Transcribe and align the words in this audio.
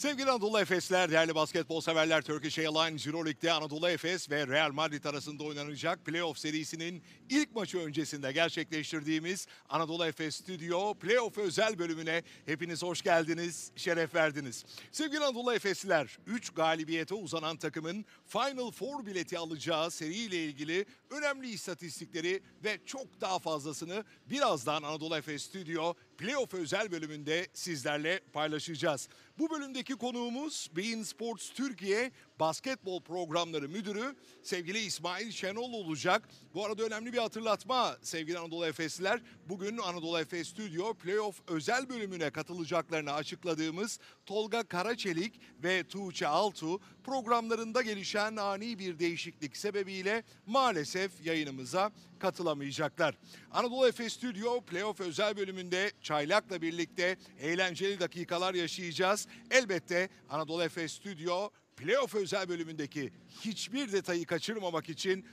Sevgili 0.00 0.30
Anadolu 0.30 0.60
Efesler, 0.60 1.10
değerli 1.10 1.34
basketbol 1.34 1.80
severler 1.80 2.22
Turkish 2.22 2.58
Airlines 2.58 3.06
Euroleague'de 3.06 3.52
Anadolu 3.52 3.88
Efes 3.88 4.30
ve 4.30 4.46
Real 4.46 4.72
Madrid 4.72 5.04
arasında 5.04 5.44
oynanacak 5.44 6.04
playoff 6.04 6.38
serisinin 6.38 7.02
ilk 7.30 7.54
maçı 7.54 7.78
öncesinde 7.78 8.32
gerçekleştirdiğimiz 8.32 9.46
Anadolu 9.68 10.06
Efes 10.06 10.36
Stüdyo 10.36 10.94
playoff 10.94 11.38
özel 11.38 11.78
bölümüne 11.78 12.22
hepiniz 12.46 12.82
hoş 12.82 13.02
geldiniz, 13.02 13.72
şeref 13.76 14.14
verdiniz. 14.14 14.64
Sevgili 14.92 15.24
Anadolu 15.24 15.54
Efesliler, 15.54 16.18
3 16.26 16.50
galibiyete 16.50 17.14
uzanan 17.14 17.56
takımın 17.56 18.04
Final 18.26 18.70
Four 18.70 19.06
bileti 19.06 19.38
alacağı 19.38 19.90
seriyle 19.90 20.44
ilgili 20.44 20.86
önemli 21.10 21.50
istatistikleri 21.50 22.42
ve 22.64 22.78
çok 22.86 23.20
daha 23.20 23.38
fazlasını 23.38 24.04
birazdan 24.30 24.82
Anadolu 24.82 25.16
Efes 25.16 25.42
Stüdyo 25.42 25.94
playoff 26.18 26.54
özel 26.54 26.92
bölümünde 26.92 27.46
sizlerle 27.54 28.20
paylaşacağız. 28.32 29.08
Bu 29.40 29.50
bölümdeki 29.50 29.94
konuğumuz 29.94 30.70
Bein 30.76 31.02
Sports 31.02 31.50
Türkiye 31.50 32.12
Basketbol 32.40 33.02
Programları 33.02 33.68
Müdürü 33.68 34.16
sevgili 34.42 34.78
İsmail 34.78 35.30
Şenol 35.30 35.72
olacak. 35.72 36.28
Bu 36.54 36.64
arada 36.66 36.82
önemli 36.82 37.12
bir 37.12 37.18
hatırlatma 37.18 37.96
sevgili 38.02 38.38
Anadolu 38.38 38.66
Efesliler. 38.66 39.20
Bugün 39.48 39.78
Anadolu 39.78 40.18
Efes 40.18 40.48
Stüdyo 40.48 40.94
Playoff 40.94 41.40
özel 41.48 41.88
bölümüne 41.88 42.30
katılacaklarını 42.30 43.12
açıkladığımız 43.12 43.98
Tolga 44.26 44.62
Karaçelik 44.62 45.40
ve 45.62 45.84
Tuğçe 45.84 46.26
Altu 46.26 46.80
programlarında 47.04 47.82
gelişen 47.82 48.36
ani 48.36 48.78
bir 48.78 48.98
değişiklik 48.98 49.56
sebebiyle 49.56 50.24
maalesef 50.46 51.26
yayınımıza 51.26 51.90
katılamayacaklar. 52.18 53.14
Anadolu 53.50 53.88
Efes 53.88 54.12
Stüdyo 54.12 54.60
Playoff 54.60 55.00
özel 55.00 55.36
bölümünde 55.36 55.92
Çaylak'la 56.02 56.62
birlikte 56.62 57.16
eğlenceli 57.40 58.00
dakikalar 58.00 58.54
yaşayacağız. 58.54 59.26
Elbette 59.50 60.08
Anadolu 60.28 60.62
Efes 60.62 60.92
Stüdyo 60.92 61.50
Playoff 61.80 62.14
özel 62.14 62.48
bölümündeki 62.48 63.12
hiçbir 63.44 63.92
detayı 63.92 64.26
kaçırmamak 64.26 64.88
için 64.88 65.24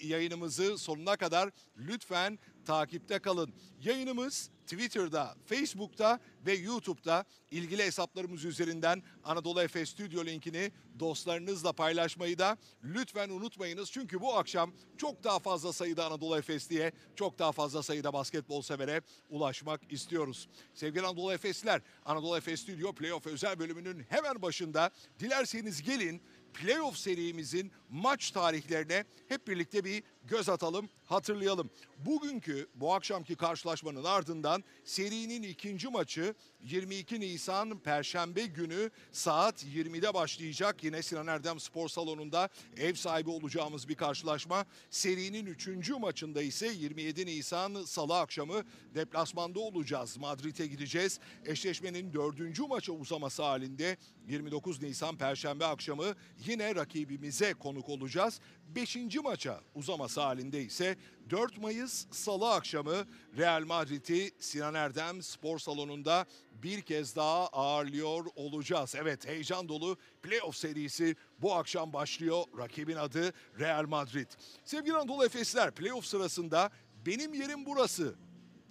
yayınımızı 0.00 0.78
sonuna 0.78 1.16
kadar 1.16 1.50
lütfen 1.76 2.38
takipte 2.64 3.18
kalın. 3.18 3.54
Yayınımız 3.84 4.50
Twitter'da, 4.66 5.34
Facebook'ta 5.46 6.20
ve 6.46 6.54
YouTube'da 6.54 7.24
ilgili 7.50 7.82
hesaplarımız 7.82 8.44
üzerinden 8.44 9.02
Anadolu 9.24 9.62
Efes 9.62 9.90
Stüdyo 9.90 10.24
linkini 10.24 10.72
dostlarınızla 10.98 11.72
paylaşmayı 11.72 12.38
da 12.38 12.56
lütfen 12.84 13.28
unutmayınız. 13.28 13.90
Çünkü 13.90 14.20
bu 14.20 14.34
akşam 14.34 14.72
çok 14.98 15.24
daha 15.24 15.38
fazla 15.38 15.72
sayıda 15.72 16.06
Anadolu 16.06 16.38
Efes 16.38 16.68
çok 17.16 17.38
daha 17.38 17.52
fazla 17.52 17.82
sayıda 17.82 18.12
basketbol 18.12 18.62
severe 18.62 19.02
ulaşmak 19.28 19.92
istiyoruz. 19.92 20.48
Sevgili 20.74 21.06
Anadolu 21.06 21.32
Efesler, 21.32 21.82
Anadolu 22.04 22.36
Efes 22.36 22.60
Stüdyo 22.60 22.92
Playoff 22.92 23.26
özel 23.26 23.58
bölümünün 23.58 24.06
hemen 24.08 24.42
başında 24.42 24.90
dilerseniz 25.20 25.82
gelin 25.82 26.22
playoff 26.54 26.96
serimizin 26.96 27.72
maç 27.94 28.30
tarihlerine 28.30 29.04
hep 29.28 29.48
birlikte 29.48 29.84
bir 29.84 30.02
göz 30.24 30.48
atalım, 30.48 30.88
hatırlayalım. 31.04 31.70
Bugünkü 31.98 32.68
bu 32.74 32.94
akşamki 32.94 33.36
karşılaşmanın 33.36 34.04
ardından 34.04 34.64
serinin 34.84 35.42
ikinci 35.42 35.88
maçı 35.88 36.34
22 36.60 37.20
Nisan 37.20 37.78
Perşembe 37.78 38.46
günü 38.46 38.90
saat 39.12 39.64
20'de 39.64 40.14
başlayacak. 40.14 40.84
Yine 40.84 41.02
Sinan 41.02 41.26
Erdem 41.26 41.60
Spor 41.60 41.88
Salonu'nda 41.88 42.48
ev 42.76 42.94
sahibi 42.94 43.30
olacağımız 43.30 43.88
bir 43.88 43.94
karşılaşma. 43.94 44.66
Serinin 44.90 45.46
üçüncü 45.46 45.94
maçında 45.94 46.42
ise 46.42 46.66
27 46.66 47.26
Nisan 47.26 47.84
Salı 47.84 48.18
akşamı 48.18 48.62
deplasmanda 48.94 49.60
olacağız. 49.60 50.16
Madrid'e 50.16 50.66
gideceğiz. 50.66 51.20
Eşleşmenin 51.44 52.12
dördüncü 52.12 52.62
maça 52.62 52.92
uzaması 52.92 53.42
halinde 53.42 53.96
29 54.28 54.82
Nisan 54.82 55.16
Perşembe 55.16 55.66
akşamı 55.66 56.14
yine 56.46 56.74
rakibimize 56.74 57.54
konuk 57.54 57.83
olacağız. 57.88 58.40
Beşinci 58.68 59.20
maça 59.20 59.60
uzaması 59.74 60.20
halinde 60.20 60.62
ise 60.62 60.96
4 61.30 61.58
Mayıs 61.58 62.06
Salı 62.10 62.52
akşamı 62.52 63.06
Real 63.38 63.64
Madrid'i 63.64 64.30
Sinan 64.38 64.74
Erdem 64.74 65.22
Spor 65.22 65.58
Salonu'nda 65.58 66.26
bir 66.52 66.80
kez 66.82 67.16
daha 67.16 67.46
ağırlıyor 67.46 68.24
olacağız. 68.36 68.94
Evet 68.98 69.26
heyecan 69.26 69.68
dolu 69.68 69.98
playoff 70.22 70.56
serisi 70.56 71.16
bu 71.38 71.54
akşam 71.54 71.92
başlıyor. 71.92 72.44
Rakibin 72.58 72.96
adı 72.96 73.32
Real 73.58 73.86
Madrid. 73.86 74.26
Sevgili 74.64 74.96
Anadolu 74.96 75.24
Efesler 75.24 75.70
playoff 75.70 76.06
sırasında 76.06 76.70
benim 77.06 77.34
yerim 77.34 77.66
burası 77.66 78.14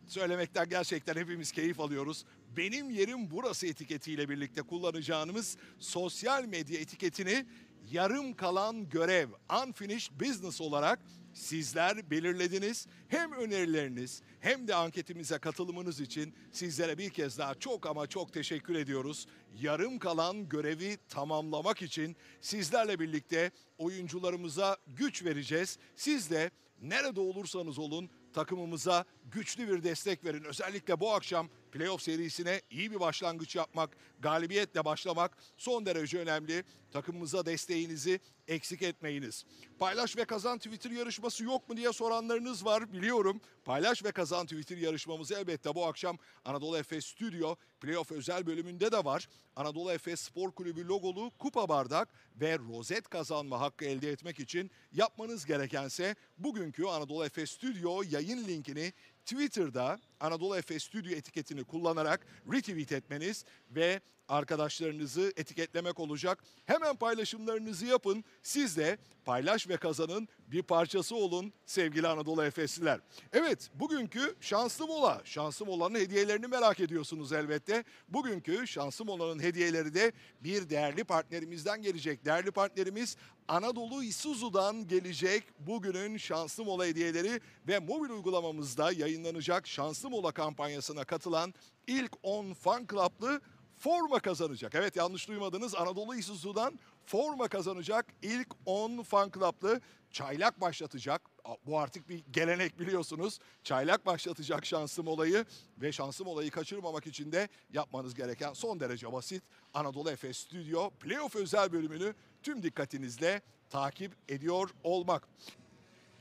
söylemekten 0.07 0.69
gerçekten 0.69 1.15
hepimiz 1.15 1.51
keyif 1.51 1.79
alıyoruz. 1.79 2.25
Benim 2.57 2.89
yerim 2.89 3.31
burası 3.31 3.67
etiketiyle 3.67 4.29
birlikte 4.29 4.61
kullanacağımız 4.61 5.57
sosyal 5.79 6.45
medya 6.45 6.79
etiketini 6.79 7.45
yarım 7.91 8.33
kalan 8.33 8.89
görev 8.89 9.29
unfinished 9.63 10.19
business 10.19 10.61
olarak 10.61 10.99
sizler 11.33 12.11
belirlediniz. 12.11 12.87
Hem 13.07 13.31
önerileriniz 13.31 14.21
hem 14.39 14.67
de 14.67 14.75
anketimize 14.75 15.37
katılımınız 15.37 15.99
için 15.99 16.33
sizlere 16.51 16.97
bir 16.97 17.09
kez 17.09 17.37
daha 17.37 17.55
çok 17.55 17.85
ama 17.85 18.07
çok 18.07 18.33
teşekkür 18.33 18.75
ediyoruz. 18.75 19.27
Yarım 19.61 19.99
kalan 19.99 20.49
görevi 20.49 20.97
tamamlamak 21.09 21.81
için 21.81 22.15
sizlerle 22.41 22.99
birlikte 22.99 23.51
oyuncularımıza 23.77 24.77
güç 24.87 25.25
vereceğiz. 25.25 25.77
Siz 25.95 26.31
de 26.31 26.51
nerede 26.81 27.19
olursanız 27.19 27.79
olun 27.79 28.09
takımımıza 28.33 29.05
güçlü 29.25 29.67
bir 29.67 29.83
destek 29.83 30.25
verin. 30.25 30.43
Özellikle 30.43 30.99
bu 30.99 31.13
akşam 31.13 31.49
playoff 31.73 32.01
serisine 32.01 32.61
iyi 32.69 32.91
bir 32.91 32.99
başlangıç 32.99 33.55
yapmak, 33.55 33.97
galibiyetle 34.19 34.85
başlamak 34.85 35.37
son 35.57 35.85
derece 35.85 36.19
önemli. 36.19 36.63
Takımımıza 36.91 37.45
desteğinizi 37.45 38.19
eksik 38.47 38.81
etmeyiniz. 38.81 39.45
Paylaş 39.79 40.17
ve 40.17 40.25
kazan 40.25 40.57
Twitter 40.57 40.91
yarışması 40.91 41.43
yok 41.43 41.69
mu 41.69 41.77
diye 41.77 41.93
soranlarınız 41.93 42.65
var 42.65 42.93
biliyorum. 42.93 43.41
Paylaş 43.65 44.03
ve 44.03 44.11
kazan 44.11 44.45
Twitter 44.45 44.77
yarışmamız 44.77 45.31
elbette 45.31 45.75
bu 45.75 45.85
akşam 45.85 46.17
Anadolu 46.45 46.77
Efes 46.77 47.05
Stüdyo 47.05 47.55
playoff 47.81 48.11
özel 48.11 48.45
bölümünde 48.45 48.91
de 48.91 49.05
var. 49.05 49.29
Anadolu 49.55 49.91
Efes 49.91 50.19
Spor 50.19 50.51
Kulübü 50.51 50.87
logolu 50.87 51.31
kupa 51.39 51.69
bardak 51.69 52.09
ve 52.35 52.59
rozet 52.59 53.09
kazanma 53.09 53.59
hakkı 53.59 53.85
elde 53.85 54.11
etmek 54.11 54.39
için 54.39 54.71
yapmanız 54.91 55.45
gerekense 55.45 56.15
bugünkü 56.37 56.85
Anadolu 56.85 57.25
Efes 57.25 57.51
Stüdyo 57.51 58.03
yayın 58.09 58.47
linkini 58.47 58.93
Twitter'da 59.25 59.99
Anadolu 60.19 60.57
Efes 60.57 60.83
Stüdyo 60.83 61.11
etiketini 61.15 61.63
kullanarak 61.63 62.27
retweet 62.51 62.91
etmeniz 62.91 63.45
ve 63.71 64.01
arkadaşlarınızı 64.27 65.33
etiketlemek 65.35 65.99
olacak. 65.99 66.43
Hemen 66.65 66.95
paylaşımlarınızı 66.95 67.85
yapın. 67.85 68.23
Siz 68.43 68.77
de 68.77 68.97
paylaş 69.25 69.69
ve 69.69 69.77
kazanın 69.77 70.27
bir 70.47 70.61
parçası 70.61 71.15
olun 71.15 71.53
sevgili 71.65 72.07
Anadolu 72.07 72.43
Efesliler. 72.43 72.99
Evet 73.33 73.71
bugünkü 73.73 74.35
şanslı 74.41 74.87
mola. 74.87 75.21
Şanslı 75.23 75.65
molanın 75.65 75.95
hediyelerini 75.95 76.47
merak 76.47 76.79
ediyorsunuz 76.79 77.33
elbette. 77.33 77.83
Bugünkü 78.09 78.67
şanslı 78.67 79.05
molanın 79.05 79.39
hediyeleri 79.39 79.93
de 79.93 80.11
bir 80.41 80.69
değerli 80.69 81.03
partnerimizden 81.03 81.81
gelecek. 81.81 82.25
Değerli 82.25 82.51
partnerimiz 82.51 83.17
Anadolu 83.47 84.03
Isuzu'dan 84.03 84.87
gelecek 84.87 85.43
bugünün 85.59 86.17
şanslı 86.17 86.65
mola 86.65 86.85
hediyeleri 86.85 87.41
ve 87.67 87.79
mobil 87.79 88.09
uygulamamızda 88.09 88.91
yayınlanacak 88.91 89.67
şanslı 89.67 90.09
mola 90.09 90.31
kampanyasına 90.31 91.03
katılan 91.03 91.53
ilk 91.87 92.11
10 92.23 92.53
fan 92.53 92.87
club'lı 92.91 93.41
forma 93.83 94.19
kazanacak. 94.19 94.75
Evet 94.75 94.95
yanlış 94.95 95.27
duymadınız 95.27 95.75
Anadolu 95.75 96.15
Isuzu'dan 96.15 96.79
forma 97.05 97.47
kazanacak 97.47 98.05
ilk 98.21 98.47
10 98.65 99.03
fan 99.03 99.31
club'lı 99.31 99.81
çaylak 100.11 100.61
başlatacak. 100.61 101.21
Bu 101.65 101.79
artık 101.79 102.09
bir 102.09 102.23
gelenek 102.31 102.79
biliyorsunuz. 102.79 103.39
Çaylak 103.63 104.05
başlatacak 104.05 104.65
şansım 104.65 105.07
olayı 105.07 105.45
ve 105.77 105.91
şansım 105.91 106.27
olayı 106.27 106.51
kaçırmamak 106.51 107.07
için 107.07 107.31
de 107.31 107.49
yapmanız 107.73 108.13
gereken 108.13 108.53
son 108.53 108.79
derece 108.79 109.13
basit. 109.13 109.43
Anadolu 109.73 110.11
Efes 110.11 110.37
Stüdyo 110.37 110.89
Playoff 110.89 111.35
özel 111.35 111.71
bölümünü 111.71 112.13
tüm 112.43 112.63
dikkatinizle 112.63 113.41
takip 113.69 114.11
ediyor 114.29 114.69
olmak. 114.83 115.27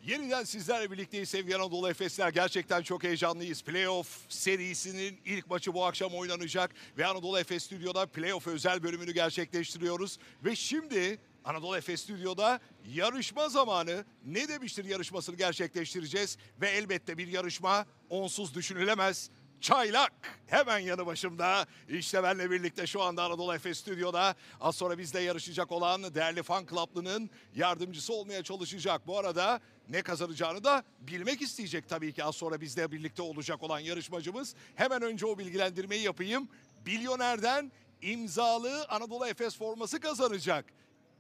Yeniden 0.06 0.44
sizlerle 0.44 0.90
birlikteyiz 0.90 1.28
sevgili 1.28 1.56
Anadolu 1.56 1.90
Efesler. 1.90 2.28
Gerçekten 2.28 2.82
çok 2.82 3.04
heyecanlıyız. 3.04 3.62
Playoff 3.62 4.19
serisinin 4.28 5.20
ilk 5.25 5.50
maçı 5.50 5.75
bu 5.75 5.84
akşam 5.84 6.14
oynanacak. 6.14 6.70
Ve 6.99 7.06
Anadolu 7.06 7.38
Efes 7.38 7.64
Stüdyo'da 7.64 8.06
playoff 8.06 8.46
özel 8.46 8.82
bölümünü 8.82 9.12
gerçekleştiriyoruz. 9.12 10.19
Ve 10.44 10.56
şimdi 10.56 11.19
Anadolu 11.44 11.76
Efes 11.76 12.02
Stüdyo'da 12.02 12.60
yarışma 12.94 13.49
zamanı 13.49 14.04
ne 14.26 14.49
demiştir 14.49 14.84
yarışmasını 14.84 15.37
gerçekleştireceğiz. 15.37 16.38
Ve 16.60 16.70
elbette 16.70 17.19
bir 17.19 17.28
yarışma 17.28 17.87
onsuz 18.10 18.55
düşünülemez. 18.55 19.31
Çaylak 19.62 20.12
hemen 20.46 20.78
yanı 20.78 21.06
başımda. 21.06 21.66
İşte 21.88 22.22
benle 22.22 22.50
birlikte 22.50 22.86
şu 22.86 23.02
anda 23.02 23.24
Anadolu 23.24 23.54
Efes 23.54 23.78
Stüdyo'da 23.78 24.34
az 24.60 24.76
sonra 24.76 24.98
bizle 24.98 25.20
yarışacak 25.20 25.72
olan 25.72 26.14
değerli 26.14 26.42
fan 26.42 26.66
club'lının 26.66 27.30
yardımcısı 27.54 28.12
olmaya 28.12 28.42
çalışacak. 28.42 29.06
Bu 29.06 29.18
arada 29.18 29.60
ne 29.88 30.02
kazanacağını 30.02 30.64
da 30.64 30.84
bilmek 31.00 31.42
isteyecek 31.42 31.88
tabii 31.88 32.12
ki 32.12 32.24
az 32.24 32.36
sonra 32.36 32.60
bizle 32.60 32.92
birlikte 32.92 33.22
olacak 33.22 33.62
olan 33.62 33.78
yarışmacımız. 33.78 34.54
Hemen 34.74 35.02
önce 35.02 35.26
o 35.26 35.38
bilgilendirmeyi 35.38 36.02
yapayım. 36.02 36.48
Bilyoner'den 36.86 37.72
imzalı 38.00 38.84
Anadolu 38.88 39.26
Efes 39.26 39.56
forması 39.56 40.00
kazanacak. 40.00 40.64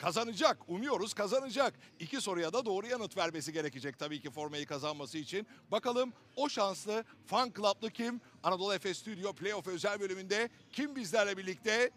Kazanacak. 0.02 0.58
Umuyoruz 0.68 1.14
kazanacak. 1.14 1.74
İki 2.00 2.20
soruya 2.20 2.52
da 2.52 2.64
doğru 2.64 2.86
yanıt 2.86 3.16
vermesi 3.16 3.52
gerekecek 3.52 3.98
tabii 3.98 4.20
ki 4.20 4.30
formayı 4.30 4.66
kazanması 4.66 5.18
için. 5.18 5.46
Bakalım 5.70 6.12
o 6.36 6.48
şanslı 6.48 7.04
fan 7.26 7.52
club'lı 7.56 7.90
kim? 7.90 8.20
Anadolu 8.42 8.74
Efes 8.74 8.98
Stüdyo 8.98 9.32
Playoff 9.32 9.68
özel 9.68 10.00
bölümünde 10.00 10.48
kim 10.72 10.96
bizlerle 10.96 11.36
birlikte? 11.36 11.90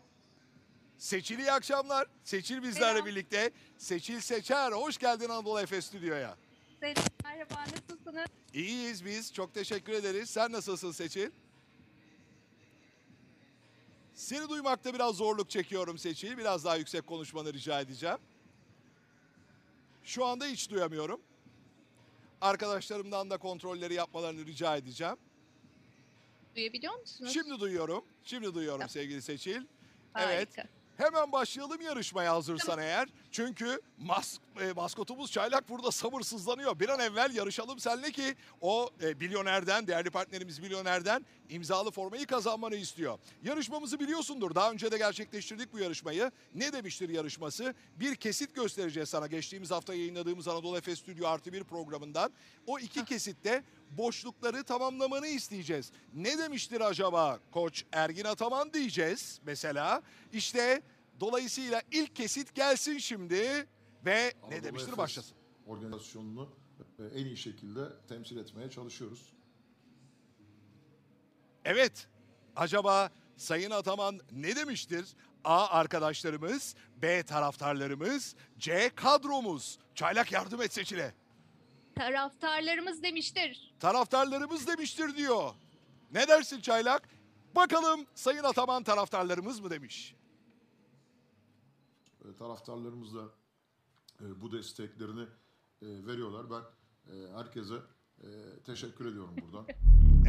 Seçil 0.98 1.40
iyi 1.40 1.52
akşamlar. 1.52 2.08
Seçil 2.24 2.64
bizlerle 2.64 2.94
Selam. 2.94 3.06
birlikte. 3.06 3.52
Seçil 3.78 4.20
Seçer. 4.20 4.72
Hoş 4.72 4.98
geldin 4.98 5.30
Anadolu 5.30 5.60
Efes 5.60 5.86
Stüdyo'ya. 5.86 6.38
Selam, 6.80 6.96
merhaba, 7.24 7.56
nasılsınız? 7.90 8.26
İyiyiz 8.54 9.06
biz. 9.06 9.34
Çok 9.34 9.54
teşekkür 9.54 9.94
ederiz. 9.94 10.30
Sen 10.30 10.52
nasılsın 10.52 10.92
Seçil? 10.92 11.30
Seni 14.16 14.50
duymakta 14.50 14.94
biraz 14.94 15.16
zorluk 15.16 15.50
çekiyorum 15.50 15.98
Seçil. 15.98 16.38
Biraz 16.38 16.66
daha 16.66 16.76
yüksek 16.76 17.08
konuşmanı 17.08 17.54
rica 17.54 17.82
edeceğim. 17.82 18.18
Şu 20.04 20.26
anda 20.26 20.46
hiç 20.46 20.70
duyamıyorum. 20.70 21.22
Arkadaşlarımdan 22.42 23.30
da 23.30 23.38
kontrolleri 23.38 23.94
yapmalarını 23.94 24.46
rica 24.46 24.78
edeceğim. 24.78 25.16
Duyabiliyor 26.56 27.00
musunuz? 27.00 27.34
Şimdi 27.34 27.60
duyuyorum. 27.60 28.06
Şimdi 28.24 28.54
duyuyorum 28.54 28.80
Tamam. 28.80 28.90
sevgili 28.90 29.22
Seçil. 29.22 29.62
Evet. 30.16 30.58
Harika. 30.58 30.68
Hemen 30.98 31.32
başlayalım 31.32 31.82
yarışmaya 31.82 32.34
hazırsan 32.34 32.80
eğer. 32.80 33.10
Çünkü 33.36 33.82
mas, 33.98 34.38
e, 34.62 34.74
maskotumuz 34.74 35.32
Çaylak 35.32 35.70
burada 35.70 35.92
sabırsızlanıyor. 35.92 36.80
Bir 36.80 36.90
an 36.90 37.00
evvel 37.00 37.36
yarışalım 37.36 37.80
seninle 37.80 38.12
ki 38.12 38.36
o 38.62 38.90
e, 39.02 39.14
milyonerden, 39.14 39.88
değerli 39.88 40.10
partnerimiz 40.10 40.60
milyonerden 40.60 41.26
imzalı 41.50 41.92
formayı 41.92 42.26
kazanmanı 42.26 42.76
istiyor. 42.76 43.20
Yarışmamızı 43.44 44.00
biliyorsundur. 44.00 44.56
Daha 44.56 44.72
önce 44.72 44.92
de 44.92 44.98
gerçekleştirdik 44.98 45.74
bu 45.74 45.80
yarışmayı. 45.80 46.32
Ne 46.56 46.74
demiştir 46.74 47.10
yarışması? 47.10 47.74
Bir 48.00 48.16
kesit 48.16 48.56
göstereceğiz 48.56 49.10
sana 49.10 49.28
geçtiğimiz 49.28 49.72
hafta 49.72 49.94
yayınladığımız 49.94 50.48
Anadolu 50.48 50.78
Efes 50.78 51.00
Stüdyo 51.00 51.28
Artı 51.28 51.54
Bir 51.54 51.64
programından. 51.64 52.32
O 52.68 52.80
iki 52.80 53.06
kesitte 53.06 53.64
boşlukları 53.92 54.64
tamamlamanı 54.64 55.28
isteyeceğiz. 55.28 55.92
Ne 56.14 56.38
demiştir 56.38 56.82
acaba 56.82 57.40
koç 57.52 57.84
Ergin 57.92 58.26
Ataman 58.26 58.74
diyeceğiz 58.74 59.40
mesela. 59.46 60.02
İşte 60.34 60.82
dolayısıyla 61.20 61.82
ilk 61.92 62.16
kesit 62.16 62.56
gelsin 62.56 62.98
şimdi 62.98 63.68
ve 64.06 64.34
ne 64.34 64.34
Anadolu 64.44 64.64
demiştir 64.64 64.88
Efes 64.88 64.98
başlasın. 64.98 65.38
Organizasyonunu 65.68 66.50
e, 67.00 67.04
en 67.20 67.26
iyi 67.26 67.38
şekilde 67.38 67.80
temsil 68.08 68.38
etmeye 68.38 68.70
çalışıyoruz. 68.70 69.34
Evet 71.66 72.08
acaba 72.56 73.12
Sayın 73.38 73.72
Ataman 73.72 74.20
ne 74.32 74.56
demiştir? 74.56 75.06
A 75.44 75.68
arkadaşlarımız, 75.68 76.76
B 76.98 77.24
taraftarlarımız, 77.24 78.36
C 78.60 78.92
kadromuz. 78.96 79.80
Çaylak 79.96 80.32
yardım 80.32 80.62
et 80.62 80.74
seçile. 80.74 81.14
Taraftarlarımız 81.96 83.04
demiştir. 83.04 83.76
Taraftarlarımız 83.80 84.68
demiştir 84.68 85.16
diyor. 85.16 85.54
Ne 86.12 86.28
dersin 86.28 86.62
Çaylak? 86.62 87.10
Bakalım 87.56 88.06
Sayın 88.16 88.44
Ataman 88.44 88.84
taraftarlarımız 88.84 89.60
mı 89.60 89.70
demiş? 89.70 90.16
E, 92.26 92.38
Taraftarlarımız 92.38 93.16
da 93.16 93.24
e, 94.22 94.42
bu 94.42 94.52
desteklerini 94.52 95.22
e, 95.22 95.28
veriyorlar. 95.82 96.46
Ben 96.50 96.64
herkese 97.38 97.76
teşekkür 98.66 99.06
ediyorum 99.06 99.36
buradan. 99.42 99.68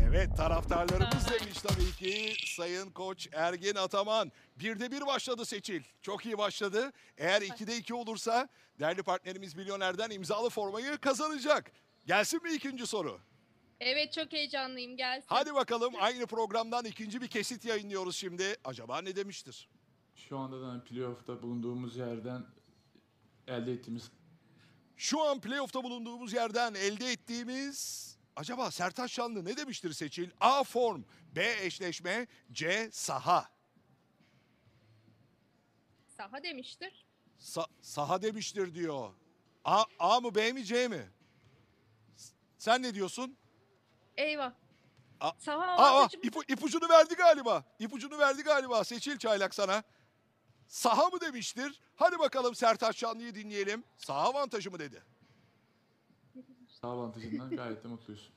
Evet 0.08 0.36
taraftarlarımız 0.36 1.30
demiş 1.30 1.58
tabii 1.60 1.92
ki 1.92 2.32
Sayın 2.56 2.90
Koç 2.90 3.28
Ergin 3.32 3.74
Ataman. 3.74 4.32
Birde 4.56 4.90
bir 4.90 5.06
başladı 5.06 5.44
Seçil. 5.44 5.82
Çok 6.02 6.26
iyi 6.26 6.38
başladı. 6.38 6.92
Eğer 7.18 7.42
ikide 7.42 7.76
iki 7.76 7.94
olursa 7.94 8.48
değerli 8.80 9.02
partnerimiz 9.02 9.54
Milyoner'den 9.54 10.10
imzalı 10.10 10.50
formayı 10.50 10.98
kazanacak. 10.98 11.72
Gelsin 12.06 12.42
mi 12.42 12.52
ikinci 12.52 12.86
soru? 12.86 13.18
Evet 13.80 14.12
çok 14.12 14.32
heyecanlıyım 14.32 14.96
gelsin. 14.96 15.26
Hadi 15.28 15.54
bakalım 15.54 15.94
aynı 16.00 16.26
programdan 16.26 16.84
ikinci 16.84 17.20
bir 17.20 17.28
kesit 17.28 17.64
yayınlıyoruz 17.64 18.16
şimdi. 18.16 18.56
Acaba 18.64 19.00
ne 19.00 19.16
demiştir? 19.16 19.68
Şu 20.16 20.38
anda 20.38 20.60
da 20.62 20.84
playoff'ta 20.84 21.42
bulunduğumuz 21.42 21.96
yerden 21.96 22.46
elde 23.48 23.72
ettiğimiz 23.72 24.10
Şu 24.96 25.22
an 25.22 25.40
playoff'ta 25.40 25.82
bulunduğumuz 25.84 26.32
yerden 26.32 26.74
elde 26.74 27.12
ettiğimiz 27.12 28.06
acaba 28.36 28.70
Sertaç 28.70 29.12
Şanlı 29.12 29.44
ne 29.44 29.56
demiştir 29.56 29.92
Seçil? 29.92 30.30
A 30.40 30.64
form, 30.64 31.02
B 31.36 31.56
eşleşme, 31.62 32.26
C 32.52 32.88
saha. 32.92 33.50
Saha 36.16 36.42
demiştir. 36.42 37.06
Sa- 37.40 37.68
saha 37.82 38.22
demiştir 38.22 38.74
diyor. 38.74 39.14
A, 39.64 39.84
A 39.98 40.20
mı 40.20 40.34
B 40.34 40.52
mi 40.52 40.64
C 40.64 40.88
mi? 40.88 41.10
S- 42.16 42.34
Sen 42.58 42.82
ne 42.82 42.94
diyorsun? 42.94 43.36
Eyvah. 44.16 44.52
A- 45.20 45.32
Saha 45.38 45.62
Aa, 45.62 46.02
aa, 46.02 46.06
ipu- 46.06 46.52
ipucunu 46.52 46.88
verdi 46.88 47.14
galiba. 47.14 47.64
İpucunu 47.78 48.18
verdi 48.18 48.42
galiba. 48.42 48.84
Seçil 48.84 49.18
Çaylak 49.18 49.54
sana. 49.54 49.82
Saha 50.68 51.08
mı 51.08 51.20
demiştir? 51.20 51.80
Hadi 51.96 52.18
bakalım 52.18 52.54
Sertaç 52.54 52.96
Şanlı'yı 52.96 53.34
dinleyelim. 53.34 53.84
Saha 53.96 54.28
avantajı 54.28 54.70
mı 54.70 54.78
dedi? 54.78 55.02
sağ 56.80 56.88
avantajından 56.88 57.56
gayet 57.56 57.84
de 57.84 57.88
mutluyuz. 57.88 58.30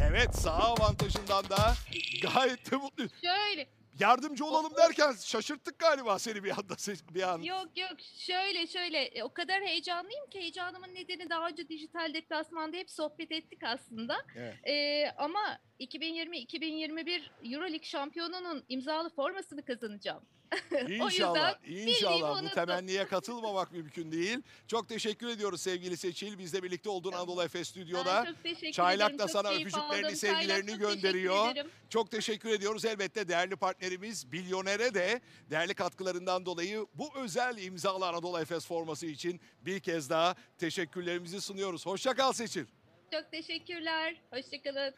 Evet 0.00 0.34
saha 0.34 0.72
avantajından 0.72 1.44
da 1.48 1.74
gayet 2.22 2.70
de 2.70 2.76
mutluyuz. 2.76 3.12
Şöyle. 3.22 3.68
Yardımcı 4.00 4.44
olalım 4.44 4.72
derken 4.76 5.12
şaşırttık 5.12 5.78
galiba 5.78 6.18
seni 6.18 6.44
bir 6.44 6.50
anda 6.50 6.74
bir 7.14 7.22
an. 7.22 7.42
Yok 7.42 7.68
yok 7.76 8.00
şöyle 8.18 8.66
şöyle 8.66 8.98
E, 8.98 9.22
o 9.22 9.32
kadar 9.32 9.62
heyecanlıyım 9.62 10.26
ki 10.30 10.38
heyecanımın 10.40 10.94
nedeni 10.94 11.30
daha 11.30 11.48
önce 11.48 11.68
dijital 11.68 12.14
deplasmanda 12.14 12.76
hep 12.76 12.90
sohbet 12.90 13.32
ettik 13.32 13.62
aslında. 13.62 14.16
Evet. 14.36 14.54
Ee, 14.68 15.10
ama 15.18 15.58
2020-2021 15.80 17.22
Euroleague 17.52 17.82
şampiyonunun 17.82 18.64
imzalı 18.68 19.10
formasını 19.10 19.64
kazanacağım. 19.64 20.22
İnşallah, 20.88 21.54
inşallah 21.68 22.42
bu 22.42 22.48
temenniye 22.48 23.04
katılmamak 23.08 23.72
mümkün 23.72 24.12
değil. 24.12 24.38
Çok 24.68 24.88
teşekkür 24.88 25.28
ediyoruz 25.28 25.60
sevgili 25.60 25.96
Seçil. 25.96 26.38
Bizle 26.38 26.62
birlikte 26.62 26.90
olduğun 26.90 27.12
Anadolu 27.12 27.42
Efes 27.42 27.68
Stüdyo'da. 27.68 28.34
çok 28.64 28.72
Çaylak 28.72 29.06
ederim. 29.10 29.18
da 29.18 29.22
çok 29.22 29.30
sana 29.30 29.50
keyif 29.50 29.62
öpücüklerini, 29.66 30.16
sevgilerini 30.16 30.66
Çaylak, 30.66 30.80
çok 30.80 30.92
gönderiyor. 30.92 31.48
teşekkür. 31.54 31.70
Çok 31.90 32.10
teşekkür 32.10 32.50
ediyoruz. 32.50 32.84
Elbette 32.84 33.28
değerli 33.28 33.56
partnerimiz 33.56 34.32
Bilyoner'e 34.32 34.94
de 34.94 35.20
değerli 35.50 35.74
katkılarından 35.74 36.46
dolayı 36.46 36.86
bu 36.94 37.10
özel 37.16 37.58
imzalı 37.58 38.06
Anadolu 38.08 38.40
Efes 38.40 38.66
forması 38.66 39.06
için 39.06 39.40
bir 39.60 39.80
kez 39.80 40.10
daha 40.10 40.34
teşekkürlerimizi 40.58 41.40
sunuyoruz. 41.40 41.86
Hoşça 41.86 42.14
kal 42.14 42.32
Seçil. 42.32 42.64
Çok 43.12 43.30
teşekkürler. 43.30 44.16
Hoşçakalın. 44.30 44.94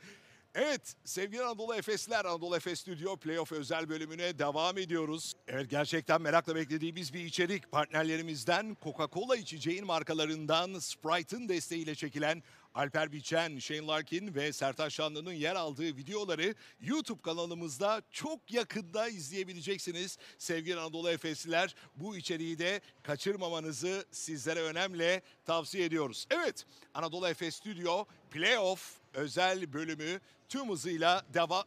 Evet 0.55 0.95
sevgili 1.05 1.43
Anadolu 1.43 1.75
Efesler 1.75 2.25
Anadolu 2.25 2.57
Efes 2.57 2.81
Stüdyo 2.81 3.17
Playoff 3.17 3.53
özel 3.53 3.89
bölümüne 3.89 4.39
devam 4.39 4.79
ediyoruz. 4.79 5.33
Evet 5.49 5.71
gerçekten 5.71 6.23
merakla 6.23 6.55
beklediğimiz 6.55 7.15
bir 7.15 7.25
içerik 7.25 7.73
partnerlerimizden 7.73 8.77
Coca-Cola 8.83 9.37
içeceğin 9.37 9.87
markalarından 9.87 10.79
Sprite'ın 10.79 11.49
desteğiyle 11.49 11.95
çekilen 11.95 12.43
Alper 12.75 13.13
Biçen, 13.13 13.59
Shane 13.59 13.87
Larkin 13.87 14.35
ve 14.35 14.53
Sertaç 14.53 14.93
Şanlı'nın 14.93 15.33
yer 15.33 15.57
aldığı 15.57 15.97
videoları 15.97 16.55
YouTube 16.81 17.23
kanalımızda 17.23 18.03
çok 18.11 18.53
yakında 18.53 19.09
izleyebileceksiniz. 19.09 20.19
Sevgili 20.39 20.81
Anadolu 20.81 21.11
Efesliler 21.11 21.75
bu 21.97 22.17
içeriği 22.17 22.59
de 22.59 22.81
kaçırmamanızı 23.03 24.05
sizlere 24.11 24.61
önemli 24.61 25.23
tavsiye 25.45 25.85
ediyoruz. 25.85 26.27
Evet 26.31 26.67
Anadolu 26.95 27.29
Efes 27.29 27.55
Stüdyo 27.55 28.05
Playoff 28.31 28.98
özel 29.15 29.73
bölümü 29.73 30.21
tüm 30.49 30.71
hızıyla 30.71 31.25
devam... 31.35 31.65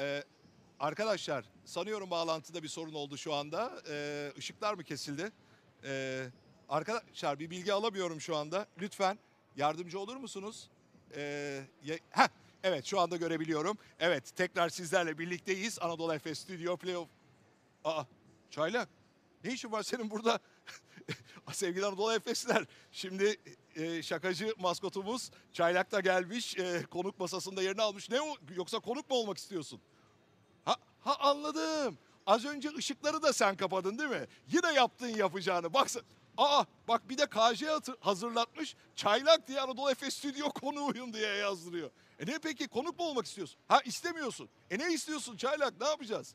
Ee, 0.00 0.22
arkadaşlar 0.80 1.44
sanıyorum 1.64 2.10
bağlantıda 2.10 2.62
bir 2.62 2.68
sorun 2.68 2.94
oldu 2.94 3.16
şu 3.16 3.34
anda. 3.34 3.82
Ee, 3.88 4.32
ışıklar 4.38 4.74
mı 4.74 4.84
kesildi? 4.84 5.32
Ee, 5.84 6.26
arkadaşlar 6.68 7.38
bir 7.38 7.50
bilgi 7.50 7.72
alamıyorum 7.72 8.20
şu 8.20 8.36
anda. 8.36 8.66
Lütfen 8.80 9.18
yardımcı 9.56 9.98
olur 9.98 10.16
musunuz? 10.16 10.70
Ee, 11.16 11.64
heh, 12.10 12.28
evet 12.62 12.84
şu 12.84 13.00
anda 13.00 13.16
görebiliyorum. 13.16 13.78
Evet 14.00 14.36
tekrar 14.36 14.68
sizlerle 14.68 15.18
birlikteyiz. 15.18 15.78
Anadolu 15.80 16.14
Efes 16.14 16.38
Stüdyo 16.38 16.76
Playoff... 16.76 17.08
Aa 17.84 18.04
Çaylak 18.50 18.88
ne 19.44 19.52
işin 19.52 19.72
var 19.72 19.82
senin 19.82 20.10
burada? 20.10 20.38
Sevgili 21.52 21.86
Anadolu 21.86 22.12
Efesler 22.12 22.64
şimdi 22.92 23.36
e, 23.76 24.02
şakacı 24.02 24.54
maskotumuz 24.58 25.30
Çaylak 25.52 25.92
da 25.92 26.00
gelmiş 26.00 26.58
e, 26.58 26.82
konuk 26.90 27.20
masasında 27.20 27.62
yerini 27.62 27.82
almış. 27.82 28.10
Ne 28.10 28.20
o 28.20 28.36
yoksa 28.56 28.78
konuk 28.78 29.10
mu 29.10 29.16
olmak 29.16 29.38
istiyorsun? 29.38 29.80
Ha, 30.64 30.76
ha 31.00 31.16
anladım. 31.20 31.98
Az 32.26 32.44
önce 32.44 32.68
ışıkları 32.78 33.22
da 33.22 33.32
sen 33.32 33.56
kapadın 33.56 33.98
değil 33.98 34.10
mi? 34.10 34.26
Yine 34.48 34.72
yaptığın 34.72 35.16
yapacağını. 35.16 35.74
Baksana. 35.74 36.04
Aa 36.36 36.64
bak 36.88 37.08
bir 37.08 37.18
de 37.18 37.26
KJ 37.26 37.64
hazırlatmış. 38.00 38.76
Çaylak 38.96 39.48
diye 39.48 39.60
Anadolu 39.60 39.90
Efes 39.90 40.14
stüdyo 40.14 40.50
konuğuyum 40.50 41.12
diye 41.12 41.28
yazdırıyor. 41.28 41.90
E 42.18 42.26
ne 42.26 42.38
peki 42.38 42.68
konuk 42.68 42.98
mu 42.98 43.04
olmak 43.04 43.26
istiyorsun? 43.26 43.58
Ha 43.68 43.80
istemiyorsun. 43.84 44.48
E 44.70 44.78
ne 44.78 44.92
istiyorsun 44.92 45.36
Çaylak 45.36 45.80
ne 45.80 45.86
yapacağız? 45.86 46.34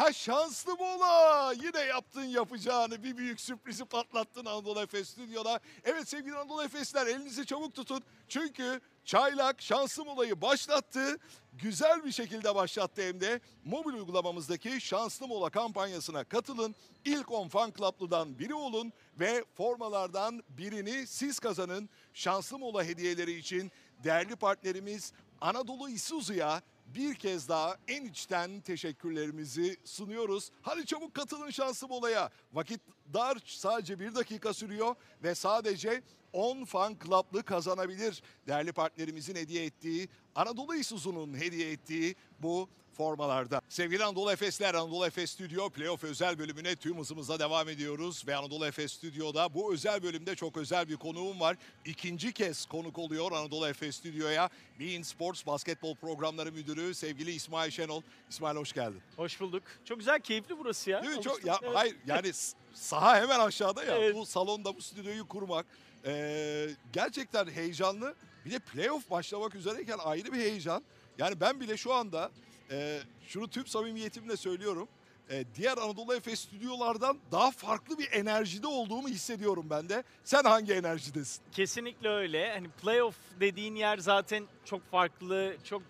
Ha 0.00 0.12
şanslı 0.12 0.76
mola. 0.76 1.52
Yine 1.52 1.80
yaptın 1.80 2.24
yapacağını. 2.24 3.02
Bir 3.02 3.16
büyük 3.16 3.40
sürprizi 3.40 3.84
patlattın 3.84 4.44
Anadolu 4.44 4.80
Efes 4.80 5.08
stüdyoda. 5.08 5.60
Evet 5.84 6.08
sevgili 6.08 6.36
Anadolu 6.36 6.64
Efesler 6.64 7.06
elinizi 7.06 7.46
çabuk 7.46 7.74
tutun. 7.74 8.02
Çünkü 8.28 8.80
Çaylak 9.04 9.62
şanslı 9.62 10.04
molayı 10.04 10.40
başlattı. 10.42 11.18
Güzel 11.52 12.04
bir 12.04 12.12
şekilde 12.12 12.54
başlattı 12.54 13.02
hem 13.02 13.20
de. 13.20 13.40
Mobil 13.64 13.92
uygulamamızdaki 13.92 14.80
şanslı 14.80 15.28
mola 15.28 15.50
kampanyasına 15.50 16.24
katılın. 16.24 16.74
İlk 17.04 17.32
10 17.32 17.48
fan 17.48 17.72
club'lıdan 17.78 18.38
biri 18.38 18.54
olun 18.54 18.92
ve 19.20 19.44
formalardan 19.54 20.42
birini 20.48 21.06
siz 21.06 21.38
kazanın. 21.38 21.88
Şanslı 22.14 22.58
mola 22.58 22.84
hediyeleri 22.84 23.32
için 23.32 23.72
değerli 24.04 24.36
partnerimiz 24.36 25.12
Anadolu 25.40 25.88
Isuzu'ya 25.88 26.62
bir 26.94 27.14
kez 27.14 27.48
daha 27.48 27.76
en 27.88 28.04
içten 28.04 28.60
teşekkürlerimizi 28.60 29.76
sunuyoruz. 29.84 30.50
Hadi 30.62 30.86
çabuk 30.86 31.14
katılın 31.14 31.50
şanslı 31.50 31.88
molaya. 31.88 32.30
Vakit 32.52 32.80
dar 33.14 33.38
sadece 33.46 34.00
bir 34.00 34.14
dakika 34.14 34.54
sürüyor 34.54 34.94
ve 35.22 35.34
sadece 35.34 36.02
10 36.32 36.64
fan 36.64 36.96
club'lı 37.04 37.42
kazanabilir. 37.42 38.22
Değerli 38.46 38.72
partnerimizin 38.72 39.34
hediye 39.36 39.64
ettiği, 39.64 40.08
Anadolu 40.34 40.74
Isuzu'nun 40.74 41.34
hediye 41.34 41.72
ettiği 41.72 42.14
bu 42.38 42.68
formalarda. 43.00 43.60
Sevgili 43.68 44.04
Anadolu 44.04 44.32
Efesler, 44.32 44.74
Anadolu 44.74 45.06
Efes 45.06 45.30
Stüdyo 45.30 45.70
Playoff 45.70 46.04
özel 46.04 46.38
bölümüne 46.38 46.76
tüm 46.76 46.98
hızımızla 46.98 47.38
devam 47.38 47.68
ediyoruz. 47.68 48.24
Ve 48.26 48.36
Anadolu 48.36 48.66
Efes 48.66 48.92
Stüdyo'da 48.92 49.54
bu 49.54 49.72
özel 49.72 50.02
bölümde 50.02 50.34
çok 50.34 50.56
özel 50.56 50.88
bir 50.88 50.96
konuğum 50.96 51.40
var. 51.40 51.56
İkinci 51.84 52.32
kez 52.32 52.66
konuk 52.66 52.98
oluyor 52.98 53.32
Anadolu 53.32 53.68
Efes 53.68 53.96
Stüdyo'ya. 53.96 54.50
Bein 54.80 55.02
Sports 55.02 55.46
Basketbol 55.46 55.94
Programları 55.94 56.52
Müdürü 56.52 56.94
sevgili 56.94 57.30
İsmail 57.30 57.70
Şenol. 57.70 58.02
İsmail 58.30 58.56
hoş 58.56 58.72
geldin. 58.72 59.02
Hoş 59.16 59.40
bulduk. 59.40 59.62
Çok 59.84 59.98
güzel, 59.98 60.20
keyifli 60.20 60.58
burası 60.58 60.90
ya. 60.90 61.02
Değil 61.02 61.16
mi? 61.16 61.22
Çok, 61.22 61.44
ya, 61.44 61.58
evet. 61.62 61.76
Hayır 61.76 61.96
yani 62.06 62.32
saha 62.74 63.16
hemen 63.16 63.40
aşağıda 63.40 63.84
ya. 63.84 63.96
Evet. 63.96 64.14
Bu 64.14 64.26
salonda 64.26 64.76
bu 64.76 64.82
stüdyoyu 64.82 65.28
kurmak 65.28 65.66
ee, 66.06 66.68
gerçekten 66.92 67.46
heyecanlı. 67.46 68.14
Bir 68.44 68.50
de 68.50 68.58
playoff 68.58 69.10
başlamak 69.10 69.54
üzereyken 69.54 69.98
ayrı 69.98 70.32
bir 70.32 70.38
heyecan. 70.38 70.84
Yani 71.18 71.40
ben 71.40 71.60
bile 71.60 71.76
şu 71.76 71.92
anda 71.92 72.30
e, 72.70 73.00
şunu 73.26 73.48
tüm 73.48 73.66
samimiyetimle 73.66 74.36
söylüyorum. 74.36 74.88
E, 75.30 75.44
diğer 75.54 75.78
Anadolu 75.78 76.14
Efes 76.14 76.40
stüdyolardan 76.40 77.18
daha 77.32 77.50
farklı 77.50 77.98
bir 77.98 78.12
enerjide 78.12 78.66
olduğumu 78.66 79.08
hissediyorum 79.08 79.66
ben 79.70 79.88
de. 79.88 80.04
Sen 80.24 80.44
hangi 80.44 80.72
enerjidesin? 80.72 81.42
Kesinlikle 81.52 82.08
öyle. 82.08 82.52
Hani 82.52 82.68
playoff 82.68 83.16
dediğin 83.40 83.74
yer 83.74 83.98
zaten 83.98 84.44
çok 84.64 84.90
farklı, 84.90 85.56
çok 85.64 85.82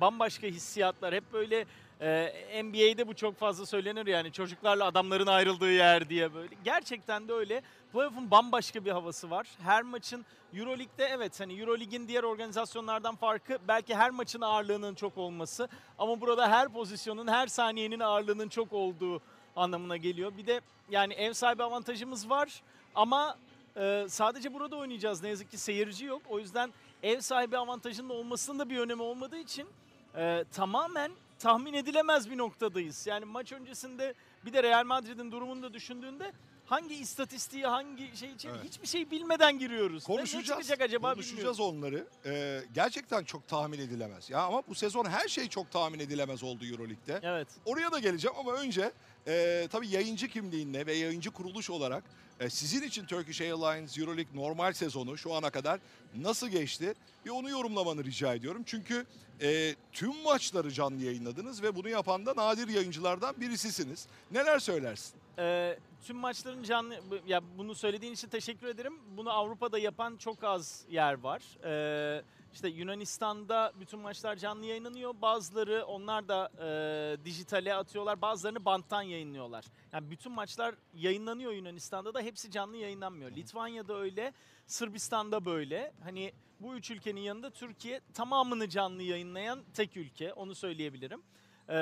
bambaşka 0.00 0.46
hissiyatlar. 0.46 1.14
Hep 1.14 1.32
böyle 1.32 1.66
e, 2.00 2.62
NBA'de 2.64 3.08
bu 3.08 3.14
çok 3.14 3.36
fazla 3.36 3.66
söylenir 3.66 4.06
yani 4.06 4.32
çocuklarla 4.32 4.84
adamların 4.84 5.26
ayrıldığı 5.26 5.72
yer 5.72 6.08
diye 6.08 6.34
böyle. 6.34 6.54
Gerçekten 6.64 7.28
de 7.28 7.32
öyle. 7.32 7.62
Playoff'un 7.92 8.30
bambaşka 8.30 8.84
bir 8.84 8.90
havası 8.90 9.30
var. 9.30 9.46
Her 9.62 9.82
maçın 9.82 10.24
Euroleague'de 10.54 11.04
evet 11.04 11.40
hani 11.40 11.60
Euroleague'in 11.60 12.08
diğer 12.08 12.22
organizasyonlardan 12.22 13.14
farkı 13.16 13.58
belki 13.68 13.94
her 13.94 14.10
maçın 14.10 14.40
ağırlığının 14.40 14.94
çok 14.94 15.18
olması 15.18 15.68
ama 15.98 16.20
burada 16.20 16.50
her 16.50 16.68
pozisyonun, 16.68 17.26
her 17.26 17.46
saniyenin 17.46 18.00
ağırlığının 18.00 18.48
çok 18.48 18.72
olduğu 18.72 19.20
anlamına 19.56 19.96
geliyor. 19.96 20.32
Bir 20.38 20.46
de 20.46 20.60
yani 20.90 21.14
ev 21.14 21.32
sahibi 21.32 21.62
avantajımız 21.62 22.30
var 22.30 22.62
ama 22.94 23.36
e, 23.76 24.06
sadece 24.08 24.54
burada 24.54 24.76
oynayacağız. 24.76 25.22
Ne 25.22 25.28
yazık 25.28 25.50
ki 25.50 25.58
seyirci 25.58 26.04
yok. 26.04 26.22
O 26.28 26.38
yüzden 26.38 26.72
ev 27.02 27.20
sahibi 27.20 27.58
avantajının 27.58 28.08
olmasının 28.08 28.58
da 28.58 28.70
bir 28.70 28.78
önemi 28.78 29.02
olmadığı 29.02 29.38
için 29.38 29.68
e, 30.16 30.44
tamamen 30.52 31.12
tahmin 31.38 31.74
edilemez 31.74 32.30
bir 32.30 32.38
noktadayız. 32.38 33.06
Yani 33.06 33.24
maç 33.24 33.52
öncesinde 33.52 34.14
bir 34.46 34.52
de 34.52 34.62
Real 34.62 34.84
Madrid'in 34.84 35.32
durumunu 35.32 35.62
da 35.62 35.74
düşündüğünde 35.74 36.32
hangi 36.66 36.94
istatistiği 36.94 37.66
hangi 37.66 38.16
şey 38.16 38.32
için 38.32 38.48
Evet. 38.48 38.64
hiçbir 38.64 38.86
şey 38.86 39.10
bilmeden 39.10 39.58
giriyoruz. 39.58 40.08
Ve 40.08 40.12
ne 40.12 40.16
Konuşacağız. 40.16 40.46
çıkacak 40.46 40.80
acaba 40.80 41.12
konuşacağız 41.14 41.60
onları. 41.60 42.06
Ee, 42.26 42.60
gerçekten 42.74 43.24
çok 43.24 43.48
tahmin 43.48 43.78
edilemez. 43.78 44.30
Ya 44.30 44.38
ama 44.42 44.62
bu 44.68 44.74
sezon 44.74 45.04
her 45.04 45.28
şey 45.28 45.48
çok 45.48 45.70
tahmin 45.70 45.98
edilemez 45.98 46.42
oldu 46.42 46.64
EuroLeague'de. 46.64 47.20
Evet. 47.22 47.48
Oraya 47.64 47.92
da 47.92 47.98
geleceğim 47.98 48.36
ama 48.38 48.52
önce 48.52 48.92
e, 49.26 49.68
tabii 49.72 49.88
yayıncı 49.88 50.28
kimliğinle 50.28 50.86
ve 50.86 50.92
yayıncı 50.94 51.30
kuruluş 51.30 51.70
olarak 51.70 52.04
e, 52.40 52.50
sizin 52.50 52.82
için 52.82 53.06
Turkish 53.06 53.40
Airlines 53.40 53.98
Euroleague 53.98 54.42
normal 54.42 54.72
sezonu 54.72 55.18
şu 55.18 55.34
ana 55.34 55.50
kadar 55.50 55.80
nasıl 56.16 56.48
geçti? 56.48 56.94
Bir 57.24 57.30
onu 57.30 57.50
yorumlamanı 57.50 58.04
rica 58.04 58.34
ediyorum. 58.34 58.62
Çünkü 58.66 59.06
e, 59.42 59.74
tüm 59.92 60.22
maçları 60.22 60.70
canlı 60.70 61.02
yayınladınız 61.04 61.62
ve 61.62 61.76
bunu 61.76 61.88
yapan 61.88 62.26
da 62.26 62.36
nadir 62.36 62.68
yayıncılardan 62.68 63.40
birisisiniz. 63.40 64.06
Neler 64.30 64.58
söylersin? 64.58 65.14
Ee, 65.38 65.78
tüm 66.06 66.16
maçların 66.16 66.62
canlı 66.62 66.94
ya 67.26 67.40
bunu 67.58 67.74
söylediğin 67.74 68.12
için 68.12 68.28
teşekkür 68.28 68.66
ederim. 68.66 68.92
Bunu 69.16 69.30
Avrupa'da 69.30 69.78
yapan 69.78 70.16
çok 70.16 70.44
az 70.44 70.84
yer 70.90 71.14
var. 71.14 71.42
Ee, 71.64 72.22
işte 72.54 72.68
Yunanistan'da 72.68 73.72
bütün 73.80 74.00
maçlar 74.00 74.36
canlı 74.36 74.66
yayınlanıyor. 74.66 75.14
Bazıları 75.22 75.84
onlar 75.84 76.28
da 76.28 76.50
e, 76.58 77.24
dijitale 77.24 77.74
atıyorlar. 77.74 78.22
Bazılarını 78.22 78.64
banttan 78.64 79.02
yayınlıyorlar. 79.02 79.64
Yani 79.92 80.10
bütün 80.10 80.32
maçlar 80.32 80.74
yayınlanıyor 80.94 81.52
Yunanistan'da 81.52 82.14
da 82.14 82.20
hepsi 82.20 82.50
canlı 82.50 82.76
yayınlanmıyor. 82.76 83.30
Litvanya'da 83.30 83.96
öyle, 83.98 84.32
Sırbistan'da 84.66 85.44
böyle. 85.44 85.92
Hani 86.04 86.32
bu 86.60 86.74
üç 86.74 86.90
ülkenin 86.90 87.20
yanında 87.20 87.50
Türkiye 87.50 88.00
tamamını 88.14 88.68
canlı 88.68 89.02
yayınlayan 89.02 89.60
tek 89.74 89.96
ülke. 89.96 90.32
Onu 90.32 90.54
söyleyebilirim. 90.54 91.22
Ee, 91.68 91.74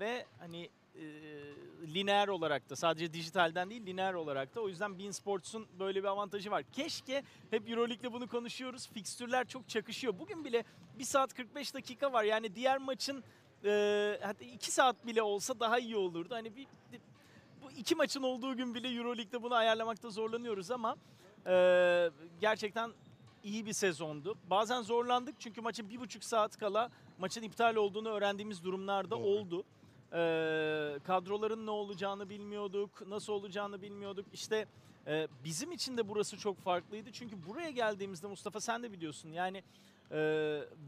ve 0.00 0.26
hani 0.38 0.62
e, 0.62 0.68
lineer 1.94 2.28
olarak 2.28 2.70
da 2.70 2.76
sadece 2.76 3.12
dijitalden 3.12 3.70
değil 3.70 3.86
lineer 3.86 4.14
olarak 4.14 4.54
da 4.54 4.60
o 4.60 4.68
yüzden 4.68 4.98
Bein 4.98 5.10
Sports'un 5.10 5.66
böyle 5.78 6.02
bir 6.02 6.08
avantajı 6.08 6.50
var. 6.50 6.62
Keşke 6.72 7.22
hep 7.50 7.70
Euroleague'le 7.70 8.12
bunu 8.12 8.28
konuşuyoruz. 8.28 8.88
Fikstürler 8.88 9.48
çok 9.48 9.68
çakışıyor. 9.68 10.18
Bugün 10.18 10.44
bile 10.44 10.64
1 10.98 11.04
saat 11.04 11.34
45 11.34 11.74
dakika 11.74 12.12
var. 12.12 12.24
Yani 12.24 12.54
diğer 12.54 12.78
maçın 12.78 13.24
e, 13.64 14.18
hatta 14.22 14.44
2 14.44 14.70
saat 14.70 15.06
bile 15.06 15.22
olsa 15.22 15.60
daha 15.60 15.78
iyi 15.78 15.96
olurdu. 15.96 16.34
Hani 16.34 16.56
bir, 16.56 16.66
bu 17.62 17.70
iki 17.70 17.94
maçın 17.94 18.22
olduğu 18.22 18.56
gün 18.56 18.74
bile 18.74 18.88
Euroleague'de 18.88 19.42
bunu 19.42 19.54
ayarlamakta 19.54 20.10
zorlanıyoruz 20.10 20.70
ama 20.70 20.96
e, 21.46 22.10
gerçekten 22.40 22.92
iyi 23.44 23.66
bir 23.66 23.72
sezondu. 23.72 24.38
Bazen 24.50 24.82
zorlandık 24.82 25.34
çünkü 25.38 25.60
maçın 25.60 25.90
bir 25.90 26.00
buçuk 26.00 26.24
saat 26.24 26.56
kala 26.56 26.90
maçın 27.18 27.42
iptal 27.42 27.76
olduğunu 27.76 28.08
öğrendiğimiz 28.08 28.64
durumlarda 28.64 29.10
Doğru. 29.10 29.24
oldu. 29.24 29.64
Ee, 30.16 30.98
kadroların 31.04 31.66
ne 31.66 31.70
olacağını 31.70 32.28
bilmiyorduk, 32.28 33.06
nasıl 33.06 33.32
olacağını 33.32 33.82
bilmiyorduk. 33.82 34.26
İşte 34.32 34.66
e, 35.06 35.28
bizim 35.44 35.72
için 35.72 35.96
de 35.96 36.08
burası 36.08 36.38
çok 36.38 36.60
farklıydı. 36.60 37.12
Çünkü 37.12 37.46
buraya 37.46 37.70
geldiğimizde 37.70 38.26
Mustafa 38.26 38.60
sen 38.60 38.82
de 38.82 38.92
biliyorsun 38.92 39.32
yani 39.32 39.62
e, 40.10 40.18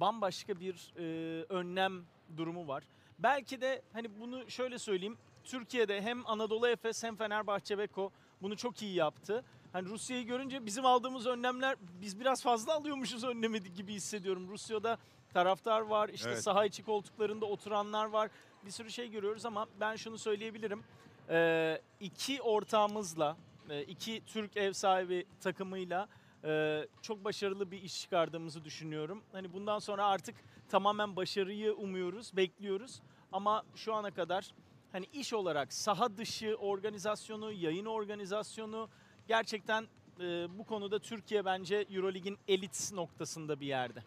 bambaşka 0.01 0.61
bir 0.61 0.93
e, 0.99 1.03
önlem 1.49 2.05
durumu 2.37 2.69
var. 2.69 2.85
Belki 3.19 3.61
de 3.61 3.83
hani 3.93 4.21
bunu 4.21 4.51
şöyle 4.51 4.79
söyleyeyim. 4.79 5.19
Türkiye'de 5.45 6.03
hem 6.03 6.27
Anadolu 6.27 6.69
Efes 6.69 7.03
hem 7.03 7.17
Fenerbahçe 7.17 7.79
Beko 7.79 8.11
bunu 8.43 8.57
çok 8.57 8.83
iyi 8.83 8.95
yaptı. 8.95 9.45
Hani 9.73 9.89
Rusya'yı 9.89 10.27
görünce 10.27 10.67
bizim 10.67 10.87
aldığımız 10.87 11.27
önlemler 11.27 11.77
biz 12.01 12.21
biraz 12.21 12.43
fazla 12.43 12.75
alıyormuşuz 12.75 13.25
önlemi 13.25 13.75
gibi 13.75 13.93
hissediyorum. 13.93 14.49
Rusya'da 14.49 14.99
taraftar 15.33 15.81
var, 15.81 16.09
işte 16.09 16.31
Evet. 16.31 16.43
saha 16.43 16.65
içi 16.65 16.83
koltuklarında 16.83 17.47
oturanlar 17.47 18.07
var. 18.07 18.31
Bir 18.67 18.71
sürü 18.71 18.91
şey 18.91 19.11
görüyoruz 19.11 19.47
ama 19.47 19.67
ben 19.81 19.97
şunu 19.97 20.19
söyleyebilirim. 20.19 20.85
Ee, 21.31 21.81
iki 22.01 22.43
ortağımızla, 22.43 23.37
e, 23.71 23.83
iki 23.83 24.23
Türk 24.27 24.57
ev 24.57 24.73
sahibi 24.73 25.27
takımıyla 25.41 26.09
e, 26.45 26.83
çok 27.03 27.25
başarılı 27.25 27.71
bir 27.71 27.83
iş 27.83 28.01
çıkardığımızı 28.01 28.65
düşünüyorum. 28.65 29.23
Hani 29.33 29.53
bundan 29.53 29.79
sonra 29.79 30.07
artık 30.07 30.35
tamamen 30.69 31.17
başarıyı 31.17 31.75
umuyoruz, 31.75 32.37
bekliyoruz. 32.37 33.01
Ama 33.33 33.63
şu 33.77 33.95
ana 33.95 34.11
kadar 34.11 34.51
hani 34.93 35.07
iş 35.13 35.33
olarak 35.33 35.73
saha 35.73 36.17
dışı 36.17 36.57
organizasyonu, 36.57 37.53
yayın 37.53 37.87
organizasyonu 37.87 38.89
gerçekten 39.29 39.87
e, 40.21 40.59
bu 40.59 40.65
konuda 40.65 40.99
Türkiye 40.99 41.45
bence 41.45 41.87
Eurolig'in 41.91 42.39
elit 42.49 42.93
noktasında 42.93 43.61
bir 43.61 43.67
yerde. 43.67 44.03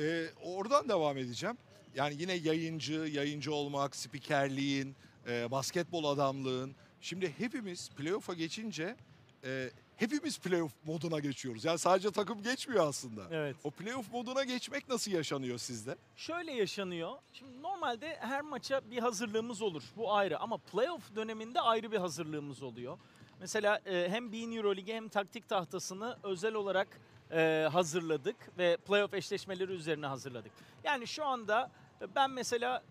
Ee, 0.00 0.26
oradan 0.42 0.88
devam 0.88 1.18
edeceğim. 1.18 1.56
Yani 1.94 2.14
yine 2.18 2.34
yayıncı, 2.34 2.92
yayıncı 2.92 3.54
olmak, 3.54 3.96
spikerliğin, 3.96 4.96
e, 5.28 5.50
basketbol 5.50 6.04
adamlığın. 6.04 6.74
Şimdi 7.00 7.34
hepimiz 7.38 7.90
playoff'a 7.90 8.34
geçince 8.34 8.96
e, 9.44 9.70
hepimiz 9.96 10.38
playoff 10.38 10.72
moduna 10.84 11.20
geçiyoruz. 11.20 11.64
Yani 11.64 11.78
sadece 11.78 12.10
takım 12.10 12.42
geçmiyor 12.42 12.88
aslında. 12.88 13.22
Evet. 13.30 13.56
O 13.64 13.70
playoff 13.70 14.12
moduna 14.12 14.44
geçmek 14.44 14.88
nasıl 14.88 15.10
yaşanıyor 15.10 15.58
sizde? 15.58 15.96
Şöyle 16.16 16.52
yaşanıyor. 16.52 17.12
Şimdi 17.32 17.62
normalde 17.62 18.16
her 18.20 18.40
maça 18.40 18.90
bir 18.90 18.98
hazırlığımız 18.98 19.62
olur. 19.62 19.82
Bu 19.96 20.12
ayrı 20.12 20.38
ama 20.38 20.56
playoff 20.56 21.16
döneminde 21.16 21.60
ayrı 21.60 21.92
bir 21.92 21.98
hazırlığımız 21.98 22.62
oluyor. 22.62 22.98
Mesela 23.40 23.80
e, 23.86 24.08
hem 24.08 24.32
Bein 24.32 24.52
Euroleague 24.52 24.94
hem 24.94 25.08
taktik 25.08 25.48
tahtasını 25.48 26.18
özel 26.22 26.54
olarak 26.54 27.00
e, 27.30 27.68
hazırladık 27.72 28.36
ve 28.58 28.76
playoff 28.76 29.14
eşleşmeleri 29.14 29.72
üzerine 29.72 30.06
hazırladık. 30.06 30.52
Yani 30.84 31.06
şu 31.06 31.24
anda 31.24 31.70
ben 32.16 32.30
mesela 32.30 32.82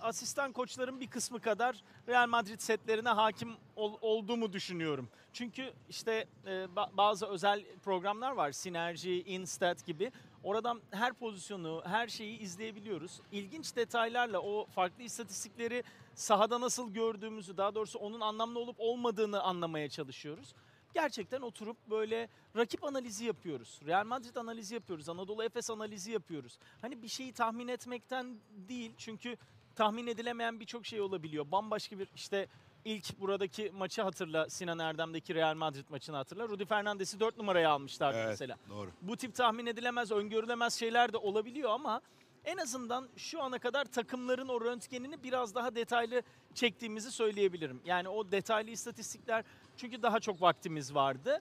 asistan 0.00 0.52
koçların 0.52 1.00
bir 1.00 1.10
kısmı 1.10 1.40
kadar 1.40 1.82
Real 2.08 2.28
Madrid 2.28 2.60
setlerine 2.60 3.08
hakim 3.08 3.56
ol- 3.76 3.98
olduğumu 4.00 4.52
düşünüyorum. 4.52 5.08
Çünkü 5.32 5.72
işte 5.88 6.26
e, 6.46 6.50
ba- 6.50 6.96
bazı 6.96 7.26
özel 7.26 7.64
programlar 7.84 8.32
var. 8.32 8.52
Sinerji, 8.52 9.22
Instat 9.22 9.86
gibi. 9.86 10.12
Oradan 10.44 10.80
her 10.90 11.12
pozisyonu, 11.12 11.82
her 11.86 12.08
şeyi 12.08 12.38
izleyebiliyoruz. 12.38 13.20
İlginç 13.32 13.76
detaylarla 13.76 14.40
o 14.40 14.66
farklı 14.66 15.02
istatistikleri 15.02 15.84
sahada 16.14 16.60
nasıl 16.60 16.92
gördüğümüzü, 16.94 17.56
daha 17.56 17.74
doğrusu 17.74 17.98
onun 17.98 18.20
anlamlı 18.20 18.58
olup 18.58 18.76
olmadığını 18.78 19.42
anlamaya 19.42 19.88
çalışıyoruz. 19.88 20.54
Gerçekten 20.94 21.40
oturup 21.40 21.76
böyle 21.90 22.28
rakip 22.56 22.84
analizi 22.84 23.24
yapıyoruz. 23.24 23.80
Real 23.86 24.06
Madrid 24.06 24.36
analizi 24.36 24.74
yapıyoruz. 24.74 25.08
Anadolu 25.08 25.44
Efes 25.44 25.70
analizi 25.70 26.12
yapıyoruz. 26.12 26.58
Hani 26.80 27.02
bir 27.02 27.08
şeyi 27.08 27.32
tahmin 27.32 27.68
etmekten 27.68 28.36
değil 28.68 28.92
çünkü 28.98 29.36
tahmin 29.74 30.06
edilemeyen 30.06 30.60
birçok 30.60 30.86
şey 30.86 31.00
olabiliyor. 31.00 31.46
Bambaşka 31.52 31.98
bir 31.98 32.08
işte 32.14 32.46
ilk 32.84 33.20
buradaki 33.20 33.70
maçı 33.70 34.02
hatırla 34.02 34.50
Sinan 34.50 34.78
Erdem'deki 34.78 35.34
Real 35.34 35.54
Madrid 35.54 35.84
maçını 35.90 36.16
hatırla. 36.16 36.48
Rudy 36.48 36.64
Fernandes'i 36.64 37.20
4 37.20 37.36
numaraya 37.38 37.70
almışlardı 37.70 38.16
Evet, 38.18 38.28
mesela. 38.28 38.56
doğru. 38.68 38.90
Bu 39.02 39.16
tip 39.16 39.34
tahmin 39.34 39.66
edilemez, 39.66 40.12
öngörülemez 40.12 40.74
şeyler 40.74 41.12
de 41.12 41.16
olabiliyor 41.16 41.70
ama 41.70 42.00
en 42.44 42.56
azından 42.56 43.08
şu 43.16 43.42
ana 43.42 43.58
kadar 43.58 43.84
takımların 43.84 44.48
o 44.48 44.60
röntgenini 44.60 45.22
biraz 45.22 45.54
daha 45.54 45.74
detaylı 45.74 46.22
çektiğimizi 46.54 47.12
söyleyebilirim. 47.12 47.80
Yani 47.84 48.08
o 48.08 48.30
detaylı 48.32 48.70
istatistikler 48.70 49.44
çünkü 49.76 50.02
daha 50.02 50.20
çok 50.20 50.42
vaktimiz 50.42 50.94
vardı. 50.94 51.40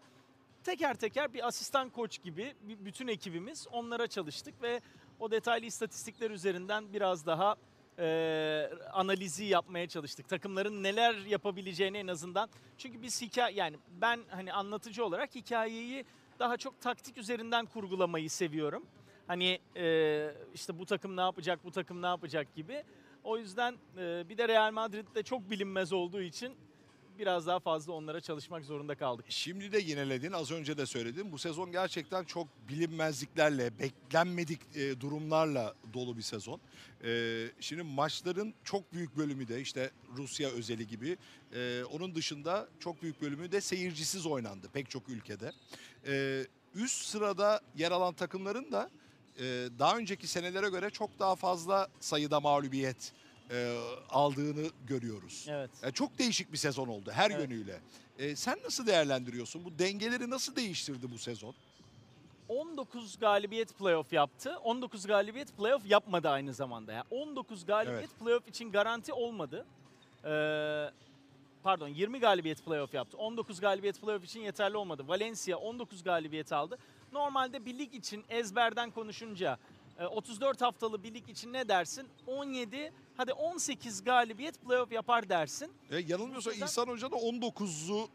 Teker 0.63 0.95
teker 0.95 1.33
bir 1.33 1.47
asistan 1.47 1.89
koç 1.89 2.23
gibi 2.23 2.55
bütün 2.61 3.07
ekibimiz 3.07 3.67
onlara 3.71 4.07
çalıştık 4.07 4.61
ve 4.61 4.81
o 5.19 5.31
detaylı 5.31 5.65
istatistikler 5.65 6.31
üzerinden 6.31 6.93
biraz 6.93 7.25
daha 7.25 7.55
e, 7.99 8.69
analizi 8.93 9.45
yapmaya 9.45 9.87
çalıştık. 9.87 10.29
Takımların 10.29 10.83
neler 10.83 11.15
yapabileceğini 11.15 11.97
en 11.97 12.07
azından. 12.07 12.49
Çünkü 12.77 13.01
biz 13.01 13.21
hikaye 13.21 13.55
yani 13.55 13.77
ben 14.01 14.19
hani 14.29 14.53
anlatıcı 14.53 15.05
olarak 15.05 15.35
hikayeyi 15.35 16.05
daha 16.39 16.57
çok 16.57 16.81
taktik 16.81 17.17
üzerinden 17.17 17.65
kurgulamayı 17.65 18.29
seviyorum. 18.29 18.85
Hani 19.27 19.59
e, 19.75 20.35
işte 20.55 20.79
bu 20.79 20.85
takım 20.85 21.17
ne 21.17 21.21
yapacak, 21.21 21.59
bu 21.63 21.71
takım 21.71 22.01
ne 22.01 22.07
yapacak 22.07 22.55
gibi. 22.55 22.83
O 23.23 23.37
yüzden 23.37 23.75
e, 23.97 24.29
bir 24.29 24.37
de 24.37 24.47
Real 24.47 24.71
Madrid'de 24.71 25.23
çok 25.23 25.49
bilinmez 25.51 25.93
olduğu 25.93 26.21
için 26.21 26.53
biraz 27.19 27.47
daha 27.47 27.59
fazla 27.59 27.93
onlara 27.93 28.21
çalışmak 28.21 28.65
zorunda 28.65 28.95
kaldık. 28.95 29.25
Şimdi 29.29 29.71
de 29.71 29.79
yineledin, 29.79 30.31
az 30.31 30.51
önce 30.51 30.77
de 30.77 30.85
söyledim. 30.85 31.31
Bu 31.31 31.37
sezon 31.37 31.71
gerçekten 31.71 32.23
çok 32.23 32.47
bilinmezliklerle, 32.69 33.79
beklenmedik 33.79 34.59
e, 34.75 35.01
durumlarla 35.01 35.73
dolu 35.93 36.17
bir 36.17 36.21
sezon. 36.21 36.59
E, 37.03 37.45
şimdi 37.59 37.83
maçların 37.83 38.53
çok 38.63 38.93
büyük 38.93 39.17
bölümü 39.17 39.47
de 39.47 39.61
işte 39.61 39.91
Rusya 40.17 40.49
özeli 40.49 40.87
gibi. 40.87 41.17
e, 41.53 41.83
onun 41.83 42.15
dışında 42.15 42.67
çok 42.79 43.01
büyük 43.01 43.21
bölümü 43.21 43.51
de 43.51 43.61
seyircisiz 43.61 44.25
oynandı 44.25 44.67
pek 44.73 44.89
çok 44.89 45.09
ülkede. 45.09 45.51
E, 46.07 46.45
üst 46.75 47.05
sırada 47.05 47.61
yer 47.75 47.91
alan 47.91 48.13
takımların 48.13 48.71
da 48.71 48.89
e, 49.39 49.43
daha 49.79 49.97
önceki 49.97 50.27
senelere 50.27 50.69
göre 50.69 50.89
çok 50.89 51.19
daha 51.19 51.35
fazla 51.35 51.87
sayıda 51.99 52.39
mağlubiyet 52.39 53.13
e, 53.51 53.77
aldığını 54.09 54.69
görüyoruz. 54.87 55.45
Evet. 55.49 55.69
Yani 55.83 55.93
çok 55.93 56.19
değişik 56.19 56.51
bir 56.51 56.57
sezon 56.57 56.87
oldu 56.87 57.11
her 57.13 57.31
Evet. 57.31 57.41
yönüyle. 57.41 57.79
Sen 58.35 58.57
nasıl 58.63 58.87
değerlendiriyorsun? 58.87 59.65
Bu 59.65 59.79
dengeleri 59.79 60.29
nasıl 60.29 60.55
değiştirdi 60.55 61.11
bu 61.13 61.17
sezon? 61.17 61.53
19 62.49 63.19
galibiyet 63.19 63.77
playoff 63.77 64.13
yaptı. 64.13 64.57
19 64.63 65.07
galibiyet 65.07 65.57
playoff 65.57 65.85
yapmadı 65.85 66.29
aynı 66.29 66.53
zamanda. 66.53 66.93
Yani 66.93 67.05
19 67.11 67.65
galibiyet 67.65 68.19
playoff 68.19 68.47
için 68.47 68.71
garanti 68.71 69.13
olmadı. 69.13 69.65
Ee, 70.25 70.89
pardon 71.63 71.87
20 71.87 72.19
galibiyet 72.19 72.65
playoff 72.65 72.93
yaptı. 72.93 73.17
19 73.17 73.59
galibiyet 73.59 74.01
playoff 74.01 74.23
için 74.25 74.39
yeterli 74.39 74.77
olmadı. 74.77 75.03
Valencia 75.07 75.57
19 75.57 76.03
galibiyet 76.03 76.53
aldı. 76.53 76.77
Normalde 77.13 77.65
bir 77.65 77.77
lig 77.79 77.93
için 77.93 78.25
ezberden 78.29 78.91
konuşunca 78.91 79.57
e, 79.99 80.05
34 80.05 80.61
haftalı 80.61 81.03
bir 81.03 81.13
lig 81.13 81.29
için 81.29 81.53
ne 81.53 81.67
dersin? 81.67 82.07
17 82.27 82.93
hadi 83.17 83.33
18 83.33 84.03
galibiyet 84.03 84.61
playoff 84.61 84.91
yapar 84.91 85.29
dersin. 85.29 85.71
E, 85.91 85.97
yanılmıyorsam 85.97 86.51
Bu 86.51 86.55
sezon- 86.55 86.65
İhsan 86.65 86.87
Hoca 86.87 87.11
da 87.11 87.15
19'u 87.15 88.09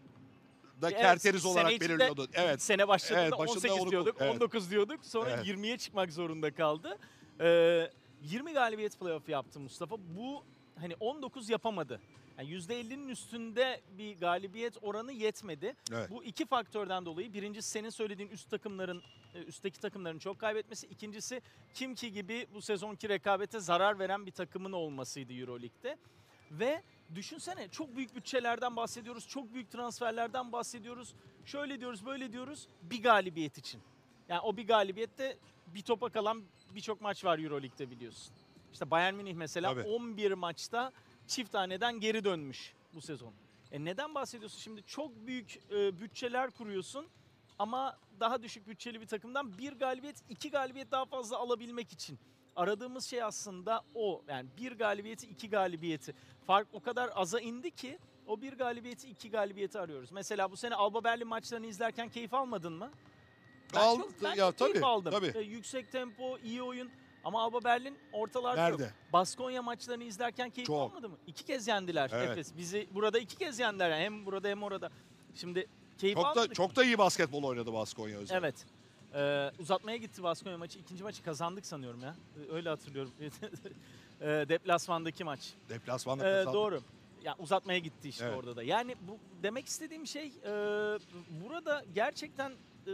da 0.82 0.90
Evet, 0.90 1.00
kerteriz 1.00 1.44
olarak 1.44 1.70
belirliyordu. 1.80 2.26
Evet. 2.32 2.62
Sene 2.62 2.88
başladığında 2.88 3.22
Evet, 3.22 3.32
başında 3.38 3.52
18 3.56 3.80
onu- 3.82 3.90
diyorduk, 3.90 4.16
evet. 4.20 4.34
19 4.34 4.70
diyorduk. 4.70 5.04
Sonra 5.04 5.30
Evet. 5.30 5.46
20'ye 5.46 5.78
çıkmak 5.78 6.12
zorunda 6.12 6.54
kaldı. 6.54 6.98
Ee, 7.40 7.90
20 8.22 8.52
galibiyet 8.52 8.98
playoff 9.00 9.28
yaptı 9.28 9.60
Mustafa. 9.60 9.96
Bu 9.98 10.44
hani 10.82 10.94
19 11.00 11.50
yapamadı. 11.50 12.00
Yani 12.38 12.50
%50'nin 12.50 13.08
üstünde 13.08 13.80
bir 13.98 14.20
galibiyet 14.20 14.76
oranı 14.82 15.12
yetmedi. 15.12 15.76
Evet. 15.92 16.10
Bu 16.10 16.24
iki 16.24 16.46
faktörden 16.46 17.06
dolayı 17.06 17.32
birincisi 17.32 17.70
senin 17.70 17.90
söylediğin 17.90 18.28
üst 18.28 18.50
takımların 18.50 19.02
e, 19.34 19.42
üstteki 19.42 19.80
takımların 19.80 20.18
çok 20.18 20.38
kaybetmesi. 20.38 20.86
İkincisi 20.86 21.42
Kimki 21.74 22.12
gibi 22.12 22.46
bu 22.54 22.62
sezonki 22.62 23.08
rekabete 23.08 23.60
zarar 23.60 23.98
veren 23.98 24.26
bir 24.26 24.30
takımın 24.30 24.72
olmasıydı 24.72 25.32
EuroLeague'de. 25.32 25.96
Ve 26.50 26.82
düşünsene 27.14 27.68
çok 27.68 27.96
büyük 27.96 28.16
bütçelerden 28.16 28.76
bahsediyoruz, 28.76 29.28
çok 29.28 29.54
büyük 29.54 29.70
transferlerden 29.70 30.52
bahsediyoruz. 30.52 31.14
Şöyle 31.44 31.80
diyoruz, 31.80 32.06
böyle 32.06 32.32
diyoruz 32.32 32.68
bir 32.82 33.02
galibiyet 33.02 33.58
için. 33.58 33.80
Yani 34.28 34.40
o 34.40 34.56
bir 34.56 34.66
galibiyette 34.66 35.36
bir 35.66 35.82
topa 35.82 36.08
kalan 36.08 36.42
birçok 36.74 37.00
maç 37.00 37.24
var 37.24 37.38
EuroLeague'de 37.38 37.90
biliyorsun. 37.90 38.34
İşte 38.72 38.90
Bayern 38.90 39.14
Münih 39.14 39.34
mesela 39.34 39.74
Tabii. 39.74 39.88
11 39.88 40.32
maçta 40.32 40.92
çift 41.26 41.52
taneden 41.52 42.00
geri 42.00 42.24
dönmüş 42.24 42.74
bu 42.94 43.00
sezon. 43.00 43.32
E 43.72 43.84
neden 43.84 44.14
bahsediyorsun 44.14 44.58
şimdi? 44.58 44.82
Çok 44.82 45.26
büyük 45.26 45.58
e, 45.70 46.00
bütçeler 46.00 46.50
kuruyorsun 46.50 47.06
ama 47.58 47.98
daha 48.20 48.42
düşük 48.42 48.68
bütçeli 48.68 49.00
bir 49.00 49.06
takımdan 49.06 49.58
bir 49.58 49.72
galibiyet, 49.72 50.16
iki 50.28 50.50
galibiyet 50.50 50.90
daha 50.90 51.04
fazla 51.04 51.38
alabilmek 51.38 51.92
için. 51.92 52.18
Aradığımız 52.56 53.04
şey 53.04 53.22
aslında 53.22 53.82
o. 53.94 54.22
Yani 54.28 54.48
bir 54.58 54.72
galibiyeti, 54.72 55.26
iki 55.26 55.50
galibiyeti. 55.50 56.14
Fark 56.46 56.68
o 56.72 56.80
kadar 56.80 57.10
aza 57.14 57.40
indi 57.40 57.70
ki 57.70 57.98
o 58.26 58.40
bir 58.40 58.52
galibiyeti, 58.52 59.08
iki 59.08 59.30
galibiyeti 59.30 59.78
arıyoruz. 59.78 60.12
Mesela 60.12 60.50
bu 60.50 60.56
sene 60.56 60.74
Alba 60.74 61.04
Berlin 61.04 61.28
maçlarını 61.28 61.66
izlerken 61.66 62.08
keyif 62.08 62.34
almadın 62.34 62.72
mı? 62.72 62.90
Ben 63.74 63.80
Al- 63.80 63.96
çok, 63.96 64.22
ben 64.22 64.34
ya 64.34 64.46
çok 64.46 64.58
keyif 64.58 64.74
tabii, 64.74 64.86
aldım. 64.86 65.12
tabii. 65.12 65.38
E, 65.38 65.40
yüksek 65.40 65.92
tempo, 65.92 66.38
iyi 66.38 66.62
oyun. 66.62 66.90
Ama 67.24 67.42
Alba 67.42 67.64
Berlin 67.64 67.98
ortalarda 68.12 68.68
yok. 68.68 68.80
Nerede? 68.80 68.92
Baskonya 69.12 69.62
maçlarını 69.62 70.04
izlerken 70.04 70.50
keyif 70.50 70.66
Çok. 70.66 70.90
almadı 70.92 71.08
mı? 71.08 71.16
İki 71.26 71.44
kez 71.44 71.68
yendiler 71.68 72.10
Evet. 72.14 72.30
Efes. 72.30 72.56
Bizi 72.56 72.88
burada 72.94 73.18
iki 73.18 73.36
kez 73.38 73.58
yendiler. 73.58 73.90
Yani 73.90 74.04
Hem 74.04 74.26
burada 74.26 74.48
hem 74.48 74.62
orada. 74.62 74.90
Şimdi 75.34 75.66
keyif 75.98 76.16
Çok 76.16 76.24
da 76.24 76.28
almadık. 76.28 76.54
çok 76.54 76.76
da 76.76 76.84
iyi 76.84 76.98
basketbol 76.98 77.42
oynadı 77.42 77.72
Baskonya 77.72 78.18
özellikle. 78.18 78.46
Evet. 78.46 78.66
Ee, 79.14 79.62
uzatmaya 79.62 79.96
gitti 79.96 80.22
Baskonya 80.22 80.58
maçı. 80.58 80.78
İkinci 80.78 81.02
maçı 81.02 81.22
kazandık 81.22 81.66
sanıyorum 81.66 82.02
ya. 82.02 82.14
Ee, 82.48 82.52
Öyle 82.52 82.68
hatırlıyorum. 82.68 83.12
ee, 84.20 84.26
deplasmandaki 84.48 85.24
maç. 85.24 85.52
Deplasmanda 85.68 86.28
Ee, 86.28 86.32
kazandı. 86.32 86.56
doğru. 86.56 86.80
Ya 87.24 87.36
uzatmaya 87.38 87.78
gitti 87.78 88.08
işte 88.08 88.24
Evet. 88.24 88.36
orada 88.38 88.56
da. 88.56 88.62
Yani 88.62 88.96
bu 89.08 89.18
demek 89.42 89.66
istediğim 89.66 90.06
şey 90.06 90.26
e, 90.26 90.50
burada 91.44 91.84
gerçekten 91.94 92.50
e, 92.86 92.90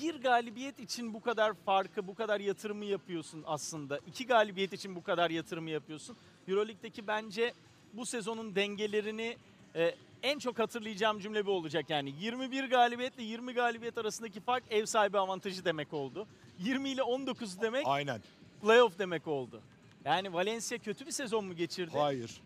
bir 0.00 0.22
galibiyet 0.22 0.80
için 0.80 1.14
bu 1.14 1.20
kadar 1.20 1.54
farkı, 1.54 2.06
bu 2.06 2.14
kadar 2.14 2.40
yatırımı 2.40 2.84
yapıyorsun 2.84 3.42
aslında. 3.46 3.98
İki 4.06 4.26
galibiyet 4.26 4.72
için 4.72 4.96
bu 4.96 5.02
kadar 5.02 5.30
yatırımı 5.30 5.70
yapıyorsun. 5.70 6.16
Euroleague'deki 6.48 7.06
bence 7.06 7.54
bu 7.92 8.06
sezonun 8.06 8.54
dengelerini 8.54 9.36
e, 9.74 9.94
en 10.22 10.38
çok 10.38 10.58
hatırlayacağım 10.58 11.20
cümle 11.20 11.46
bu 11.46 11.50
olacak 11.52 11.90
yani. 11.90 12.14
21 12.20 12.64
galibiyetle 12.70 13.22
20 13.22 13.54
galibiyet 13.54 13.98
arasındaki 13.98 14.40
fark 14.40 14.64
ev 14.70 14.86
sahibi 14.86 15.18
avantajı 15.18 15.64
demek 15.64 15.92
oldu. 15.92 16.26
20 16.58 16.88
ile 16.88 17.02
19 17.02 17.60
demek 17.60 17.86
Aynen. 17.86 18.20
playoff 18.62 18.98
demek 18.98 19.26
oldu. 19.28 19.60
Yani 20.04 20.32
Valencia 20.32 20.78
kötü 20.78 21.06
bir 21.06 21.10
sezon 21.12 21.44
mu 21.44 21.56
geçirdi? 21.56 21.98
Hayır. 21.98 22.40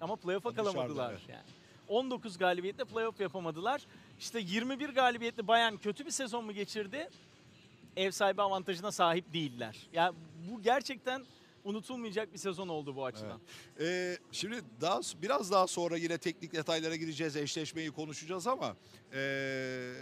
Ama 0.00 0.16
playoff'a 0.16 0.54
kalamadılar. 0.54 1.10
evet. 1.10 1.28
Yani. 1.28 1.42
19 1.88 2.38
galibiyetle 2.38 2.84
playoff 2.84 3.20
yapamadılar. 3.20 3.82
İşte 4.20 4.40
21 4.40 4.88
galibiyetli 4.88 5.48
Bayern 5.48 5.76
kötü 5.76 6.06
bir 6.06 6.10
sezon 6.10 6.44
mu 6.44 6.52
geçirdi? 6.52 7.08
Ev 7.96 8.10
sahibi 8.10 8.42
avantajına 8.42 8.92
sahip 8.92 9.32
değiller. 9.32 9.88
Yani 9.92 10.16
bu 10.50 10.62
gerçekten 10.62 11.24
unutulmayacak 11.64 12.32
bir 12.32 12.38
sezon 12.38 12.68
oldu 12.68 12.96
bu 12.96 13.04
açıdan. 13.04 13.40
Ee, 13.80 14.18
şimdi 14.32 14.60
daha 14.80 15.00
biraz 15.22 15.50
daha 15.50 15.66
sonra 15.66 15.96
yine 15.96 16.18
teknik 16.18 16.52
detaylara 16.52 16.96
gireceğiz, 16.96 17.36
eşleşmeyi 17.36 17.90
konuşacağız 17.90 18.46
ama 18.46 18.76
ee, 19.12 19.92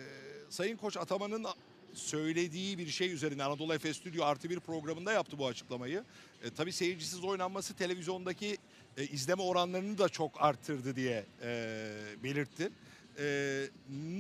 Sayın 0.51 0.77
Koç 0.77 0.97
Ataman'ın 0.97 1.47
söylediği 1.95 2.79
bir 2.79 2.87
şey 2.87 3.13
üzerine 3.13 3.45
Anadolu 3.45 3.75
Efes 3.75 3.97
Stüdyo 3.97 4.25
Artı 4.25 4.51
Bir 4.51 4.61
programında 4.61 5.13
yaptı 5.13 5.39
bu 5.39 5.47
açıklamayı. 5.47 6.05
E, 6.43 6.51
tabii 6.51 6.73
seyircisiz 6.73 7.25
oynanması 7.25 7.75
televizyondaki 7.75 8.59
e, 8.97 9.05
izleme 9.05 9.43
oranlarını 9.43 9.99
da 9.99 10.09
çok 10.09 10.43
arttırdı 10.43 10.97
diye 10.97 11.25
e, 11.43 11.87
belirtti. 12.23 12.71
E, 13.19 13.67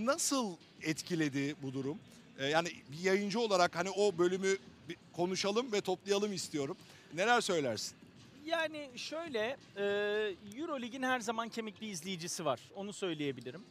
nasıl 0.04 0.57
etkiledi 0.83 1.54
bu 1.62 1.72
durum? 1.72 1.98
E, 2.38 2.46
yani 2.46 2.68
bir 2.92 2.98
yayıncı 3.04 3.40
olarak 3.40 3.76
hani 3.76 3.90
o 3.90 4.18
bölümü 4.18 4.57
konuşalım 5.12 5.72
ve 5.72 5.80
toplayalım 5.80 6.33
istiyorum. 6.33 6.76
Neler 7.14 7.40
söylersin? 7.40 7.96
Yani 8.46 8.90
şöyle, 8.96 9.57
e, 9.76 9.85
Eurolig'in 10.57 11.02
her 11.02 11.20
zaman 11.20 11.48
kemik 11.48 11.80
bir 11.80 11.88
izleyicisi 11.88 12.44
var. 12.44 12.61
Onu 12.74 12.92
söyleyebilirim. 12.92 13.62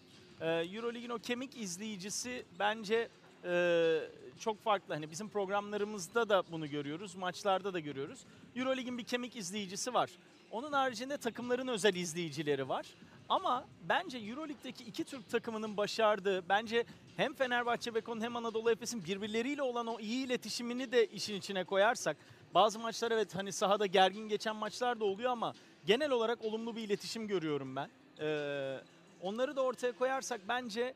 E, 0.42 0.48
Eurolig'in 0.50 1.10
o 1.10 1.20
kemik 1.20 1.58
izleyicisi 1.58 2.44
bence 2.60 3.08
e, 3.46 4.00
çok 4.40 4.64
farklı. 4.64 4.94
Hani 4.94 5.12
bizim 5.12 5.30
programlarımızda 5.30 6.30
da 6.30 6.44
bunu 6.52 6.70
görüyoruz, 6.70 7.16
maçlarda 7.16 7.74
da 7.74 7.80
görüyoruz. 7.80 8.20
Eurolig'in 8.56 8.98
bir 8.98 9.04
kemik 9.04 9.36
izleyicisi 9.36 9.94
var. 9.94 10.10
Onun 10.52 10.72
haricinde 10.72 11.18
takımların 11.18 11.68
özel 11.68 11.96
izleyicileri 11.96 12.70
var. 12.70 12.86
Ama 13.30 13.66
bence 13.90 14.18
Euroleague'deki 14.18 14.84
iki 14.84 15.04
Türk 15.04 15.30
takımının 15.30 15.78
başardığı, 15.78 16.50
bence 16.50 16.86
hem 17.18 17.34
Fenerbahçe 17.34 17.96
Beko'nun 17.96 18.22
hem 18.22 18.36
Anadolu 18.36 18.72
Efes'in 18.72 19.06
birbirleriyle 19.06 19.62
olan 19.62 19.88
o 19.88 20.00
iyi 20.00 20.26
iletişimini 20.26 20.92
de 20.92 21.08
işin 21.08 21.36
içine 21.36 21.64
koyarsak, 21.64 22.18
bazı 22.54 22.80
maçlar 22.80 23.12
evet 23.12 23.36
hani 23.36 23.52
sahada 23.52 23.86
gergin 23.86 24.30
geçen 24.30 24.56
maçlar 24.56 25.00
da 25.00 25.06
oluyor 25.06 25.32
ama 25.32 25.54
genel 25.86 26.12
olarak 26.12 26.46
olumlu 26.46 26.76
bir 26.76 26.82
iletişim 26.82 27.28
görüyorum 27.28 27.76
ben. 27.76 27.90
Ee, 28.20 28.80
onları 29.22 29.56
da 29.56 29.62
ortaya 29.62 29.92
koyarsak 29.92 30.42
bence 30.48 30.94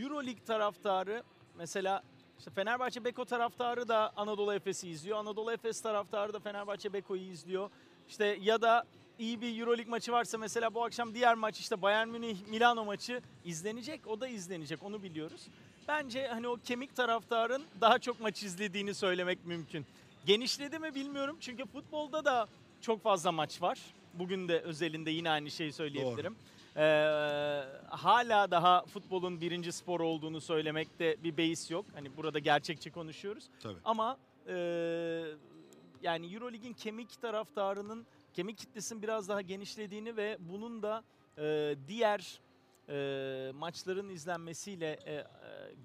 Euroleague 0.00 0.44
taraftarı 0.44 1.22
mesela 1.58 2.02
işte 2.38 2.50
Fenerbahçe 2.50 3.04
Beko 3.04 3.24
taraftarı 3.24 3.88
da 3.88 4.12
Anadolu 4.16 4.54
Efes'i 4.54 4.88
izliyor. 4.88 5.18
Anadolu 5.18 5.52
Efes 5.52 5.80
taraftarı 5.80 6.32
da 6.32 6.40
Fenerbahçe 6.40 6.92
Beko'yu 6.92 7.22
izliyor. 7.22 7.70
İşte 8.08 8.38
ya 8.40 8.62
da 8.62 8.84
iyi 9.20 9.40
bir 9.40 9.60
Euroleague 9.60 9.90
maçı 9.90 10.12
varsa 10.12 10.38
mesela 10.38 10.74
bu 10.74 10.84
akşam 10.84 11.14
diğer 11.14 11.34
maç 11.34 11.60
işte 11.60 11.82
Bayern 11.82 12.08
Münih 12.08 12.36
Milano 12.48 12.84
maçı 12.84 13.22
izlenecek. 13.44 14.06
O 14.06 14.20
da 14.20 14.28
izlenecek 14.28 14.82
onu 14.82 15.02
biliyoruz. 15.02 15.46
Bence 15.88 16.26
hani 16.26 16.48
o 16.48 16.56
kemik 16.64 16.96
taraftarın 16.96 17.62
daha 17.80 17.98
çok 17.98 18.20
maç 18.20 18.42
izlediğini 18.42 18.94
söylemek 18.94 19.46
mümkün. 19.46 19.86
Genişledi 20.26 20.78
mi 20.78 20.94
bilmiyorum 20.94 21.36
çünkü 21.40 21.66
futbolda 21.66 22.24
da 22.24 22.46
çok 22.80 23.02
fazla 23.02 23.32
maç 23.32 23.62
var. 23.62 23.78
Bugün 24.14 24.48
de 24.48 24.60
özelinde 24.60 25.10
yine 25.10 25.30
aynı 25.30 25.50
şeyi 25.50 25.72
söyleyebilirim. 25.72 26.36
Ee, 26.76 26.80
hala 27.88 28.50
daha 28.50 28.84
futbolun 28.86 29.40
birinci 29.40 29.72
spor 29.72 30.00
olduğunu 30.00 30.40
söylemekte 30.40 31.16
bir 31.24 31.36
beis 31.36 31.70
yok. 31.70 31.86
Hani 31.94 32.16
burada 32.16 32.38
gerçekçi 32.38 32.90
konuşuyoruz. 32.90 33.44
Tabii. 33.62 33.78
Ama 33.84 34.18
e, 34.48 34.54
yani 36.02 36.34
Eurolig'in 36.34 36.72
kemik 36.72 37.22
taraftarının, 37.22 38.06
kemik 38.34 38.58
kitlesinin 38.58 39.02
biraz 39.02 39.28
daha 39.28 39.40
genişlediğini 39.40 40.16
ve 40.16 40.36
bunun 40.40 40.82
da 40.82 41.04
e, 41.38 41.74
diğer 41.88 42.40
e, 42.88 43.52
maçların 43.52 44.08
izlenmesiyle 44.08 44.98
e, 45.06 45.12
e, 45.14 45.24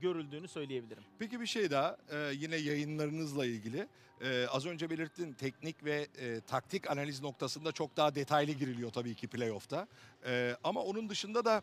görüldüğünü 0.01 0.47
söyleyebilirim. 0.47 1.03
Peki 1.19 1.39
bir 1.41 1.45
şey 1.45 1.71
daha 1.71 1.97
e, 2.11 2.31
yine 2.33 2.55
yayınlarınızla 2.55 3.45
ilgili. 3.45 3.87
E, 4.21 4.47
az 4.47 4.65
önce 4.65 4.89
belirttin 4.89 5.33
teknik 5.33 5.85
ve 5.85 6.07
e, 6.17 6.41
taktik 6.41 6.91
analiz 6.91 7.21
noktasında 7.21 7.71
çok 7.71 7.97
daha 7.97 8.15
detaylı 8.15 8.51
giriliyor 8.51 8.91
tabii 8.91 9.15
ki 9.15 9.27
playoff'ta. 9.27 9.87
E, 10.25 10.55
ama 10.63 10.81
onun 10.83 11.09
dışında 11.09 11.45
da 11.45 11.61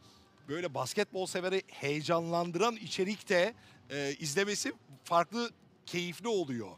böyle 0.48 0.74
basketbol 0.74 1.26
severi 1.26 1.62
heyecanlandıran 1.66 2.76
içerikte 2.76 3.54
e, 3.90 4.12
izlemesi 4.12 4.72
farklı 5.04 5.50
keyifli 5.86 6.28
oluyor. 6.28 6.70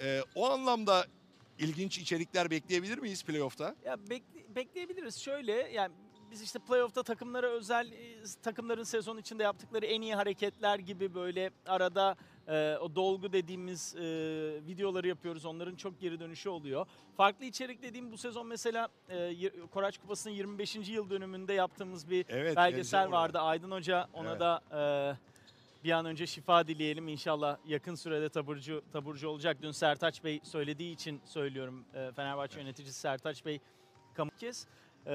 E, 0.00 0.20
o 0.34 0.50
anlamda 0.50 1.06
ilginç 1.62 1.98
içerikler 1.98 2.50
bekleyebilir 2.50 2.98
miyiz 2.98 3.24
playoff'ta? 3.24 3.74
Ya 3.84 3.94
bekle- 3.94 4.54
bekleyebiliriz. 4.56 5.18
Şöyle 5.20 5.52
yani 5.52 5.94
biz 6.30 6.42
işte 6.42 6.58
playoff'ta 6.58 7.02
takımlara 7.02 7.46
özel 7.46 7.92
e, 7.92 8.22
takımların 8.42 8.82
sezon 8.82 9.16
içinde 9.18 9.42
yaptıkları 9.42 9.86
en 9.86 10.00
iyi 10.02 10.14
hareketler 10.14 10.78
gibi 10.78 11.14
böyle 11.14 11.50
arada 11.66 12.16
e, 12.48 12.76
o 12.76 12.94
dolgu 12.94 13.32
dediğimiz 13.32 13.94
e, 13.96 14.00
videoları 14.66 15.08
yapıyoruz. 15.08 15.44
Onların 15.44 15.74
çok 15.74 16.00
geri 16.00 16.20
dönüşü 16.20 16.48
oluyor. 16.48 16.86
Farklı 17.16 17.44
içerik 17.44 17.82
dediğim 17.82 18.12
bu 18.12 18.18
sezon 18.18 18.46
mesela 18.46 18.88
e, 19.08 19.50
Koraç 19.70 19.98
Kupası'nın 19.98 20.34
25. 20.34 20.76
yıl 20.76 21.10
dönümünde 21.10 21.52
yaptığımız 21.52 22.10
bir 22.10 22.26
Evet. 22.28 22.56
belgesel 22.56 23.10
vardı. 23.10 23.38
Aydın 23.38 23.70
Hoca 23.70 24.08
ona 24.12 24.30
Evet. 24.30 24.40
da 24.40 24.60
e, 24.72 25.31
bir 25.84 25.90
an 25.90 26.06
önce 26.06 26.26
şifa 26.26 26.66
dileyelim. 26.66 27.08
İnşallah 27.08 27.56
yakın 27.66 27.94
sürede 27.94 28.28
taburcu 28.28 28.82
taburcu 28.92 29.28
olacak. 29.28 29.56
Dün 29.62 29.70
Sertaç 29.70 30.24
Bey 30.24 30.40
söylediği 30.42 30.94
için 30.94 31.20
söylüyorum. 31.24 31.84
E, 31.94 32.12
Fenerbahçe 32.12 32.60
yöneticisi 32.60 33.00
Sertaç 33.00 33.44
Bey 33.44 33.60
kamu 34.14 34.30
kez 34.38 34.66
e, 35.06 35.14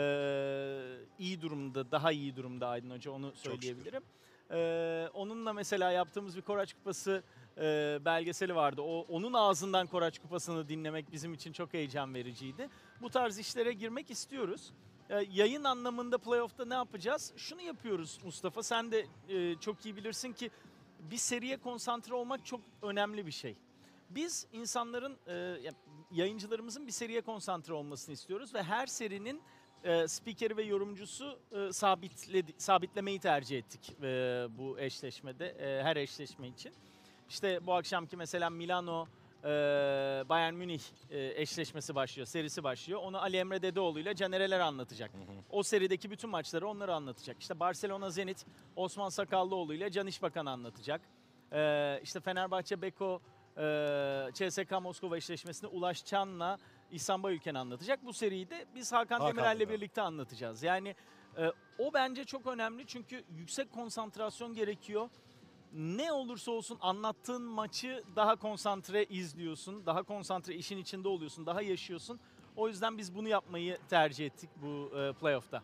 iyi 1.19 1.41
durumda, 1.41 1.91
daha 1.91 2.11
iyi 2.11 2.35
durumda 2.35 2.67
Aydın 2.67 2.89
Hoca 2.89 3.11
onu 3.11 3.35
söyleyebilirim. 3.35 4.03
E, 4.51 5.09
onunla 5.13 5.53
mesela 5.53 5.91
yaptığımız 5.91 6.37
bir 6.37 6.41
Koraç 6.41 6.73
Kupası 6.73 7.23
e, 7.57 7.99
belgeseli 8.05 8.55
vardı. 8.55 8.81
O 8.81 9.05
onun 9.09 9.33
ağzından 9.33 9.87
Koraç 9.87 10.19
Kupası'nı 10.19 10.69
dinlemek 10.69 11.11
bizim 11.11 11.33
için 11.33 11.51
çok 11.51 11.73
heyecan 11.73 12.13
vericiydi. 12.13 12.69
Bu 13.01 13.09
tarz 13.09 13.39
işlere 13.39 13.73
girmek 13.73 14.11
istiyoruz. 14.11 14.73
E, 15.09 15.25
yayın 15.31 15.63
anlamında 15.63 16.17
playoff'ta 16.17 16.65
ne 16.65 16.73
yapacağız? 16.73 17.33
Şunu 17.37 17.61
yapıyoruz 17.61 18.19
Mustafa. 18.23 18.63
Sen 18.63 18.91
de 18.91 19.05
e, 19.29 19.55
çok 19.55 19.85
iyi 19.85 19.95
bilirsin 19.95 20.33
ki 20.33 20.51
bir 20.99 21.17
seriye 21.17 21.57
konsantre 21.57 22.13
olmak 22.13 22.45
çok 22.45 22.61
önemli 22.81 23.25
bir 23.25 23.31
şey. 23.31 23.55
Biz 24.09 24.47
insanların, 24.53 25.17
e, 25.27 25.33
ya- 25.33 25.73
yayıncılarımızın 26.11 26.87
bir 26.87 26.91
seriye 26.91 27.21
konsantre 27.21 27.73
olmasını 27.73 28.13
istiyoruz 28.13 28.53
ve 28.55 28.63
her 28.63 28.87
serinin 28.87 29.41
spikeri 30.07 30.57
ve 30.57 30.63
yorumcusu 30.63 31.39
e, 31.51 31.71
sabitledi, 31.73 32.53
sabitlemeyi 32.57 33.19
tercih 33.19 33.57
ettik 33.57 33.93
bu 34.57 34.79
eşleşmede, 34.79 35.55
her 35.83 35.95
eşleşme 35.95 36.47
için. 36.47 36.73
İşte 37.29 37.65
bu 37.65 37.73
akşamki 37.73 38.17
mesela 38.17 38.49
Milano 38.49 39.07
e, 39.47 39.49
Bayern 40.29 40.53
Münih 40.53 40.81
e, 41.09 41.41
eşleşmesi 41.41 41.95
başlıyor, 41.95 42.27
serisi 42.27 42.63
başlıyor. 42.63 42.99
Onu 43.03 43.21
Ali 43.21 43.37
Emre 43.37 43.61
Dedeoğlu 43.61 43.99
ile 43.99 44.15
Canereler 44.15 44.59
anlatacak. 44.59 45.11
O 45.49 45.63
serideki 45.63 46.11
bütün 46.11 46.29
maçları 46.29 46.67
onları 46.67 46.93
anlatacak. 46.93 47.37
İşte 47.41 47.59
Barcelona 47.59 48.09
Zenit 48.09 48.45
Osman 48.75 49.09
Sakallıoğlu 49.09 49.73
ile 49.73 49.91
Can 49.91 50.07
İşbakan 50.07 50.45
anlatacak. 50.45 51.01
E, 51.51 51.99
işte 52.03 52.19
Fenerbahçe 52.19 52.81
Beko 52.81 53.21
e, 53.57 54.29
CSK 54.33 54.71
Moskova 54.81 55.17
eşleşmesini 55.17 55.69
Ulaş 55.69 56.05
Çan'la 56.05 56.57
İhsan 56.91 57.23
Bayülken 57.23 57.55
anlatacak. 57.55 58.05
Bu 58.05 58.13
seriyi 58.13 58.49
de 58.49 58.65
biz 58.75 58.91
Hakan, 58.91 59.19
Hakan 59.19 59.37
Demirel'le 59.37 59.59
Demirel. 59.59 59.75
birlikte 59.75 60.01
anlatacağız. 60.01 60.63
Yani 60.63 60.95
e, 61.37 61.51
o 61.77 61.93
bence 61.93 62.23
çok 62.23 62.47
önemli 62.47 62.85
çünkü 62.87 63.23
yüksek 63.37 63.71
konsantrasyon 63.71 64.53
gerekiyor 64.53 65.09
ne 65.73 66.11
olursa 66.11 66.51
olsun 66.51 66.77
anlattığın 66.81 67.41
maçı 67.41 68.03
daha 68.15 68.35
konsantre 68.35 69.03
izliyorsun. 69.05 69.85
Daha 69.85 70.03
konsantre 70.03 70.55
işin 70.55 70.77
içinde 70.77 71.07
oluyorsun. 71.07 71.45
Daha 71.45 71.61
yaşıyorsun. 71.61 72.19
O 72.55 72.67
yüzden 72.67 72.97
biz 72.97 73.15
bunu 73.15 73.27
yapmayı 73.27 73.77
tercih 73.89 74.25
ettik 74.25 74.49
bu 74.61 74.97
e, 74.97 75.13
playoff'ta. 75.13 75.63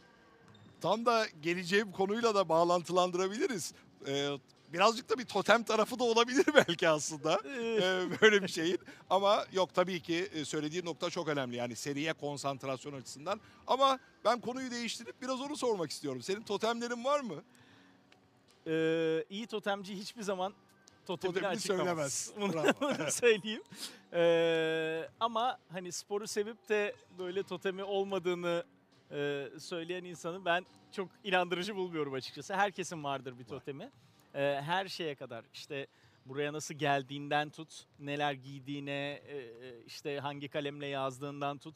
Tam 0.81 1.05
da 1.05 1.25
geleceğim 1.41 1.91
konuyla 1.91 2.35
da 2.35 2.49
bağlantılandırabiliriz. 2.49 3.73
Ee, 4.07 4.37
birazcık 4.73 5.09
da 5.09 5.17
bir 5.19 5.25
totem 5.25 5.63
tarafı 5.63 5.99
da 5.99 6.03
olabilir 6.03 6.45
belki 6.55 6.89
aslında. 6.89 7.41
Ee, 7.45 8.07
böyle 8.21 8.43
bir 8.43 8.47
şeyin. 8.47 8.79
Ama 9.09 9.45
yok 9.53 9.73
tabii 9.73 9.99
ki 9.99 10.29
e, 10.33 10.45
söylediği 10.45 10.85
nokta 10.85 11.09
çok 11.09 11.27
önemli. 11.27 11.55
Yani 11.55 11.75
seriye 11.75 12.13
konsantrasyon 12.13 12.93
açısından. 12.93 13.39
Ama 13.67 13.99
ben 14.25 14.41
konuyu 14.41 14.71
değiştirip 14.71 15.21
biraz 15.21 15.41
onu 15.41 15.57
sormak 15.57 15.91
istiyorum. 15.91 16.21
Senin 16.21 16.41
totemlerin 16.41 17.03
var 17.03 17.19
mı? 17.19 17.43
Ee, 18.67 19.23
iyi 19.29 19.47
totemci 19.47 19.95
hiçbir 19.97 20.21
zaman 20.21 20.53
totemini, 21.05 21.33
Totemini 21.33 21.47
açıklamaz. 21.57 22.13
söylemez. 22.13 22.75
Bunu, 22.81 23.11
söyleyeyim. 23.11 23.63
Ee, 24.13 25.09
ama 25.19 25.57
hani 25.71 25.91
sporu 25.91 26.27
sevip 26.27 26.69
de 26.69 26.95
böyle 27.19 27.43
totemi 27.43 27.83
olmadığını 27.83 28.63
e, 29.11 29.47
söyleyen 29.59 30.03
insanı 30.03 30.45
ben 30.45 30.65
çok 30.91 31.09
inandırıcı 31.23 31.75
bulmuyorum 31.75 32.13
açıkçası. 32.13 32.55
Herkesin 32.55 33.03
vardır 33.03 33.39
bir 33.39 33.43
totemi. 33.43 33.89
Ee, 34.35 34.61
her 34.65 34.87
şeye 34.87 35.15
kadar 35.15 35.45
işte 35.53 35.87
buraya 36.25 36.53
nasıl 36.53 36.73
geldiğinden 36.73 37.49
tut, 37.49 37.85
neler 37.99 38.33
giydiğine, 38.33 39.21
e, 39.27 39.37
e, 39.37 39.43
işte 39.87 40.19
hangi 40.19 40.47
kalemle 40.47 40.87
yazdığından 40.87 41.57
tut, 41.57 41.75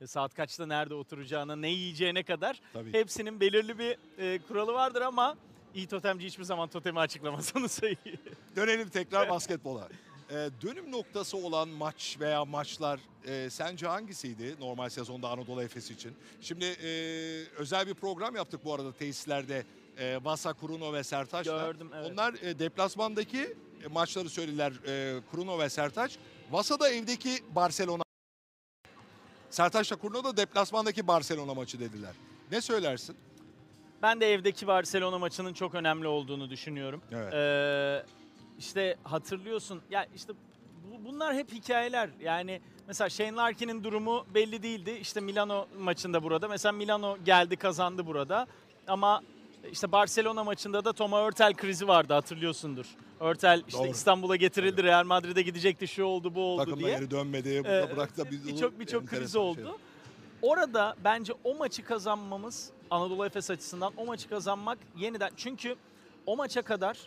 e, 0.00 0.06
saat 0.06 0.34
kaçta 0.34 0.66
nerede 0.66 0.94
oturacağına, 0.94 1.56
ne 1.56 1.68
yiyeceğine 1.68 2.22
kadar 2.22 2.60
Tabii. 2.72 2.92
hepsinin 2.92 3.40
belirli 3.40 3.78
bir 3.78 3.96
e, 4.18 4.38
kuralı 4.48 4.72
vardır 4.72 5.02
ama 5.02 5.36
iyi 5.74 5.86
totemci 5.86 6.26
hiçbir 6.26 6.44
zaman 6.44 6.68
totemi 6.68 6.98
açıklamaz 6.98 7.52
onu 7.56 7.68
söyleyeyim. 7.68 8.20
Dönelim 8.56 8.88
tekrar 8.88 9.28
basketbola. 9.28 9.88
Ee, 10.30 10.50
dönüm 10.62 10.92
noktası 10.92 11.36
olan 11.36 11.68
maç 11.68 12.16
veya 12.20 12.44
maçlar 12.44 13.00
e, 13.26 13.50
sence 13.50 13.86
hangisiydi 13.86 14.56
normal 14.60 14.88
sezonda 14.88 15.28
Anadolu 15.28 15.62
Efes 15.62 15.90
için? 15.90 16.12
Şimdi 16.40 16.64
e, 16.64 16.88
özel 17.56 17.86
bir 17.86 17.94
program 17.94 18.36
yaptık 18.36 18.64
bu 18.64 18.74
arada 18.74 18.92
tesislerde. 18.92 19.64
E, 19.98 20.24
Vasa, 20.24 20.52
Kuruno 20.52 20.92
ve 20.92 21.04
Sertaç'la. 21.04 21.66
Gördüm, 21.66 21.90
evet. 21.94 22.10
Onlar 22.12 22.34
e, 22.34 22.58
deplasmandaki 22.58 23.56
e, 23.84 23.88
maçları 23.88 24.28
söylediler 24.30 24.72
e, 24.86 25.20
Kuruno 25.30 25.58
ve 25.58 25.68
Sertaç. 25.68 26.18
Vasa'da 26.50 26.90
evdeki 26.90 27.30
Barcelona. 27.50 28.02
Sertaç'la 29.50 29.96
Kuruno 29.96 30.24
da 30.24 30.36
deplasmandaki 30.36 31.06
Barcelona 31.06 31.54
maçı 31.54 31.80
dediler. 31.80 32.12
Ne 32.50 32.60
söylersin? 32.60 33.16
Ben 34.04 34.20
de 34.20 34.32
evdeki 34.32 34.66
Barcelona 34.66 35.18
maçının 35.18 35.52
çok 35.52 35.74
önemli 35.74 36.06
olduğunu 36.06 36.50
düşünüyorum. 36.50 37.00
Evet. 37.12 37.34
Ee, 37.34 38.02
işte 38.58 38.96
hatırlıyorsun 39.04 39.80
ya 39.90 40.06
işte 40.14 40.32
bu- 40.32 41.04
bunlar 41.04 41.34
hep 41.34 41.52
hikayeler. 41.52 42.10
Yani 42.20 42.60
mesela 42.88 43.08
Shane 43.08 43.32
Larkin'in 43.36 43.84
durumu 43.84 44.26
belli 44.34 44.62
değildi. 44.62 44.90
İşte 45.00 45.20
Milano 45.20 45.66
maçında 45.78 46.22
burada. 46.22 46.48
Mesela 46.48 46.72
Milano 46.72 47.18
geldi 47.24 47.56
kazandı 47.56 48.06
burada. 48.06 48.46
Ama 48.86 49.22
işte 49.72 49.92
Barcelona 49.92 50.44
maçında 50.44 50.84
da 50.84 50.92
Thomas 50.92 51.20
Örtel 51.28 51.54
krizi 51.54 51.88
vardı 51.88 52.12
hatırlıyorsundur. 52.14 52.86
Örtel 53.20 53.62
işte 53.68 53.80
Doğru. 53.80 53.88
İstanbul'a 53.88 54.36
getirildi. 54.36 54.82
Real 54.82 55.04
Madrid'e 55.04 55.42
gidecekti 55.42 55.88
şu 55.88 56.04
oldu 56.04 56.34
bu 56.34 56.40
oldu 56.42 56.64
Takımda 56.64 56.78
diye. 56.86 56.98
geri 56.98 57.10
dönmedi. 57.10 57.58
Burada 57.64 57.92
Ee, 57.92 57.96
bıraktı. 57.96 58.24
Bir- 58.30 58.52
Birçok 58.52 58.80
birçok 58.80 59.02
kriz 59.06 59.12
enteresan 59.14 59.42
oldu. 59.42 59.56
şey. 59.62 59.93
Orada 60.44 60.96
bence 61.04 61.32
o 61.44 61.54
maçı 61.54 61.84
kazanmamız 61.84 62.70
Anadolu 62.90 63.26
Efes 63.26 63.50
açısından 63.50 63.92
o 63.96 64.06
maçı 64.06 64.28
kazanmak 64.28 64.78
yeniden 64.96 65.30
çünkü 65.36 65.76
o 66.26 66.36
maça 66.36 66.62
kadar 66.62 66.98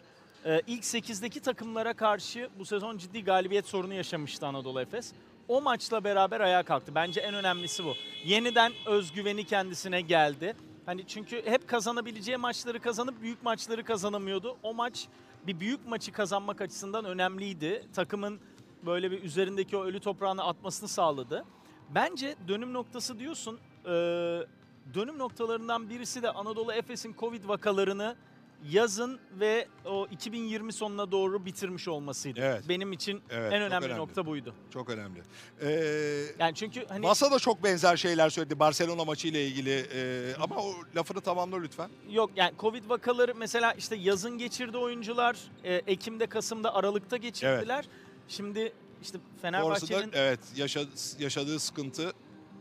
e, 0.45 0.61
ilk 0.67 0.83
8'deki 0.83 1.39
takımlara 1.39 1.93
karşı 1.93 2.49
bu 2.59 2.65
sezon 2.65 2.97
ciddi 2.97 3.23
galibiyet 3.23 3.65
sorunu 3.65 3.93
yaşamıştı 3.93 4.47
Anadolu 4.47 4.81
Efes. 4.81 5.13
O 5.47 5.61
maçla 5.61 6.03
beraber 6.03 6.39
ayağa 6.39 6.63
kalktı. 6.63 6.95
Bence 6.95 7.21
en 7.21 7.33
önemlisi 7.33 7.85
bu. 7.85 7.93
Yeniden 8.25 8.71
özgüveni 8.85 9.43
kendisine 9.43 10.01
geldi. 10.01 10.55
Hani 10.85 11.07
çünkü 11.07 11.45
hep 11.45 11.67
kazanabileceği 11.67 12.37
maçları 12.37 12.79
kazanıp 12.79 13.21
büyük 13.21 13.43
maçları 13.43 13.83
kazanamıyordu. 13.83 14.57
O 14.63 14.73
maç 14.73 15.07
bir 15.47 15.59
büyük 15.59 15.87
maçı 15.87 16.11
kazanmak 16.11 16.61
açısından 16.61 17.05
önemliydi. 17.05 17.85
Takımın 17.95 18.39
böyle 18.85 19.11
bir 19.11 19.23
üzerindeki 19.23 19.77
o 19.77 19.83
ölü 19.83 19.99
toprağını 19.99 20.43
atmasını 20.43 20.89
sağladı. 20.89 21.45
Bence 21.95 22.35
dönüm 22.47 22.73
noktası 22.73 23.19
diyorsun. 23.19 23.59
eee, 23.85 23.91
dönüm 24.93 25.17
noktalarından 25.17 25.89
birisi 25.89 26.23
de 26.23 26.29
Anadolu 26.31 26.73
Efes'in 26.73 27.15
Covid 27.19 27.47
vakalarını 27.47 28.15
yazın 28.69 29.19
ve 29.39 29.67
o 29.85 30.07
2020 30.11 30.73
sonuna 30.73 31.11
doğru 31.11 31.45
bitirmiş 31.45 31.87
olmasıydı. 31.87 32.39
Evet. 32.43 32.63
Benim 32.69 32.91
için 32.93 33.21
Evet, 33.29 33.53
en 33.53 33.59
çok 33.59 33.67
önemli, 33.67 33.85
önemli. 33.85 33.99
nokta 33.99 34.25
buydu. 34.25 34.53
Çok 34.73 34.89
önemli. 34.89 35.21
Ee, 35.61 35.67
Yani 36.39 36.55
çünkü 36.55 36.85
hani 36.89 36.99
Masa 37.05 37.31
da 37.31 37.39
çok 37.39 37.63
benzer 37.63 37.97
şeyler 37.97 38.29
söyledi 38.29 38.59
Barcelona 38.59 39.05
maçı 39.05 39.27
ile 39.27 39.45
ilgili. 39.47 39.85
Ee, 39.93 40.33
ama 40.41 40.55
o 40.55 40.73
lafını 40.95 41.21
tamamla 41.21 41.57
lütfen. 41.59 41.89
yok 42.09 42.31
yani 42.35 42.53
Covid 42.59 42.89
vakaları 42.89 43.35
mesela 43.35 43.73
işte 43.73 43.95
yazın 43.95 44.37
geçirdi 44.37 44.77
oyuncular, 44.77 45.37
e, 45.63 45.73
Ekim'de, 45.75 46.27
Kasım'da, 46.27 46.75
Aralık'ta 46.75 47.17
geçirdiler. 47.17 47.85
Şimdi 48.27 48.73
işte 49.01 49.17
Fenerbahçe'nin 49.41 50.11
evet 50.13 50.39
yaşa- 50.55 50.85
yaşadığı 51.19 51.59
sıkıntı 51.59 52.13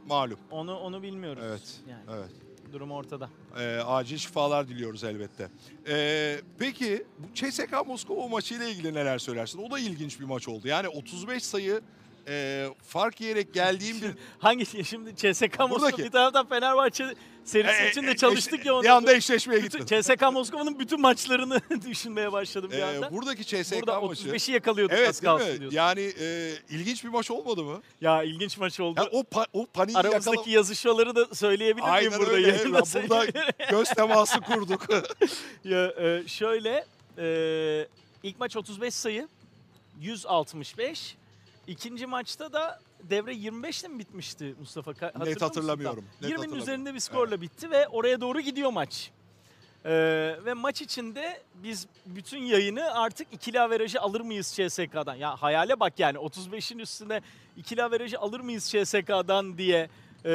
malum. 0.06 0.38
onu 0.50 0.78
onu 0.78 1.02
bilmiyoruz. 1.02 1.42
Evet. 1.46 1.80
Yani 1.90 2.18
Evet. 2.18 2.30
durum 2.72 2.90
ortada. 2.92 3.30
Ee, 3.58 3.76
acil 3.86 4.16
şifalar 4.18 4.68
diliyoruz 4.68 5.04
elbette. 5.04 5.48
Ee, 5.88 6.40
peki 6.58 7.06
bu 7.18 7.34
CSKA 7.34 7.84
Moskova 7.84 8.28
maçı 8.28 8.54
ile 8.54 8.70
ilgili 8.70 8.94
neler 8.94 9.18
söylersin? 9.18 9.58
O 9.62 9.70
da 9.70 9.78
ilginç 9.78 10.20
bir 10.20 10.24
maç 10.24 10.48
oldu. 10.48 10.68
Yani 10.68 10.88
35 10.88 11.44
sayı 11.44 11.80
e, 12.28 12.66
fark 12.86 13.20
yiyerek 13.20 13.54
geldiğim 13.54 14.02
bir 14.02 14.10
Hangi 14.38 14.84
şimdi 14.84 15.16
CSK 15.16 15.58
Moskova 15.60 15.98
bir 15.98 16.10
taraftan 16.10 16.48
Fenerbahçe 16.48 17.14
serisi 17.44 17.82
E, 17.82 17.90
için 17.90 18.02
e, 18.02 18.06
de 18.06 18.16
çalıştık 18.16 18.60
eş- 18.60 18.66
ya 18.66 18.72
Bir 18.82 18.88
onu. 18.88 18.92
anda 18.94 19.12
eşleşmeye 19.14 19.62
Bütün, 19.62 19.78
gittin. 19.78 20.00
CSK 20.00 20.22
Moskova'nın 20.32 20.78
bütün 20.78 21.00
maçlarını 21.00 21.60
düşünmeye 21.86 22.32
başladım 22.32 22.70
bir 22.72 22.82
anda. 22.82 23.12
buradaki 23.12 23.44
CSKA 23.44 23.76
Burada 23.80 24.00
maçı. 24.00 24.28
35'i 24.28 24.54
yakalıyorduk 24.54 24.96
Evet 24.98 25.08
az 25.08 25.20
kalsın 25.20 25.46
diyorsun. 25.60 25.76
Yani 25.76 26.12
e, 26.20 26.52
ilginç 26.70 27.04
bir 27.04 27.08
maç 27.08 27.30
olmadı 27.30 27.62
mı? 27.64 27.82
Ya 28.00 28.22
ilginç 28.22 28.58
maç 28.58 28.80
oldu. 28.80 29.00
Ya 29.00 29.06
o 29.12 29.20
pa- 29.20 29.46
o 29.52 29.66
paniği 29.66 29.96
Aramızdaki 29.98 30.36
yakala- 30.38 30.50
yazışmaları 30.50 31.16
da 31.16 31.34
söyleyebilir 31.34 31.84
miyim 32.00 32.12
burada 32.18 32.30
öyle. 32.32 32.64
Ben 32.64 32.72
burada 33.08 33.26
göz 33.70 33.88
teması 33.88 34.40
kurduk. 34.40 34.86
ya, 35.64 35.86
e, 35.86 36.22
şöyle 36.28 36.84
e, 37.18 37.88
ilk 38.22 38.40
maç 38.40 38.56
35 38.56 38.94
sayı 38.94 39.28
165. 40.00 41.16
İkinci 41.66 42.06
maçta 42.06 42.52
da 42.52 42.80
devre 43.02 43.32
25'te 43.32 43.88
mi 43.88 43.98
bitmişti 43.98 44.54
Mustafa? 44.60 44.90
Hatırlıyor 44.90 45.26
musun? 45.26 45.46
hatırlamıyorum. 45.46 46.04
Net 46.04 46.22
20'nin 46.22 46.30
hatırlamıyorum. 46.30 46.62
üzerinde 46.62 46.94
bir 46.94 47.00
skorla 47.00 47.40
bitti 47.40 47.70
ve 47.70 47.88
oraya 47.88 48.20
doğru 48.20 48.40
gidiyor 48.40 48.70
maç. 48.70 49.10
Ee, 49.84 50.36
ve 50.44 50.54
maç 50.54 50.82
içinde 50.82 51.42
biz 51.54 51.86
bütün 52.06 52.38
yayını 52.38 52.94
artık 52.94 53.32
ikili 53.32 53.60
averajı 53.60 54.00
alır 54.00 54.20
mıyız 54.20 54.46
CSK'dan? 54.46 55.14
Ya 55.14 55.36
hayale 55.42 55.80
bak 55.80 55.92
yani 55.98 56.18
35'in 56.18 56.78
üstüne 56.78 57.20
ikili 57.56 57.82
averajı 57.82 58.18
alır 58.18 58.40
mıyız 58.40 58.64
CSK'dan 58.64 59.58
diye 59.58 59.88
ee, 60.24 60.28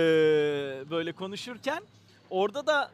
böyle 0.89 1.11
konuşurken 1.11 1.83
orada 2.29 2.67
da 2.67 2.91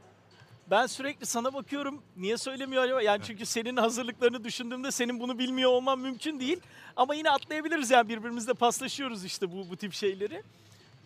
ben 0.72 0.86
sürekli 0.88 1.26
sana 1.26 1.54
bakıyorum. 1.54 2.02
Niye 2.18 2.38
söylemiyor 2.38 2.84
acaba? 2.84 3.02
Yani 3.02 3.22
çünkü 3.28 3.46
senin 3.46 3.78
hazırlıklarını 3.78 4.44
düşündüğümde 4.44 4.92
senin 4.92 5.20
bunu 5.20 5.40
bilmiyor 5.40 5.72
olman 5.72 6.00
mümkün 6.00 6.40
değil. 6.40 6.60
Ama 6.96 7.16
yine 7.16 7.30
atlayabiliriz 7.30 7.92
yani 7.92 8.10
birbirimizle 8.10 8.54
paslaşıyoruz 8.54 9.26
işte 9.26 9.52
bu 9.52 9.70
bu 9.70 9.78
tip 9.78 9.94
şeyleri. 9.94 10.44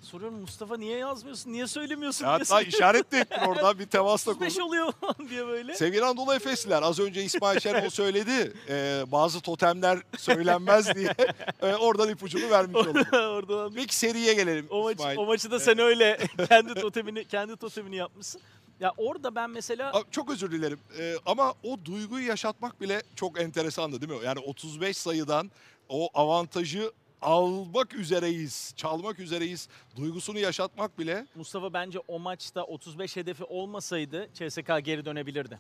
Soruyorum 0.02 0.40
Mustafa 0.40 0.78
niye 0.78 0.98
yazmıyorsun? 0.98 1.52
Niye 1.54 1.68
söylemiyorsun? 1.68 2.20
diye 2.24 2.32
Hatta 2.32 2.46
soruyorum. 2.46 2.70
işaret 2.70 3.12
de 3.12 3.18
ettin 3.20 3.42
oradan 3.48 3.80
bir 3.80 3.86
temasla 3.86 4.32
35 4.32 4.54
kurduk. 4.54 4.68
oluyor 4.68 4.92
falan 4.92 5.30
diye 5.30 5.48
böyle. 5.48 5.76
Sevgili 5.76 6.06
Anadolu 6.06 6.34
Efesliler 6.34 6.82
az 6.82 7.00
önce 7.00 7.24
İsmail 7.24 7.60
Şenol 7.60 7.90
söyledi. 7.90 8.54
Ee, 8.70 9.04
bazı 9.08 9.42
totemler 9.42 10.00
söylenmez 10.18 10.96
diye 10.96 11.14
Ee, 11.62 11.76
oradan 11.76 12.10
ipucunu 12.10 12.50
vermiş 12.52 12.76
oldum. 12.76 13.04
Oradan 13.14 13.74
Peki 13.76 13.96
seriye 13.96 14.34
gelelim 14.34 14.68
o, 14.70 14.84
maç, 14.84 14.96
İsmail. 14.98 15.18
o 15.18 15.26
maçı 15.26 15.52
da 15.52 15.60
sen 15.60 15.80
öyle 15.80 16.18
kendi 16.50 16.74
totemini 16.74 17.26
kendi 17.26 17.56
totemini 17.56 17.96
yapmışsın. 17.96 18.42
Ya 18.82 18.94
orada 18.98 19.36
ben 19.36 19.50
mesela 19.50 19.94
Abi 19.94 20.12
Çok 20.12 20.32
özür 20.32 20.52
dilerim 20.52 20.80
Ee, 21.00 21.16
ama 21.26 21.54
o 21.64 21.86
duyguyu 21.86 22.28
yaşatmak 22.28 22.82
bile 22.82 23.02
çok 23.16 23.42
enteresandı 23.42 24.02
değil 24.02 24.20
mi? 24.20 24.26
Yani 24.26 24.40
35 24.40 24.98
sayıdan 24.98 25.52
o 25.90 26.10
avantajı 26.14 26.92
almak 27.22 27.94
üzereyiz, 27.94 28.74
çalmak 28.76 29.20
üzereyiz 29.20 29.68
duygusunu 29.96 30.40
yaşatmak 30.40 31.00
bile 31.00 31.26
Mustafa 31.36 31.74
bence 31.74 32.00
o 32.08 32.20
maçta 32.20 32.64
35 32.64 33.16
hedefi 33.16 33.44
olmasaydı 33.44 34.30
CSK 34.34 34.68
geri 34.84 35.06
dönebilirdi. 35.06 35.60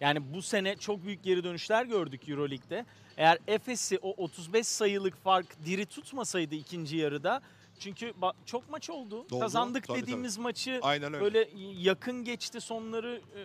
Yani 0.00 0.34
bu 0.34 0.42
sene 0.42 0.76
çok 0.76 1.04
büyük 1.04 1.24
geri 1.24 1.44
dönüşler 1.44 1.84
gördük 1.86 2.28
Euroleague'de. 2.28 2.86
Eğer 3.16 3.38
Efes'i 3.46 3.98
o 4.02 4.24
35 4.24 4.66
sayılık 4.66 5.24
fark 5.24 5.64
diri 5.64 5.86
tutmasaydı 5.86 6.54
ikinci 6.54 6.96
yarıda 6.96 7.42
çünkü 7.78 8.12
çok 8.46 8.70
maç 8.70 8.90
oldu. 8.90 9.26
Doldu. 9.30 9.40
Kazandık 9.40 9.86
Tabii, 9.86 10.02
dediğimiz 10.02 10.38
maçı 10.38 10.78
aynen 10.82 11.14
öyle. 11.14 11.24
böyle 11.24 11.48
yakın 11.78 12.24
geçti 12.24 12.60
sonları 12.60 13.20
e, 13.36 13.40
e, 13.40 13.44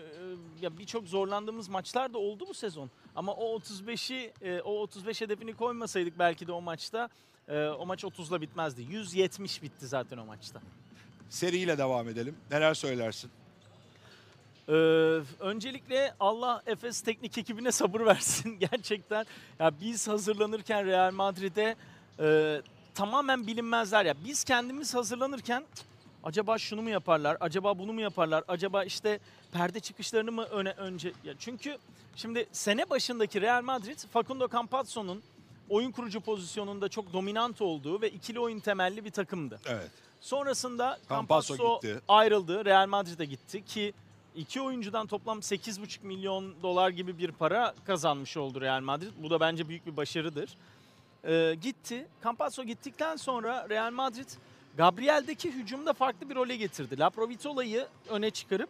ya 0.61 0.77
birçok 0.77 1.07
zorlandığımız 1.07 1.69
maçlar 1.69 2.13
da 2.13 2.17
oldu 2.17 2.45
bu 2.49 2.53
sezon. 2.53 2.89
Ama 3.15 3.33
o 3.33 3.59
35'i 3.59 4.33
e, 4.41 4.61
o 4.61 4.71
35 4.81 5.21
hedefini 5.21 5.53
koymasaydık 5.53 6.19
belki 6.19 6.47
de 6.47 6.51
o 6.51 6.61
maçta 6.61 7.09
e, 7.47 7.67
o 7.67 7.85
maç 7.85 8.03
30'la 8.03 8.41
bitmezdi. 8.41 8.81
170 8.81 9.63
bitti 9.63 9.87
zaten 9.87 10.17
o 10.17 10.25
maçta. 10.25 10.61
Seriyle 11.29 11.77
devam 11.77 12.09
edelim. 12.09 12.35
Neler 12.51 12.73
söylersin? 12.73 13.31
Ee, 14.69 14.73
öncelikle 15.39 16.13
Allah 16.19 16.63
Efes 16.65 17.01
teknik 17.01 17.37
ekibine 17.37 17.71
sabır 17.71 18.01
versin 18.05 18.59
gerçekten. 18.59 19.25
Ya 19.59 19.71
biz 19.81 20.07
hazırlanırken 20.07 20.85
Real 20.85 21.11
Madrid'e 21.13 21.75
e, 22.19 22.61
tamamen 22.95 23.47
bilinmezler 23.47 24.05
ya. 24.05 24.13
Biz 24.25 24.43
kendimiz 24.43 24.95
hazırlanırken 24.95 25.63
"Cık, 25.75 25.85
acaba 26.23 26.57
şunu 26.57 26.81
mu 26.81 26.89
yaparlar? 26.89 27.37
Acaba 27.39 27.79
bunu 27.79 27.93
mu 27.93 28.01
yaparlar? 28.01 28.43
Acaba 28.47 28.83
işte 28.83 29.19
perde 29.51 29.79
çıkışlarını 29.79 30.31
mı 30.31 30.43
öne 30.43 30.71
önce 30.71 31.13
ya 31.23 31.33
çünkü 31.39 31.77
şimdi 32.15 32.47
sene 32.51 32.89
başındaki 32.89 33.41
Real 33.41 33.63
Madrid 33.63 33.99
Facundo 34.13 34.47
Campazzo'nun 34.49 35.21
oyun 35.69 35.91
kurucu 35.91 36.21
pozisyonunda 36.21 36.89
çok 36.89 37.13
dominant 37.13 37.61
olduğu 37.61 38.01
ve 38.01 38.09
ikili 38.09 38.39
oyun 38.39 38.59
temelli 38.59 39.05
bir 39.05 39.11
takımdı. 39.11 39.59
Evet. 39.65 39.91
Sonrasında 40.21 40.99
Campazzo 41.09 41.55
Campazzo 41.57 41.81
gitti. 41.81 42.01
ayrıldı. 42.07 42.65
Real 42.65 42.87
Madrid'e 42.87 43.25
gitti 43.25 43.65
ki 43.65 43.93
iki 44.35 44.61
oyuncudan 44.61 45.07
toplam 45.07 45.39
8,5 45.39 46.03
milyon 46.05 46.53
dolar 46.63 46.89
gibi 46.89 47.17
bir 47.17 47.31
para 47.31 47.73
kazanmış 47.85 48.37
oldu 48.37 48.61
Real 48.61 48.81
Madrid. 48.81 49.11
Bu 49.23 49.29
da 49.29 49.39
bence 49.39 49.69
büyük 49.69 49.85
bir 49.87 49.97
başarıdır. 49.97 50.49
Ee, 51.25 51.55
gitti. 51.61 52.07
Campazzo 52.23 52.63
gittikten 52.63 53.15
sonra 53.15 53.69
Real 53.69 53.91
Madrid 53.91 54.29
Gabriel'deki 54.77 55.51
hücumda 55.51 55.93
farklı 55.93 56.29
bir 56.29 56.35
role 56.35 56.55
getirdi. 56.55 56.99
Laprovitola'yı 56.99 57.87
öne 58.09 58.31
çıkarıp 58.31 58.69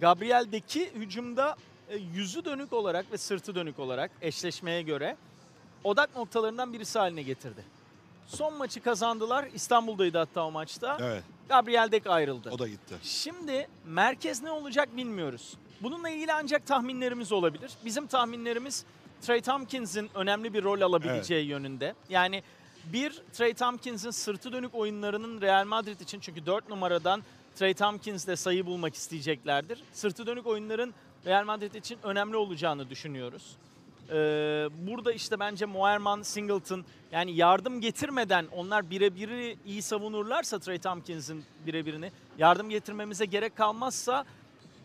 Gabriel'deki 0.00 0.90
hücumda 0.94 1.56
e, 1.88 1.96
yüzü 1.96 2.44
dönük 2.44 2.72
olarak 2.72 3.12
ve 3.12 3.18
sırtı 3.18 3.54
dönük 3.54 3.78
olarak 3.78 4.10
eşleşmeye 4.20 4.82
göre 4.82 5.16
odak 5.84 6.16
noktalarından 6.16 6.72
birisi 6.72 6.98
haline 6.98 7.22
getirdi. 7.22 7.64
Son 8.26 8.54
maçı 8.54 8.80
kazandılar. 8.80 9.48
İstanbul'daydı 9.54 10.18
hatta 10.18 10.46
o 10.46 10.50
maçta. 10.50 10.98
Evet. 11.00 11.24
Gabriel 11.48 11.92
Dek 11.92 12.06
ayrıldı. 12.06 12.50
O 12.50 12.58
da 12.58 12.68
gitti. 12.68 12.94
Şimdi 13.02 13.68
merkez 13.86 14.42
ne 14.42 14.50
olacak 14.50 14.96
bilmiyoruz. 14.96 15.54
Bununla 15.80 16.10
ilgili 16.10 16.32
ancak 16.32 16.66
tahminlerimiz 16.66 17.32
olabilir. 17.32 17.72
Bizim 17.84 18.06
tahminlerimiz 18.06 18.84
Trey 19.22 19.40
Tompkins'in 19.40 20.10
önemli 20.14 20.54
bir 20.54 20.64
rol 20.64 20.80
alabileceği 20.80 21.46
yönünde. 21.46 21.94
Yani 22.08 22.42
bir 22.92 23.22
Trey 23.32 23.54
Tompkins'in 23.54 24.10
sırtı 24.10 24.52
dönük 24.52 24.74
oyunlarının 24.74 25.40
Real 25.40 25.66
Madrid 25.66 26.00
için 26.00 26.20
çünkü 26.20 26.46
4 26.46 26.68
numaradan 26.68 27.22
Trey 27.56 27.74
Tompkins'le 27.74 28.36
sayı 28.36 28.66
bulmak 28.66 28.94
isteyeceklerdir. 28.94 29.82
Sırtı 29.92 30.26
dönük 30.26 30.46
oyunların 30.46 30.94
Real 31.26 31.44
Madrid 31.44 31.74
için 31.74 31.98
önemli 32.02 32.36
olacağını 32.36 32.90
düşünüyoruz. 32.90 33.56
Ee, 34.10 34.14
burada 34.86 35.12
işte 35.12 35.40
bence 35.40 35.66
Moerman, 35.66 36.22
Singleton 36.22 36.84
yani 37.12 37.36
yardım 37.36 37.80
getirmeden 37.80 38.46
onlar 38.52 38.90
birebiri 38.90 39.56
iyi 39.66 39.82
savunurlarsa 39.82 40.58
Trey 40.58 40.78
Tompkins'in 40.78 41.44
birebirini 41.66 42.12
yardım 42.38 42.70
getirmemize 42.70 43.24
gerek 43.24 43.56
kalmazsa 43.56 44.24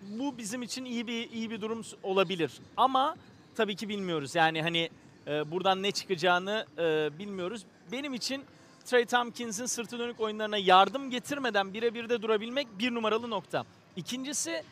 bu 0.02 0.38
bizim 0.38 0.62
için 0.62 0.86
iyi 0.86 1.08
bir 1.08 1.32
iyi 1.32 1.50
bir 1.50 1.62
durum 1.62 1.82
olabilir. 2.04 2.52
Ama 2.78 3.16
tabii 3.58 3.76
ki 3.76 3.90
bilmiyoruz. 3.90 4.36
Yani 4.36 4.62
hani 4.62 4.90
e, 5.28 5.52
buradan 5.52 5.84
ne 5.84 5.92
çıkacağını 5.92 6.66
e, 6.78 7.20
bilmiyoruz. 7.20 7.66
Benim 7.92 8.14
için 8.14 8.44
Trey 8.86 9.06
Tompkins'in 9.06 9.66
sırtı 9.66 10.00
dönük 10.00 10.20
oyunlarına 10.20 10.58
yardım 10.58 11.10
getirmeden 11.12 11.74
birebir 11.74 12.10
de 12.10 12.22
durabilmek 12.22 12.68
bir 12.80 12.94
numaralı 12.94 13.30
nokta. 13.30 13.66
İkincisi 13.96 14.64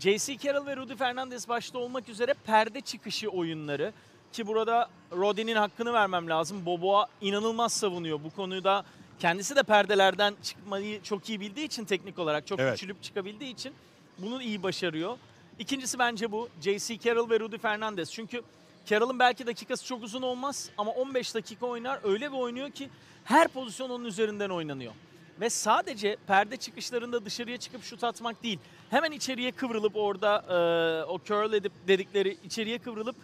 J.C. 0.00 0.38
Carroll 0.38 0.66
ve 0.66 0.76
Rudy 0.76 0.94
Fernandez 0.94 1.48
başta 1.48 1.78
olmak 1.78 2.08
üzere 2.08 2.34
perde 2.46 2.80
çıkışı 2.80 3.28
oyunları. 3.28 3.92
Ki 4.32 4.46
burada 4.46 4.88
Roddy'nin 5.12 5.56
hakkını 5.56 5.92
vermem 5.92 6.28
lazım. 6.28 6.66
Boboa 6.66 7.06
inanılmaz 7.20 7.72
savunuyor. 7.72 8.24
Bu 8.24 8.30
konuda 8.30 8.84
kendisi 9.18 9.56
de 9.56 9.62
perdelerden 9.62 10.34
çıkmayı 10.42 11.02
çok 11.02 11.28
iyi 11.28 11.40
bildiği 11.40 11.66
için 11.66 11.84
teknik 11.84 12.18
olarak 12.18 12.46
çok 12.46 12.60
Evet. 12.60 12.74
küçülüp 12.74 13.02
çıkabildiği 13.02 13.52
için 13.52 13.72
bunu 14.18 14.42
iyi 14.42 14.62
başarıyor. 14.62 15.16
İkincisi 15.58 15.98
bence 15.98 16.32
bu. 16.32 16.48
J.C. 16.60 16.98
Carroll 16.98 17.30
ve 17.30 17.40
Rudy 17.40 17.58
Fernandez. 17.58 18.12
Çünkü 18.12 18.42
Carroll'ın 18.86 19.18
belki 19.18 19.46
dakikası 19.46 19.86
çok 19.86 20.02
uzun 20.02 20.22
olmaz 20.22 20.70
ama 20.78 20.92
15 20.92 21.34
dakika 21.34 21.66
oynar. 21.66 22.00
Öyle 22.04 22.32
bir 22.32 22.36
oynuyor 22.36 22.70
ki 22.70 22.88
her 23.24 23.48
pozisyon 23.48 23.90
onun 23.90 24.04
üzerinden 24.04 24.50
oynanıyor. 24.50 24.92
Ve 25.40 25.50
sadece 25.50 26.16
perde 26.26 26.56
çıkışlarında 26.56 27.24
dışarıya 27.24 27.56
çıkıp 27.56 27.84
şut 27.84 28.04
atmak 28.04 28.42
değil. 28.42 28.58
Hemen 28.90 29.12
içeriye 29.12 29.52
kıvrılıp 29.52 29.96
orada 29.96 30.44
e, 30.48 31.04
o 31.04 31.18
curl 31.24 31.52
edip 31.52 31.72
dedikleri 31.88 32.38
içeriye 32.44 32.78
kıvrılıp 32.78 33.16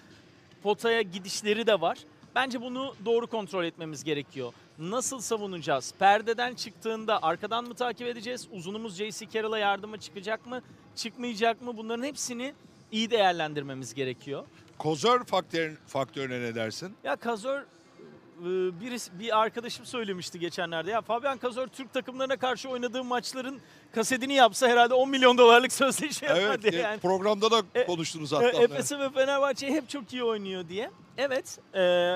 potaya 0.62 1.02
gidişleri 1.02 1.66
de 1.66 1.80
var. 1.80 1.98
Bence 2.34 2.60
bunu 2.60 2.94
doğru 3.04 3.26
kontrol 3.26 3.64
etmemiz 3.64 4.04
gerekiyor. 4.04 4.52
Nasıl 4.78 5.20
savunacağız? 5.20 5.94
Perdeden 5.98 6.54
çıktığında 6.54 7.22
arkadan 7.22 7.64
mı 7.64 7.74
takip 7.74 8.06
edeceğiz? 8.06 8.48
Uzunumuz 8.52 8.96
J.C. 8.96 9.26
Carroll'a 9.30 9.58
yardıma 9.58 9.96
çıkacak 10.00 10.46
mı? 10.46 10.62
Çıkmayacak 10.96 11.62
mı? 11.62 11.76
Bunların 11.76 12.02
hepsini 12.04 12.54
iyi 12.92 13.10
değerlendirmemiz 13.10 13.94
gerekiyor. 13.94 14.44
Kozör 14.78 15.24
faktör, 15.24 15.72
faktörüne 15.86 16.40
ne 16.40 16.54
dersin? 16.54 16.94
Ya 17.04 17.16
Kazör 17.16 17.58
e, 17.60 18.44
birisi, 18.80 19.18
bir 19.18 19.38
arkadaşım 19.42 19.86
söylemişti 19.86 20.38
geçenlerde. 20.38 20.90
Ya 20.90 21.00
Fabian 21.00 21.38
Kazör 21.38 21.66
Türk 21.66 21.92
takımlarına 21.92 22.36
karşı 22.36 22.68
oynadığı 22.68 23.04
maçların 23.04 23.60
kasetini 23.94 24.34
yapsa 24.34 24.68
herhalde 24.68 24.94
10 24.94 25.10
milyon 25.10 25.38
dolarlık 25.38 25.72
sözleşme 25.82 26.28
Evet, 26.30 26.62
diye. 26.62 26.72
e, 26.72 26.76
Yani. 26.84 27.00
programda 27.00 27.50
da 27.50 27.62
E, 27.74 27.86
konuştunuz 27.86 28.32
E, 28.32 28.36
hatta. 28.36 28.62
Efes'e 28.62 28.98
ve 28.98 29.10
Fenerbahçe 29.10 29.66
hep 29.68 29.88
çok 29.88 30.12
iyi 30.12 30.24
oynuyor 30.24 30.68
diye. 30.68 30.90
Evet. 31.16 31.58
e, 31.74 32.14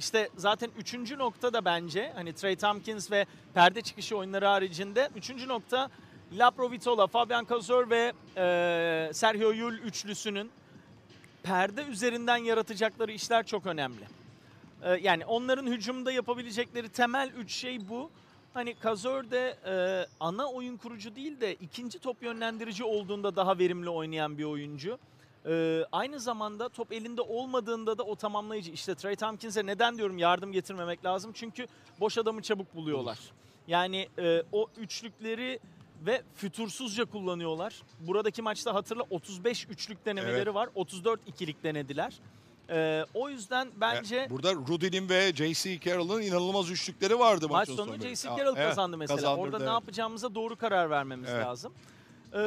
işte 0.00 0.28
zaten 0.36 0.70
üçüncü 0.78 1.18
nokta 1.18 1.52
da 1.52 1.64
bence 1.64 2.12
hani 2.14 2.32
Trey 2.32 2.56
Tompkins 2.56 3.10
ve 3.10 3.26
perde 3.54 3.82
çıkışı 3.82 4.16
oyunları 4.16 4.46
haricinde 4.46 5.08
üçüncü 5.16 5.48
nokta 5.48 5.90
Lapro 6.32 6.70
Vitola, 6.70 7.06
Fabian 7.06 7.44
Kazor 7.44 7.90
ve 7.90 8.12
e, 8.36 9.10
Sergio 9.12 9.50
Yul 9.50 9.74
üçlüsünün 9.74 10.50
perde 11.42 11.82
üzerinden 11.82 12.36
yaratacakları 12.36 13.12
işler 13.12 13.46
çok 13.46 13.66
önemli. 13.66 14.08
E, 14.82 14.90
yani 14.92 15.26
onların 15.26 15.66
hücumda 15.66 16.12
yapabilecekleri 16.12 16.88
temel 16.88 17.30
üç 17.38 17.52
şey 17.52 17.88
bu. 17.88 18.10
Hani 18.54 18.74
Kazör 18.74 19.30
de 19.30 19.56
e, 19.66 19.74
ana 20.20 20.46
oyun 20.46 20.76
kurucu 20.76 21.16
değil 21.16 21.40
de 21.40 21.54
ikinci 21.54 21.98
top 21.98 22.22
yönlendirici 22.22 22.84
olduğunda 22.84 23.36
daha 23.36 23.58
verimli 23.58 23.88
oynayan 23.88 24.38
bir 24.38 24.44
oyuncu. 24.44 24.98
Ee, 25.46 25.84
aynı 25.92 26.20
zamanda 26.20 26.68
top 26.68 26.92
elinde 26.92 27.20
olmadığında 27.20 27.98
da 27.98 28.02
o 28.02 28.16
tamamlayıcı. 28.16 28.70
İşte 28.70 28.94
Trey 28.94 29.16
Tompkins'e 29.16 29.66
neden 29.66 29.98
diyorum 29.98 30.18
yardım 30.18 30.52
getirmemek 30.52 31.04
lazım? 31.04 31.30
Çünkü 31.34 31.66
boş 32.00 32.18
adamı 32.18 32.42
çabuk 32.42 32.74
buluyorlar. 32.74 33.18
Yani 33.68 34.08
e, 34.18 34.42
o 34.52 34.66
üçlükleri 34.76 35.60
ve 36.06 36.22
fütursuzca 36.34 37.04
kullanıyorlar. 37.04 37.82
Buradaki 38.00 38.42
maçta 38.42 38.74
hatırla 38.74 39.02
35 39.10 39.66
üçlük 39.70 40.06
denemeleri 40.06 40.36
Evet. 40.42 40.54
var. 40.54 40.68
34 40.74 41.20
ikilik 41.26 41.64
denediler. 41.64 42.14
Ee, 42.72 43.04
o 43.14 43.28
yüzden 43.28 43.68
bence 43.76 44.16
E, 44.16 44.30
Burada 44.30 44.54
Rudy'nin 44.54 45.08
ve 45.08 45.32
J.C. 45.34 45.80
Carroll'ın 45.80 46.22
inanılmaz 46.22 46.70
üçlükleri 46.70 47.18
vardı 47.18 47.48
maç 47.48 47.68
maçın 47.68 47.76
sonu 47.76 47.86
sonunda. 47.86 48.08
J.C. 48.08 48.28
Carroll 48.28 48.56
evet, 48.56 48.68
kazandı 48.68 48.98
mesela. 48.98 49.16
kazandırdı, 49.16 49.42
Orada 49.42 49.58
ne 49.58 49.64
evet. 49.64 49.72
yapacağımıza 49.72 50.34
doğru 50.34 50.56
karar 50.56 50.90
vermemiz 50.90 51.30
Evet. 51.30 51.46
lazım. 51.46 51.72
Ee, 52.34 52.38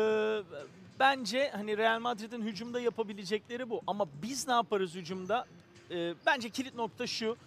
bence 1.00 1.52
hani 1.56 1.78
Real 1.78 2.00
Madrid'in 2.00 2.42
hücumda 2.42 2.80
yapabilecekleri 2.80 3.70
bu. 3.70 3.82
Ama 3.88 4.06
biz 4.24 4.48
ne 4.48 4.54
yaparız 4.54 4.96
hücumda? 4.96 5.46
Ee, 5.92 6.14
bence 6.26 6.50
kilit 6.50 6.76
nokta 6.76 7.08
şu. 7.08 7.38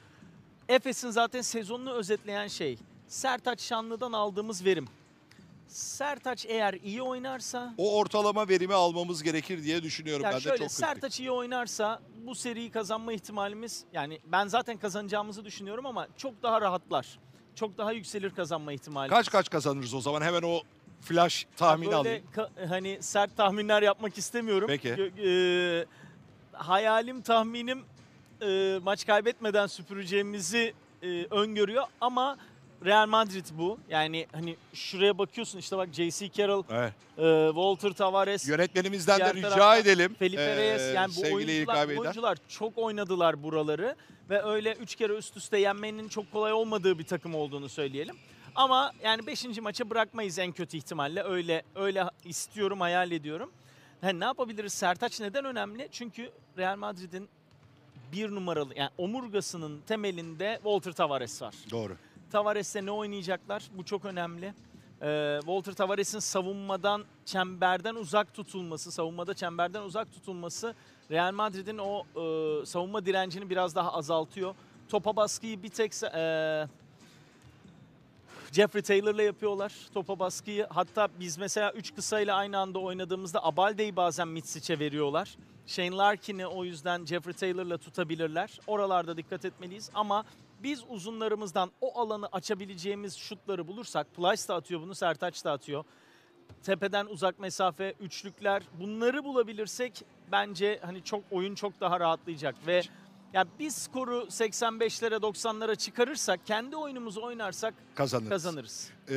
Efes'in 0.68 1.11
zaten 1.11 1.40
sezonunu 1.40 1.92
özetleyen 1.92 2.48
şey. 2.48 2.78
Sertaç 3.09 3.61
Şanlı'dan 3.62 4.12
aldığımız 4.12 4.64
verim. 4.64 4.87
Sertaç 5.68 6.46
eğer 6.46 6.74
iyi 6.74 7.02
oynarsa 7.02 7.74
O 7.78 7.98
ortalama 7.98 8.48
verimi 8.48 8.74
almamız 8.74 9.22
gerekir 9.22 9.62
diye 9.64 9.82
düşünüyorum 9.82 10.24
ya 10.24 10.30
ben 10.30 10.37
de 10.37 10.40
şöyle 10.40 10.56
çok 10.56 10.66
kritik. 10.66 10.78
Sertaç 10.78 11.20
iyi 11.20 11.30
oynarsa 11.30 12.00
bu 12.26 12.35
seriyi 12.35 12.70
kazanma 12.70 13.12
ihtimalimiz 13.12 13.85
yani 13.92 14.18
ben 14.24 14.46
zaten 14.46 14.76
kazanacağımızı 14.76 15.44
düşünüyorum 15.44 15.87
ama 15.87 16.09
çok 16.16 16.42
daha 16.42 16.61
rahatlar. 16.61 17.18
Çok 17.54 17.78
daha 17.78 17.92
yükselir 17.92 18.30
kazanma 18.30 18.72
ihtimali. 18.72 19.11
Kaç 19.11 19.30
kaç 19.30 19.50
kazanırız 19.50 19.94
o 19.94 20.00
zaman 20.00 20.22
hemen 20.22 20.42
o 20.42 20.61
flash 21.00 21.46
tahmini 21.56 21.87
Böyle 21.87 21.96
alayım. 21.96 22.24
ka- 22.37 22.68
hani 22.68 22.98
sert 23.00 23.37
tahminler 23.37 23.82
yapmak 23.82 24.18
istemiyorum. 24.18 24.66
Peki. 24.68 24.88
Gö- 24.88 25.82
e, 25.82 25.87
hayalim 26.52 27.22
tahminim 27.22 27.85
e, 28.42 28.78
maç 28.82 29.06
kaybetmeden 29.06 29.66
süpüreceğimizi 29.66 30.74
e, 31.02 31.06
öngörüyor 31.30 31.85
ama 32.00 32.37
Real 32.85 33.06
Madrid 33.09 33.44
bu. 33.52 33.78
Yani 33.90 34.26
hani 34.32 34.56
şuraya 34.74 35.18
bakıyorsun 35.18 35.59
işte 35.59 35.76
bak 35.76 35.88
J.C. 35.92 36.30
Carroll, 36.32 36.62
Evet. 36.70 36.92
e, 37.18 37.46
Walter 37.48 37.90
Tavares, 37.90 38.48
Yönetmenimizden 38.48 39.18
de 39.20 39.24
Diğer 39.24 39.35
rica 39.37 39.48
tarafta 39.48 39.76
edelim. 39.76 40.16
Felipe 40.18 40.42
Ee, 40.42 40.56
Reyes 40.56 40.94
yani 40.94 41.09
bu 41.09 41.12
sevgili 41.12 41.35
oyuncular, 41.35 41.88
oyuncular 41.98 42.38
çok 42.48 42.78
oynadılar 42.78 43.42
buraları 43.42 43.96
ve 44.30 44.42
öyle 44.42 44.72
üç 44.72 44.94
kere 44.94 45.12
üst 45.12 45.37
üste 45.37 45.59
yenmenin 45.59 46.09
çok 46.09 46.32
kolay 46.32 46.52
olmadığı 46.52 46.98
bir 46.98 47.04
takım 47.04 47.35
olduğunu 47.35 47.68
söyleyelim. 47.68 48.16
Ama 48.56 48.92
yani 49.04 49.26
5. 49.26 49.58
maça 49.58 49.90
bırakmayız 49.90 50.38
en 50.38 50.52
kötü 50.52 50.76
ihtimalle. 50.76 51.22
Öyle 51.22 51.62
öyle 51.74 52.04
istiyorum, 52.24 52.80
hayal 52.80 53.10
ediyorum. 53.10 53.50
Yani 54.02 54.20
ne 54.20 54.24
yapabiliriz? 54.24 54.72
Sertaç 54.72 55.20
neden 55.20 55.44
önemli? 55.44 55.88
Çünkü 55.92 56.30
Real 56.58 56.76
Madrid'in 56.76 57.28
bir 58.12 58.30
numaralı 58.30 58.78
yani 58.78 58.90
omurgasının 58.98 59.80
temelinde 59.86 60.54
Walter 60.54 60.92
Tavares 60.92 61.42
var. 61.42 61.54
Doğru. 61.70 61.96
Tavares'le 62.32 62.76
ne 62.76 62.90
oynayacaklar? 62.90 63.62
Bu 63.78 63.84
çok 63.84 64.04
önemli. 64.04 64.54
Ee, 65.02 65.38
Walter 65.40 65.72
Tavares'in 65.72 66.18
savunmadan 66.18 67.04
çemberden 67.24 67.94
uzak 67.94 68.34
tutulması, 68.34 68.92
savunmada 68.92 69.34
çemberden 69.34 69.82
uzak 69.82 70.12
tutulması 70.12 70.74
Real 71.10 71.32
Madrid'in 71.32 71.78
o 71.78 72.02
e, 72.02 72.66
savunma 72.66 73.06
direncini 73.06 73.50
biraz 73.50 73.74
daha 73.74 73.92
azaltıyor. 73.92 74.54
Topa 74.88 75.16
baskıyı 75.16 75.62
bir 75.62 75.68
tek 75.68 75.92
e, 76.02 76.68
Jeffrey 78.56 78.82
Taylor'la 78.82 79.22
yapıyorlar 79.22 79.72
topa 79.94 80.18
baskıyı. 80.18 80.66
Hatta 80.70 81.08
biz 81.20 81.38
mesela 81.38 81.72
3 81.72 81.94
kısayla 81.94 82.36
aynı 82.36 82.58
anda 82.58 82.78
oynadığımızda 82.78 83.44
Abalde'yi 83.44 83.96
bazen 83.96 84.28
Mitsic'e 84.28 84.78
veriyorlar. 84.78 85.36
Shane 85.66 85.96
Larkin'i 85.96 86.46
o 86.46 86.64
yüzden 86.64 87.04
Jeffrey 87.06 87.34
Taylor'la 87.34 87.78
tutabilirler. 87.78 88.60
Oralarda 88.66 89.16
dikkat 89.16 89.44
etmeliyiz 89.44 89.90
ama 89.94 90.24
biz 90.62 90.84
uzunlarımızdan 90.88 91.70
o 91.80 92.00
alanı 92.00 92.26
açabileceğimiz 92.32 93.16
şutları 93.16 93.68
bulursak, 93.68 94.14
Plyce 94.14 94.48
da 94.48 94.54
atıyor 94.54 94.80
bunu, 94.80 94.94
Sertaç 94.94 95.44
da 95.44 95.52
atıyor. 95.52 95.84
Tepeden 96.62 97.06
uzak 97.06 97.38
mesafe, 97.38 97.94
üçlükler 98.00 98.62
bunları 98.80 99.24
bulabilirsek 99.24 100.04
bence 100.32 100.80
hani 100.82 101.04
çok 101.04 101.24
oyun 101.30 101.54
çok 101.54 101.80
daha 101.80 102.00
rahatlayacak 102.00 102.54
ve 102.66 102.82
ya 103.32 103.44
biz 103.58 103.74
skoru 103.76 104.26
85'lere 104.30 105.14
90'lara 105.14 105.76
çıkarırsak, 105.76 106.46
kendi 106.46 106.76
oyunumuzu 106.76 107.22
oynarsak 107.22 107.74
Kazanırız. 107.94 108.28
kazanırız. 108.30 108.90
Ee, 109.11 109.14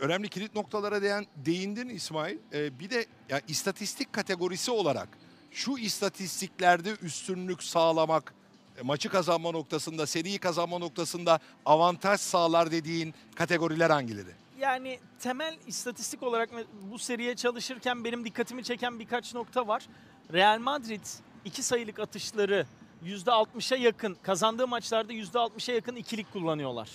önemli 0.00 0.28
kilit 0.28 0.54
noktalara 0.54 1.02
değin, 1.02 1.26
değindin 1.36 1.88
İsmail. 1.88 2.38
Ee, 2.52 2.78
bir 2.78 2.90
de 2.90 3.06
ya 3.28 3.40
istatistik 3.48 4.12
kategorisi 4.12 4.70
olarak 4.70 5.08
şu 5.50 5.78
istatistiklerde 5.78 6.90
üstünlük 7.02 7.62
sağlamak, 7.62 8.34
e, 8.78 8.82
maçı 8.82 9.08
kazanma 9.08 9.50
noktasında, 9.50 10.06
seriyi 10.06 10.38
kazanma 10.38 10.78
noktasında 10.78 11.38
avantaj 11.66 12.20
sağlar 12.20 12.70
dediğin 12.70 13.14
kategoriler 13.34 13.90
hangileri? 13.90 14.30
Yani 14.60 14.98
temel 15.20 15.56
istatistik 15.66 16.22
olarak 16.22 16.50
bu 16.92 16.98
seriye 16.98 17.36
çalışırken 17.36 18.04
benim 18.04 18.24
dikkatimi 18.24 18.64
çeken 18.64 18.98
birkaç 18.98 19.34
nokta 19.34 19.68
var. 19.68 19.86
Real 20.32 20.58
Madrid 20.58 21.04
iki 21.44 21.62
sayılık 21.62 21.98
atışları 21.98 22.66
%60'a 23.06 23.76
yakın, 23.76 24.16
kazandığı 24.22 24.68
maçlarda 24.68 25.12
%60'a 25.12 25.74
yakın 25.74 25.96
ikilik 25.96 26.32
kullanıyorlar. 26.32 26.88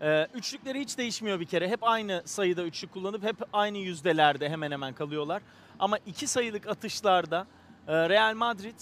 Ee, 0.00 0.28
üçlükleri 0.34 0.80
hiç 0.80 0.98
değişmiyor 0.98 1.40
bir 1.40 1.46
kere. 1.46 1.68
Hep 1.68 1.84
aynı 1.84 2.22
sayıda 2.24 2.62
üçlük 2.62 2.92
kullanıp 2.92 3.22
hep 3.22 3.36
aynı 3.52 3.78
yüzdelerde 3.78 4.48
hemen 4.48 4.70
hemen 4.70 4.94
kalıyorlar. 4.94 5.42
Ama 5.78 5.98
iki 6.06 6.26
sayılık 6.26 6.66
atışlarda 6.66 7.46
e, 7.88 8.08
Real 8.08 8.34
Madrid 8.34 8.80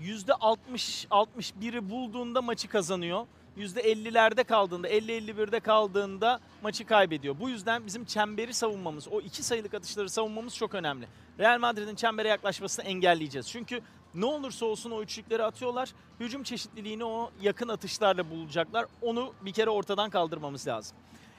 %60 0.00 1.06
61'i 1.08 1.90
bulduğunda 1.90 2.42
maçı 2.42 2.68
kazanıyor. 2.68 3.26
%50'lerde 3.58 4.44
kaldığında, 4.44 4.88
50-51'de 4.88 5.60
kaldığında 5.60 6.40
maçı 6.62 6.86
kaybediyor. 6.86 7.40
Bu 7.40 7.48
yüzden 7.48 7.86
bizim 7.86 8.04
çemberi 8.04 8.54
savunmamız, 8.54 9.08
o 9.08 9.20
iki 9.20 9.42
sayılık 9.42 9.74
atışları 9.74 10.08
savunmamız 10.08 10.56
çok 10.56 10.74
önemli. 10.74 11.06
Real 11.38 11.58
Madrid'in 11.58 11.94
çembere 11.94 12.28
yaklaşmasını 12.28 12.84
engelleyeceğiz. 12.84 13.48
Çünkü 13.48 13.80
ne 14.14 14.24
olursa 14.24 14.66
olsun 14.66 14.90
o 14.90 15.02
üçlükleri 15.02 15.44
atıyorlar. 15.44 15.92
Hücum 16.20 16.42
çeşitliliğini 16.42 17.04
o 17.04 17.30
yakın 17.40 17.68
atışlarla 17.68 18.30
bulacaklar. 18.30 18.86
Onu 19.02 19.32
bir 19.40 19.52
kere 19.52 19.70
ortadan 19.70 20.10
kaldırmamız 20.10 20.66
lazım. 20.66 20.96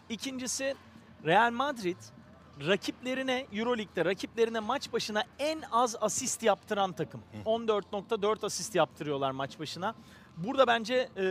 İkincisi 0.09 0.76
Real 1.26 1.51
Madrid 1.51 1.97
rakiplerine 2.67 3.47
Euroleague'de 3.53 4.05
rakiplerine 4.05 4.59
maç 4.59 4.93
başına 4.93 5.24
en 5.39 5.61
az 5.71 5.95
asist 6.01 6.43
yaptıran 6.43 6.93
takım. 6.93 7.21
14.4 7.45 8.45
asist 8.45 8.76
yaptırıyorlar 8.76 9.32
maç 9.32 9.59
başına. 9.59 9.95
Burada 10.38 10.67
bence 10.67 11.09
e, 11.17 11.21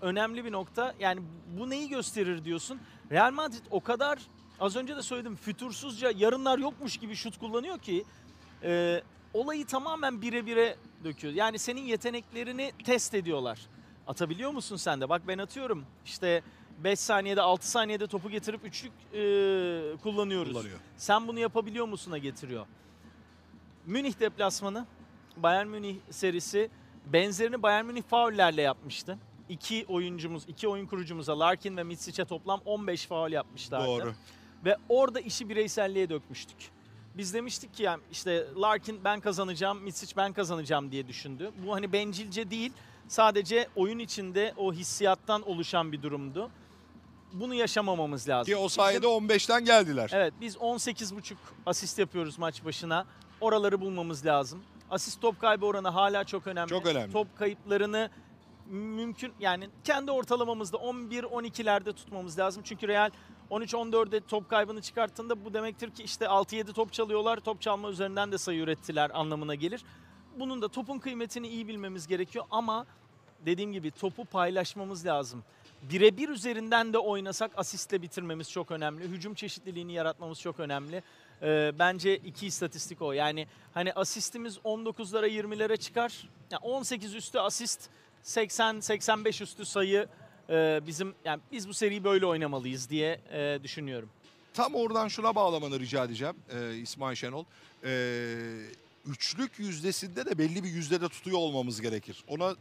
önemli 0.00 0.44
bir 0.44 0.52
nokta. 0.52 0.94
Yani 1.00 1.20
bu 1.58 1.70
neyi 1.70 1.88
gösterir 1.88 2.44
diyorsun. 2.44 2.80
Real 3.10 3.32
Madrid 3.32 3.64
o 3.70 3.80
kadar 3.80 4.18
az 4.60 4.76
önce 4.76 4.96
de 4.96 5.02
söyledim 5.02 5.36
fütursuzca 5.36 6.12
yarınlar 6.16 6.58
yokmuş 6.58 6.96
gibi 6.96 7.14
şut 7.14 7.38
kullanıyor 7.38 7.78
ki 7.78 8.04
e, 8.62 9.02
olayı 9.34 9.66
tamamen 9.66 10.22
bire 10.22 10.46
bire 10.46 10.76
döküyor. 11.04 11.34
Yani 11.34 11.58
senin 11.58 11.82
yeteneklerini 11.82 12.72
test 12.84 13.14
ediyorlar. 13.14 13.58
Atabiliyor 14.06 14.50
musun 14.50 14.76
sen 14.76 15.00
de? 15.00 15.08
Bak 15.08 15.22
ben 15.28 15.38
atıyorum. 15.38 15.84
İşte 16.04 16.42
5 16.84 17.00
saniyede 17.00 17.42
6 17.42 17.70
saniyede 17.70 18.06
topu 18.06 18.30
getirip 18.30 18.64
üçlük 18.64 18.92
e, 18.92 19.16
kullanıyoruz. 20.02 20.52
Kullanıyor. 20.52 20.78
Sen 20.96 21.28
bunu 21.28 21.38
yapabiliyor 21.38 21.86
musun'a 21.86 22.18
getiriyor. 22.18 22.66
Münih 23.86 24.20
deplasmanı, 24.20 24.86
Bayern 25.36 25.66
Münih 25.66 25.96
serisi 26.10 26.70
benzerini 27.06 27.62
Bayern 27.62 27.84
Münih 27.86 28.02
faullerle 28.02 28.62
yapmıştı. 28.62 29.18
İki 29.48 29.84
oyuncumuz, 29.88 30.44
iki 30.48 30.68
oyun 30.68 30.86
kurucumuza 30.86 31.38
Larkin 31.38 31.76
ve 31.76 31.82
Mitsic'e 31.82 32.24
toplam 32.24 32.60
15 32.64 33.06
faul 33.06 33.32
yapmışlardı. 33.32 33.86
Doğru. 33.86 34.14
Ve 34.64 34.76
orada 34.88 35.20
işi 35.20 35.48
bireyselliğe 35.48 36.08
dökmüştük. 36.08 36.70
Biz 37.16 37.34
demiştik 37.34 37.74
ki 37.74 37.82
yani 37.82 38.02
işte 38.12 38.46
Larkin 38.60 39.04
ben 39.04 39.20
kazanacağım, 39.20 39.78
Mitsic 39.82 40.16
ben 40.16 40.32
kazanacağım 40.32 40.92
diye 40.92 41.08
düşündü. 41.08 41.50
Bu 41.66 41.74
hani 41.74 41.92
bencilce 41.92 42.50
değil, 42.50 42.72
sadece 43.08 43.68
oyun 43.76 43.98
içinde 43.98 44.54
o 44.56 44.72
hissiyattan 44.72 45.42
oluşan 45.42 45.92
bir 45.92 46.02
durumdu. 46.02 46.50
Bunu 47.32 47.54
yaşamamamız 47.54 48.28
lazım. 48.28 48.52
Ki 48.52 48.56
o 48.56 48.64
Bizim- 48.66 48.70
sayede 48.76 49.06
15'ten 49.06 49.64
geldiler. 49.64 50.10
Evet 50.14 50.34
biz 50.40 50.56
18,5 50.56 51.36
asist 51.66 51.98
yapıyoruz 51.98 52.38
maç 52.38 52.64
başına. 52.64 53.06
Oraları 53.40 53.80
bulmamız 53.80 54.26
lazım. 54.26 54.62
Asist 54.90 55.20
top 55.20 55.40
kaybı 55.40 55.66
oranı 55.66 55.88
hala 55.88 56.24
çok 56.24 56.46
önemli. 56.46 56.68
Çok 56.68 56.86
önemli. 56.86 57.12
Top 57.12 57.38
kayıplarını 57.38 58.10
mümkün 58.66 59.32
yani 59.40 59.68
kendi 59.84 60.10
ortalamamızda 60.10 60.76
11-12'lerde 60.76 61.92
tutmamız 61.92 62.38
lazım. 62.38 62.62
Çünkü 62.66 62.88
Real 62.88 63.10
13-14'e 63.52 64.20
top 64.20 64.50
kaybını 64.50 64.82
çıkarttığında 64.82 65.44
bu 65.44 65.54
demektir 65.54 65.90
ki 65.90 66.02
işte 66.02 66.24
6-7 66.24 66.72
top 66.72 66.92
çalıyorlar. 66.92 67.36
Top 67.36 67.60
çalma 67.60 67.90
üzerinden 67.90 68.32
de 68.32 68.38
sayı 68.38 68.60
ürettiler 68.60 69.10
anlamına 69.14 69.54
gelir. 69.54 69.84
Bunun 70.38 70.62
da 70.62 70.68
topun 70.68 70.98
kıymetini 70.98 71.48
iyi 71.48 71.68
bilmemiz 71.68 72.06
gerekiyor 72.06 72.44
ama 72.50 72.86
dediğim 73.46 73.72
gibi 73.72 73.90
topu 73.90 74.24
paylaşmamız 74.24 75.06
lazım. 75.06 75.44
Birebir 75.82 76.28
üzerinden 76.28 76.92
de 76.92 76.98
oynasak 76.98 77.50
asistle 77.56 78.02
bitirmemiz 78.02 78.50
çok 78.50 78.70
önemli. 78.70 79.04
Hücum 79.04 79.34
çeşitliliğini 79.34 79.92
yaratmamız 79.92 80.40
çok 80.40 80.60
önemli. 80.60 81.02
Ee, 81.42 81.72
bence 81.78 82.16
iki 82.16 82.46
istatistik 82.46 83.02
o. 83.02 83.12
Yani 83.12 83.46
hani 83.74 83.92
asistimiz 83.92 84.56
19'lara 84.56 85.28
20'lere 85.28 85.76
çıkar. 85.76 86.28
Yani 86.50 86.60
18 86.62 87.14
üstü 87.14 87.38
asist, 87.38 87.88
80-85 88.24 89.42
üstü 89.42 89.64
sayı 89.64 90.08
e, 90.50 90.80
bizim 90.86 91.14
yani 91.24 91.40
biz 91.52 91.68
bu 91.68 91.74
seriyi 91.74 92.04
böyle 92.04 92.26
oynamalıyız 92.26 92.90
diye 92.90 93.20
e, 93.32 93.58
düşünüyorum. 93.62 94.08
Tam 94.54 94.74
oradan 94.74 95.08
şuna 95.08 95.34
bağlamanı 95.34 95.80
rica 95.80 96.04
edeceğim 96.04 96.34
e, 96.50 96.76
İsmail 96.76 97.16
Şenol. 97.16 97.44
E, 97.84 97.92
üçlük 99.06 99.58
yüzdesinde 99.58 100.26
de 100.26 100.38
belli 100.38 100.64
bir 100.64 100.68
yüzdede 100.68 101.08
tutuyor 101.08 101.38
olmamız 101.38 101.80
gerekir. 101.80 102.24
Ona 102.28 102.54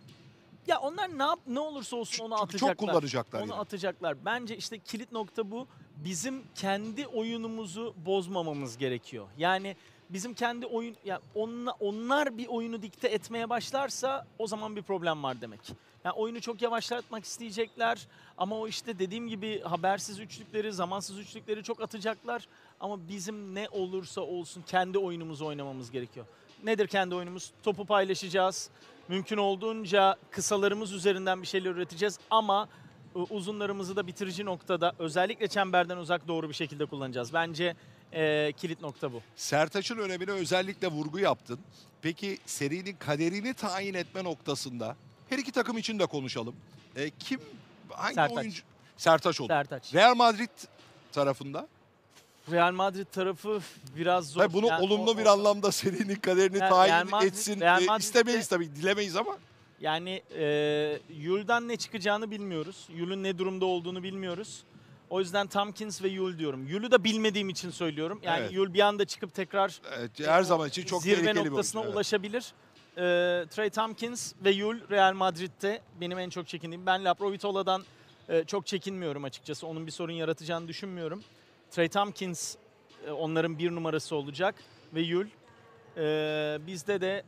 Ya 0.68 0.80
onlar 0.80 1.18
ne 1.18 1.24
yap 1.24 1.40
ne 1.48 1.60
olursa 1.60 1.96
olsun 1.96 2.24
onu 2.26 2.36
çünkü 2.36 2.44
atacaklar. 2.44 2.70
çok 2.70 2.78
kullanacaklar. 2.78 3.42
Onu 3.42 3.52
yani. 3.52 3.60
atacaklar. 3.60 4.26
Bence 4.26 4.58
işte 4.58 4.80
kilit 4.80 5.12
nokta 5.12 5.52
bu. 5.52 5.68
Bizim 5.98 6.44
kendi 6.56 7.08
oyunumuzu 7.08 7.94
bozmamamız 8.06 8.78
gerekiyor. 8.78 9.28
Yani 9.38 9.76
bizim 10.10 10.34
kendi 10.34 10.66
oyun 10.66 10.96
ya 11.06 11.22
onla, 11.36 11.72
onlar 11.80 12.38
bir 12.38 12.48
oyunu 12.48 12.82
dikte 12.82 13.08
etmeye 13.08 13.50
başlarsa 13.50 14.28
o 14.40 14.48
zaman 14.48 14.76
bir 14.76 14.82
problem 14.82 15.24
var 15.24 15.42
demek. 15.42 15.60
Yani 16.06 16.16
oyunu 16.16 16.42
çok 16.42 16.62
yavaşlatmak 16.62 17.24
isteyecekler 17.26 18.08
ama 18.38 18.60
o 18.60 18.68
işte 18.68 19.00
dediğim 19.00 19.28
gibi 19.28 19.62
habersiz 19.62 20.20
üçlükleri, 20.20 20.74
zamansız 20.74 21.20
üçlükleri 21.20 21.64
çok 21.64 21.82
atacaklar 21.82 22.48
ama 22.80 23.08
bizim 23.10 23.56
ne 23.56 23.70
olursa 23.72 24.22
olsun 24.22 24.62
kendi 24.68 24.98
oyunumuzu 24.98 25.46
oynamamız 25.46 25.92
gerekiyor. 25.92 26.26
Nedir 26.64 26.88
kendi 26.88 27.16
oyunumuz? 27.16 27.52
Topu 27.64 27.86
paylaşacağız. 27.86 28.70
Mümkün 29.08 29.38
olduğunca 29.38 30.16
kısalarımız 30.32 30.92
üzerinden 30.92 31.42
bir 31.42 31.48
şeyler 31.48 31.70
üreteceğiz 31.72 32.20
ama 32.30 32.70
e, 33.16 33.20
uzunlarımızı 33.20 33.96
da 33.96 34.08
bitirici 34.08 34.46
noktada 34.46 34.94
özellikle 35.00 35.48
çemberden 35.48 35.98
uzak 35.98 36.28
doğru 36.28 36.50
bir 36.50 36.54
şekilde 36.54 36.86
kullanacağız. 36.86 37.34
Bence 37.34 37.76
e, 38.14 38.52
kilit 38.58 38.82
nokta 38.82 39.14
bu. 39.14 39.22
Sertaç'ın 39.36 39.98
önemine 39.98 40.32
özellikle 40.32 40.88
vurgu 40.88 41.20
yaptın. 41.20 41.60
Peki 42.02 42.38
serinin 42.46 42.96
kaderini 42.96 43.54
tayin 43.54 43.94
etme 43.94 44.24
noktasında 44.24 44.96
her 45.32 45.38
iki 45.38 45.52
takım 45.52 45.78
için 45.78 46.00
de 46.00 46.06
konuşalım. 46.06 46.56
E, 46.96 47.10
kim 47.10 47.40
hangi 47.90 48.16
Sertaç. 48.16 48.38
oyuncu 48.38 48.62
Sertaç 48.98 49.42
oldu. 49.42 49.48
Sertaç. 49.48 49.94
Real 49.94 50.16
Madrid 50.16 50.50
tarafında. 51.12 51.68
Real 52.52 52.72
Madrid 52.72 53.06
tarafı 53.12 53.60
biraz 53.96 54.28
zor. 54.30 54.42
Tabii 54.42 54.54
bunu 54.54 54.66
Yani 54.68 54.84
olumlu 54.86 55.12
o- 55.12 55.18
bir 55.18 55.26
o- 55.26 55.30
anlamda 55.30 55.72
serinin 55.72 56.16
kaderini 56.16 56.60
Real- 56.60 56.70
tayin 56.70 56.94
Real 56.94 57.08
Madrid- 57.08 57.28
etsin. 57.28 57.60
Real 57.60 57.82
E, 57.82 57.86
Madrid'de- 57.86 58.00
istemeyiz 58.06 58.48
tabii, 58.48 58.76
dilemeyiz 58.76 59.16
ama. 59.16 59.38
Yani 59.82 60.22
e, 60.38 61.00
Yul'dan 61.20 61.68
ne 61.68 61.78
çıkacağını 61.78 62.32
bilmiyoruz. 62.32 62.88
Yul'un 62.96 63.24
ne 63.24 63.38
durumda 63.38 63.66
olduğunu 63.66 64.04
bilmiyoruz. 64.04 64.64
O 65.10 65.20
yüzden 65.20 65.48
Tompkins 65.48 66.04
ve 66.04 66.08
Yul 66.08 66.40
diyorum. 66.40 66.68
Yul'u 66.68 66.92
da 66.92 67.04
bilmediğim 67.04 67.50
için 67.50 67.70
söylüyorum. 67.70 68.20
Yani 68.24 68.40
Evet. 68.42 68.54
Yul 68.54 68.74
bir 68.74 68.80
anda 68.80 69.06
çıkıp 69.06 69.34
tekrar 69.34 69.82
Evet, 69.98 70.12
her 70.20 70.44
zaman 70.44 70.70
için 70.70 70.86
çok 70.86 71.04
zirve 71.04 71.36
bir 71.36 71.36
noktasına 71.36 71.82
oyuncu, 71.82 71.90
evet. 71.90 71.96
ulaşabilir. 71.96 72.54
Ee, 72.98 73.46
Trey 73.50 73.70
Tompkins 73.70 74.34
ve 74.44 74.52
Yul 74.52 74.90
Real 74.90 75.14
Madrid'de 75.14 75.82
benim 76.02 76.20
en 76.20 76.30
çok 76.30 76.48
çekindiğim. 76.48 76.86
Ben 76.86 77.06
Laprovitola'dan 77.06 77.84
e, 78.30 78.44
çok 78.44 78.68
çekinmiyorum 78.68 79.24
açıkçası. 79.24 79.68
Onun 79.68 79.88
bir 79.88 79.92
sorun 79.92 80.14
yaratacağını 80.14 80.68
düşünmüyorum. 80.68 81.24
Trey 81.72 81.90
Tompkins 81.90 82.56
e, 83.08 83.12
onların 83.12 83.60
bir 83.60 83.72
numarası 83.72 84.16
olacak 84.16 84.56
ve 84.94 85.02
Yul. 85.02 85.28
Ee, 85.98 86.58
bizde 86.68 87.02
de 87.02 87.24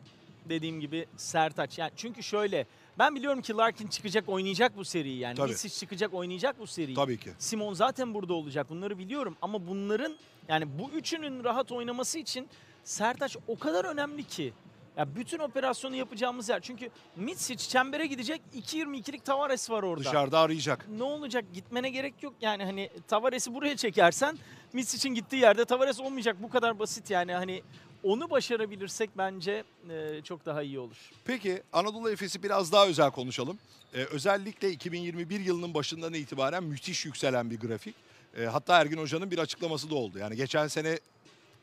dediğim 0.49 0.79
gibi 0.79 1.05
Sertaç. 1.17 1.77
Yani 1.79 1.91
çünkü 1.95 2.23
şöyle 2.23 2.65
ben 2.99 3.15
biliyorum 3.15 3.41
ki 3.41 3.53
Larkin 3.53 3.87
çıkacak 3.87 4.29
oynayacak 4.29 4.77
bu 4.77 4.85
seriyi 4.85 5.17
yani. 5.19 5.35
Tabii. 5.35 5.51
Misic 5.51 5.79
çıkacak 5.79 6.13
oynayacak 6.13 6.59
bu 6.59 6.67
seriyi. 6.67 6.95
Tabii 6.95 7.17
ki. 7.17 7.31
Simon 7.37 7.73
zaten 7.73 8.13
burada 8.13 8.33
olacak. 8.33 8.69
Bunları 8.69 8.97
biliyorum 8.97 9.37
ama 9.41 9.67
bunların 9.67 10.15
yani 10.47 10.79
bu 10.79 10.89
üçünün 10.89 11.43
rahat 11.43 11.71
oynaması 11.71 12.19
için 12.19 12.47
Sertaç 12.83 13.37
o 13.47 13.59
kadar 13.59 13.85
önemli 13.85 14.23
ki. 14.23 14.53
Ya 14.97 15.15
bütün 15.15 15.39
operasyonu 15.39 15.95
yapacağımız 15.95 16.49
yer. 16.49 16.59
Çünkü 16.61 16.89
Mitsic 17.15 17.69
çembere 17.69 18.05
gidecek. 18.05 18.41
2.22'lik 18.55 19.25
Tavares 19.25 19.69
var 19.69 19.83
orada. 19.83 20.03
Dışarıda 20.03 20.39
arayacak. 20.39 20.85
Ne 20.97 21.03
olacak? 21.03 21.45
Gitmene 21.53 21.89
gerek 21.89 22.23
yok. 22.23 22.33
Yani 22.41 22.63
hani 22.65 22.89
Tavares'i 23.07 23.53
buraya 23.53 23.77
çekersen 23.77 24.37
Mitsic'in 24.73 25.13
gittiği 25.13 25.41
yerde 25.41 25.65
Tavares 25.65 25.99
olmayacak. 25.99 26.37
Bu 26.43 26.49
kadar 26.49 26.79
basit 26.79 27.09
yani. 27.09 27.33
Hani 27.33 27.61
onu 28.03 28.29
başarabilirsek 28.29 29.09
bence 29.17 29.63
e, 29.89 30.21
çok 30.23 30.45
daha 30.45 30.61
iyi 30.63 30.79
olur. 30.79 30.97
Peki 31.25 31.63
Anadolu 31.73 32.11
Efes'i 32.11 32.43
biraz 32.43 32.71
daha 32.71 32.87
özel 32.87 33.11
konuşalım. 33.11 33.57
Ee, 33.93 34.03
özellikle 34.03 34.71
2021 34.71 35.39
yılının 35.39 35.73
başından 35.73 36.13
itibaren 36.13 36.63
müthiş 36.63 37.05
yükselen 37.05 37.49
bir 37.49 37.59
grafik. 37.59 37.95
Ee, 38.37 38.45
hatta 38.45 38.81
Ergin 38.81 38.97
Hoca'nın 38.97 39.31
bir 39.31 39.37
açıklaması 39.37 39.89
da 39.89 39.95
oldu. 39.95 40.19
Yani 40.19 40.35
geçen 40.35 40.67
sene 40.67 40.99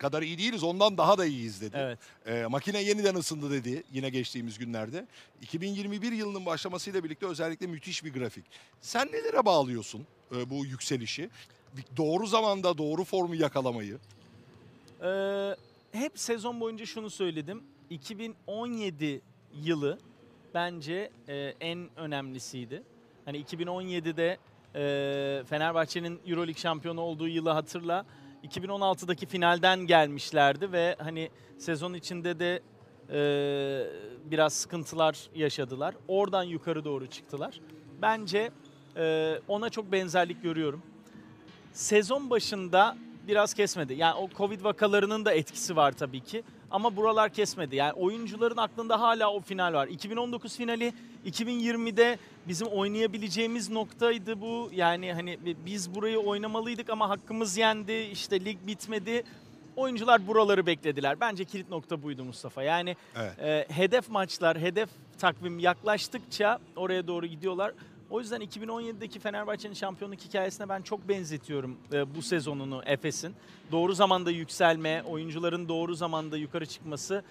kadar 0.01 0.22
iyi 0.22 0.38
değiliz 0.38 0.64
ondan 0.64 0.98
daha 0.98 1.18
da 1.18 1.26
iyiyiz 1.26 1.61
dedi. 1.61 1.76
Evet. 1.78 1.98
Ee, 2.26 2.46
makine 2.46 2.82
yeniden 2.82 3.14
ısındı 3.14 3.51
dedi 3.51 3.82
yine 3.92 4.11
geçtiğimiz 4.11 4.59
günlerde. 4.59 5.07
2021 5.42 6.12
yılının 6.12 6.46
başlamasıyla 6.46 7.05
birlikte 7.05 7.26
özellikle 7.26 7.66
müthiş 7.66 8.05
bir 8.05 8.12
grafik. 8.12 8.44
Sen 8.80 9.07
nelere 9.07 9.44
bağlıyorsun 9.44 10.07
e, 10.36 10.51
bu 10.51 10.66
yükselişi? 10.66 11.30
Doğru 11.96 12.26
zamanda 12.26 12.78
doğru 12.78 13.05
formu 13.05 13.34
yakalamayı. 13.34 13.98
Ee, 15.03 15.57
hep 15.92 16.18
sezon 16.18 16.61
boyunca 16.61 16.86
şunu 16.86 17.11
söyledim. 17.11 17.62
2017 17.90 19.20
yılı 19.62 19.98
bence 20.55 21.11
e, 21.28 21.55
en 21.61 21.88
önemlisiydi. 21.96 22.82
Hani 23.24 23.42
2017'de 23.42 24.38
e, 24.74 25.44
Fenerbahçe'nin 25.44 26.20
EuroLeague 26.26 26.61
şampiyonu 26.61 27.01
olduğu 27.01 27.28
yılı 27.28 27.51
hatırla. 27.51 28.07
2016'daki 28.49 29.26
finalden 29.26 29.86
gelmişlerdi 29.86 30.72
ve 30.72 30.97
hani 30.99 31.30
sezon 31.59 31.95
içinde 31.95 32.38
de 32.38 32.62
Ee, 33.12 33.86
biraz 34.24 34.53
sıkıntılar 34.53 35.18
yaşadılar. 35.34 35.95
Oradan 36.09 36.43
yukarı 36.43 36.84
doğru 36.84 37.07
çıktılar. 37.07 37.61
Bence 38.03 38.51
e, 38.97 39.34
ona 39.49 39.70
çok 39.70 39.93
benzerlik 39.93 40.43
görüyorum. 40.43 40.82
Sezon 41.72 42.30
başında 42.30 42.97
biraz 43.28 43.55
kesmedi. 43.55 43.95
Yani 43.95 44.14
o 44.14 44.28
Covid 44.36 44.64
vakalarının 44.64 45.24
da 45.24 45.32
etkisi 45.32 45.76
var 45.76 45.93
tabii 45.93 46.20
ki. 46.20 46.43
Ama 46.70 46.97
buralar 46.97 47.30
kesmedi. 47.32 47.76
Yani 47.76 47.93
oyuncuların 47.93 48.57
aklında 48.57 49.01
hala 49.01 49.32
o 49.32 49.41
final 49.41 49.74
var. 49.74 49.88
2019 49.88 50.57
finali 50.57 50.93
2020'de 51.26 52.18
bizim 52.51 52.66
oynayabileceğimiz 52.66 53.70
noktaydı 53.70 54.40
bu. 54.40 54.70
Yani 54.74 55.12
hani 55.12 55.38
biz 55.66 55.94
burayı 55.94 56.18
oynamalıydık 56.18 56.90
ama 56.90 57.09
hakkımız 57.09 57.57
yendi. 57.57 57.92
İşte 57.92 58.44
lig 58.44 58.59
bitmedi. 58.66 59.22
Oyuncular 59.76 60.26
buraları 60.26 60.66
beklediler. 60.66 61.20
Bence 61.20 61.44
kilit 61.44 61.68
nokta 61.70 62.03
buydu 62.03 62.24
Mustafa. 62.24 62.62
Yani 62.62 62.96
Evet. 63.16 63.38
e, 63.38 63.66
hedef 63.74 64.09
maçlar, 64.11 64.59
hedef 64.59 64.88
takvim 65.18 65.59
yaklaştıkça 65.59 66.59
oraya 66.76 67.07
doğru 67.07 67.26
gidiyorlar. 67.26 67.72
O 68.11 68.20
yüzden 68.20 68.40
2017'deki 68.40 69.18
Fenerbahçe'nin 69.18 69.74
şampiyonluk 69.74 70.20
hikayesine 70.20 70.68
ben 70.68 70.82
çok 70.82 71.09
benzetiyorum 71.09 71.76
e, 71.92 72.14
bu 72.14 72.22
sezonunu 72.22 72.82
Efes'in. 72.86 73.34
Doğru 73.72 73.94
zamanda 73.94 74.30
yükselme, 74.30 75.03
oyuncuların 75.03 75.68
doğru 75.68 75.94
zamanda 75.94 76.36
yukarı 76.36 76.66
çıkması 76.66 77.24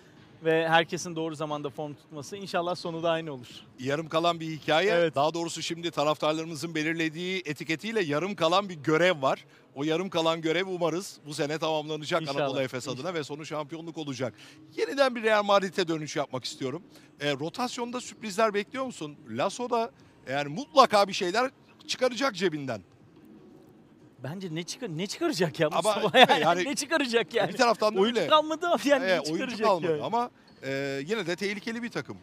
ve 0.44 0.70
herkesin 0.70 1.16
doğru 1.16 1.36
zamanda 1.36 1.70
form 1.70 1.94
tutması. 1.94 2.38
İnşallah 2.38 2.76
sonu 2.76 3.04
da 3.04 3.12
aynı 3.12 3.32
olur. 3.34 3.48
Yarım 3.80 4.10
kalan 4.10 4.40
bir 4.40 4.50
hikaye. 4.50 4.92
Evet. 4.92 5.16
Daha 5.16 5.34
doğrusu 5.34 5.62
şimdi 5.62 5.92
taraftarlarımızın 5.92 6.76
belirlediği 6.76 7.42
etiketiyle 7.46 8.02
yarım 8.04 8.36
kalan 8.36 8.70
bir 8.70 8.76
görev 8.76 9.22
var. 9.22 9.46
O 9.76 9.84
yarım 9.84 10.10
kalan 10.10 10.42
görev 10.42 10.68
umarız 10.68 11.20
bu 11.26 11.34
sene 11.34 11.58
tamamlanacak 11.58 12.22
İnşallah, 12.22 12.40
Anadolu 12.42 12.62
Efes 12.62 12.84
inşallah. 12.88 13.00
adına 13.00 13.14
ve 13.14 13.24
sonu 13.24 13.46
şampiyonluk 13.46 13.98
olacak. 13.98 14.34
Yeniden 14.78 15.16
bir 15.16 15.24
Real 15.24 15.44
Madrid'e 15.44 15.88
dönüş 15.88 16.16
yapmak 16.16 16.44
istiyorum. 16.46 16.84
E, 17.22 17.34
rotasyonda 17.34 18.02
sürprizler 18.02 18.54
bekliyor 18.54 18.86
musun? 18.86 19.16
Lasso 19.30 19.70
da 19.70 19.92
yani 20.30 20.48
mutlaka 20.50 21.08
bir 21.08 21.14
şeyler 21.14 21.52
çıkaracak 21.88 22.36
cebinden. 22.36 22.82
Bence 24.24 24.56
ne 24.56 24.64
çıkar 24.64 24.98
ne 24.98 25.08
çıkaracak 25.08 25.60
ya 25.60 25.68
Ama 25.68 25.94
Mustafa 25.94 26.20
yani, 26.20 26.42
yani- 26.42 26.66
ne 26.66 26.76
çıkaracak 26.76 27.34
yani? 27.34 27.50
Bir 27.54 27.58
taraftan 27.58 27.96
da 27.96 28.00
oyuncu 28.00 28.20
öyle. 28.22 28.30
kalmadı 28.30 28.68
ama 28.68 28.78
yani 28.86 29.08
ne 29.08 29.24
çıkaracak 29.24 29.68
kalmadı 29.68 29.92
yani? 29.92 30.04
ama 30.04 30.30
e, 30.64 31.02
yine 31.08 31.28
de 31.28 31.36
tehlikeli 31.36 31.84
bir 31.84 31.90
takım. 31.90 32.18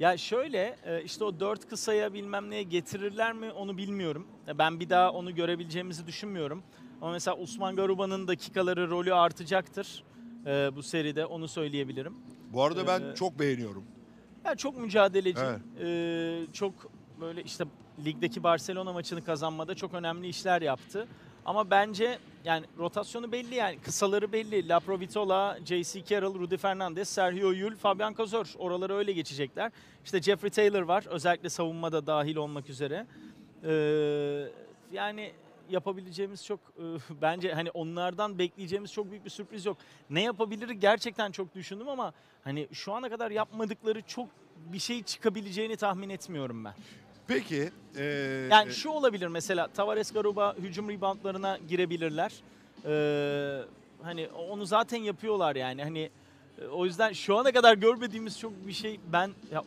Ya 0.00 0.16
şöyle 0.16 0.76
e, 0.84 1.02
işte 1.02 1.24
o 1.24 1.40
dört 1.40 1.68
kısaya 1.68 2.14
bilmem 2.14 2.50
neye 2.50 2.62
getirirler 2.62 3.32
mi 3.32 3.50
onu 3.52 3.76
bilmiyorum. 3.76 4.26
E, 4.48 4.58
Ben 4.58 4.80
bir 4.80 4.90
daha 4.90 5.10
onu 5.12 5.34
görebileceğimizi 5.34 6.06
düşünmüyorum. 6.06 6.62
Ama 7.02 7.12
mesela 7.12 7.36
Osman 7.36 7.76
Garuba'nın 7.76 8.28
dakikaları 8.28 8.90
rolü 8.90 9.14
artacaktır 9.14 10.04
e, 10.46 10.76
bu 10.76 10.82
seride 10.82 11.26
onu 11.26 11.48
söyleyebilirim. 11.48 12.14
Bu 12.52 12.62
arada 12.62 12.86
ben 12.86 13.00
Ee, 13.00 13.14
çok 13.14 13.38
beğeniyorum. 13.38 13.84
Ya 14.44 14.54
çok 14.54 14.78
mücadeleci, 14.78 15.40
Evet. 15.44 15.60
e, 15.82 16.52
çok 16.52 16.74
böyle 17.20 17.42
işte 17.42 17.64
ligdeki 18.04 18.42
Barcelona 18.42 18.92
maçını 18.92 19.24
kazanmada 19.24 19.74
çok 19.74 19.94
önemli 19.94 20.28
işler 20.28 20.62
yaptı. 20.62 21.08
Ama 21.46 21.70
bence 21.70 22.18
yani 22.44 22.66
rotasyonu 22.78 23.32
belli 23.32 23.54
yani 23.54 23.78
kısaları 23.78 24.32
belli. 24.32 24.68
La 24.68 24.80
Provitola, 24.80 25.58
J.C. 25.64 26.04
Carroll, 26.04 26.34
Rudy 26.34 26.56
Fernandez, 26.56 27.08
Sergio 27.08 27.50
Yul, 27.50 27.76
Fabian 27.76 28.14
Cazor 28.18 28.54
oraları 28.58 28.94
öyle 28.94 29.12
geçecekler. 29.12 29.72
İşte 30.04 30.22
Jeffrey 30.22 30.50
Taylor 30.50 30.82
var 30.82 31.04
özellikle 31.08 31.48
savunmada 31.48 32.06
dahil 32.06 32.36
olmak 32.36 32.70
üzere. 32.70 33.06
Ee, 33.64 34.48
yani 34.92 35.32
yapabileceğimiz 35.70 36.44
çok 36.44 36.60
e, 36.60 36.84
bence 37.22 37.52
hani 37.52 37.70
onlardan 37.70 38.38
bekleyeceğimiz 38.38 38.92
çok 38.92 39.10
büyük 39.10 39.24
bir 39.24 39.30
sürpriz 39.30 39.66
yok. 39.66 39.76
Ne 40.10 40.22
yapabilir 40.22 40.70
gerçekten 40.70 41.30
çok 41.30 41.54
düşündüm 41.54 41.88
ama 41.88 42.12
hani 42.44 42.68
şu 42.72 42.92
ana 42.92 43.08
kadar 43.08 43.30
yapmadıkları 43.30 44.02
çok 44.02 44.28
bir 44.56 44.78
şey 44.78 45.02
çıkabileceğini 45.02 45.76
tahmin 45.76 46.10
etmiyorum 46.10 46.64
ben. 46.64 46.74
Peki. 47.28 47.70
e, 47.96 48.04
Yani 48.50 48.72
şu 48.72 48.90
olabilir 48.90 49.26
mesela 49.26 49.66
Tavares 49.68 50.12
Garuba 50.12 50.54
hücum 50.58 50.90
reboundlarına 50.90 51.58
girebilirler. 51.68 52.32
Ee, 52.84 53.62
hani 54.02 54.28
onu 54.28 54.66
zaten 54.66 54.98
yapıyorlar 54.98 55.56
yani. 55.56 55.82
Hani 55.82 56.10
e, 56.62 56.66
o 56.66 56.84
yüzden 56.84 57.12
şu 57.12 57.36
ana 57.38 57.52
kadar 57.52 57.74
görmediğimiz 57.74 58.38
çok 58.40 58.66
bir 58.66 58.72
şey 58.72 59.00
ben 59.12 59.30
ya, 59.52 59.64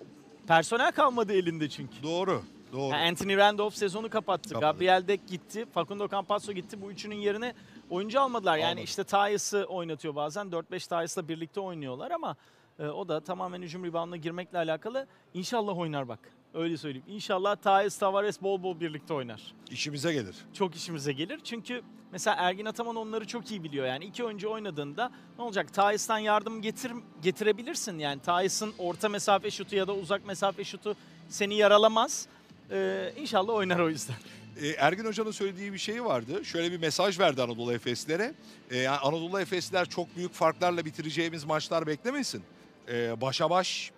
personel 0.47 0.91
kalmadı 0.91 1.33
elinde 1.33 1.69
çünkü. 1.69 2.03
doğru. 2.03 2.41
Doğru. 2.73 2.91
Yani 2.93 3.09
Anthony 3.09 3.37
Randolph 3.37 3.73
sezonu 3.73 4.09
kapattı. 4.09 4.49
Kapadı. 4.49 4.61
Gabriel 4.73 5.07
Deck 5.07 5.27
gitti. 5.27 5.65
Facundo 5.73 6.07
Campazzo 6.09 6.51
gitti. 6.53 6.81
Bu 6.81 6.91
üçünün 6.91 7.15
yerine 7.15 7.53
oyuncu 7.89 8.21
almadılar. 8.21 8.57
Yani 8.57 8.69
Almadı. 8.69 8.81
işte 8.83 9.03
Tyus'ı 9.03 9.63
oynatıyor 9.65 10.15
bazen. 10.15 10.47
4-5 10.47 10.63
Tyus'la 10.99 11.27
birlikte 11.27 11.59
oynuyorlar 11.59 12.11
ama 12.11 12.35
e, 12.79 12.87
o 12.87 13.07
da 13.07 13.19
tamamen 13.19 13.61
hücum 13.61 13.85
reboundına 13.85 14.17
girmekle 14.17 14.57
alakalı. 14.57 15.07
İnşallah 15.33 15.77
oynar 15.77 16.07
bak. 16.07 16.19
Öyle 16.53 16.77
söyleyeyim. 16.77 17.05
İnşallah 17.07 17.55
Tyus, 17.55 17.97
Tavares 17.97 18.41
bol 18.41 18.63
bol 18.63 18.79
birlikte 18.79 19.13
oynar. 19.13 19.53
İşimize 19.71 20.13
gelir. 20.13 20.35
Çok 20.53 20.75
işimize 20.75 21.13
gelir. 21.13 21.39
Çünkü 21.43 21.81
mesela 22.11 22.35
Ergin 22.39 22.65
Ataman 22.65 22.95
onları 22.95 23.27
çok 23.27 23.51
iyi 23.51 23.63
biliyor. 23.63 23.85
Yani 23.85 24.05
iki 24.05 24.23
oyuncu 24.23 24.49
oynadığında 24.51 25.11
ne 25.37 25.43
olacak? 25.43 25.73
Tyus'tan 25.73 26.17
yardım 26.17 26.61
getir, 26.61 26.91
getirebilirsin. 27.21 27.99
Yani 27.99 28.21
Tyus'ın 28.21 28.73
orta 28.77 29.09
mesafe 29.09 29.51
şutu 29.51 29.75
ya 29.75 29.87
da 29.87 29.93
uzak 29.93 30.25
mesafe 30.25 30.63
şutu 30.63 30.95
seni 31.27 31.55
yaralamaz. 31.55 32.27
Ee, 32.71 33.13
inşallah 33.17 33.53
oynar 33.53 33.79
o 33.79 33.89
yüzden. 33.89 34.15
E, 34.61 34.67
Ergin 34.67 35.05
Hoca'nın 35.05 35.31
söylediği 35.31 35.73
bir 35.73 35.77
şey 35.77 36.03
vardı. 36.05 36.45
Şöyle 36.45 36.71
bir 36.71 36.77
mesaj 36.79 37.19
verdi 37.19 37.41
Anadolu 37.43 37.73
Efeslere. 37.73 38.33
E, 38.71 38.77
yani 38.77 38.97
Anadolu 38.97 39.39
Efesliler 39.39 39.89
çok 39.89 40.15
büyük 40.15 40.33
farklarla 40.33 40.85
bitireceğimiz 40.85 41.43
maçlar 41.43 41.87
beklemesin. 41.87 42.43
E, 42.89 43.21
başa 43.21 43.49
baş 43.49 43.91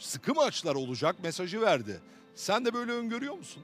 sıkı 0.00 0.34
maçlar 0.34 0.74
olacak 0.74 1.16
mesajı 1.22 1.60
verdi. 1.60 2.00
Sen 2.34 2.64
de 2.64 2.74
böyle 2.74 2.92
öngörüyor 2.92 3.34
musun? 3.34 3.62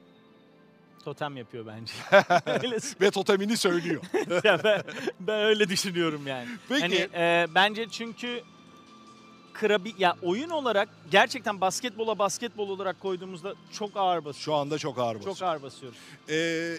Totem 1.05 1.37
yapıyor 1.37 1.67
bence. 1.67 1.93
Ve 3.01 3.11
totemini 3.11 3.57
söylüyor. 3.57 4.03
Ya 4.45 4.65
ben, 4.65 4.83
ben 5.21 5.45
öyle 5.45 5.69
düşünüyorum 5.69 6.27
yani. 6.27 6.49
Peki. 6.69 6.83
Hani 6.83 6.95
e, 7.15 7.47
bence 7.55 7.89
çünkü 7.89 8.43
kırabi 9.53 9.95
ya 9.99 10.17
oyun 10.23 10.51
olarak 10.51 10.89
gerçekten 11.11 11.61
basketbola 11.61 12.19
basketbol 12.19 12.69
olarak 12.69 13.01
koyduğumuzda 13.01 13.55
çok 13.73 13.97
ağır 13.97 14.25
basıyor. 14.25 14.45
Şu 14.45 14.55
anda 14.55 14.79
çok 14.79 14.99
ağır 14.99 15.15
basıyor. 15.17 15.37
Çok 15.37 15.49
ağır 15.49 15.63
basıyoruz. 15.63 15.99
Ee, 16.31 16.79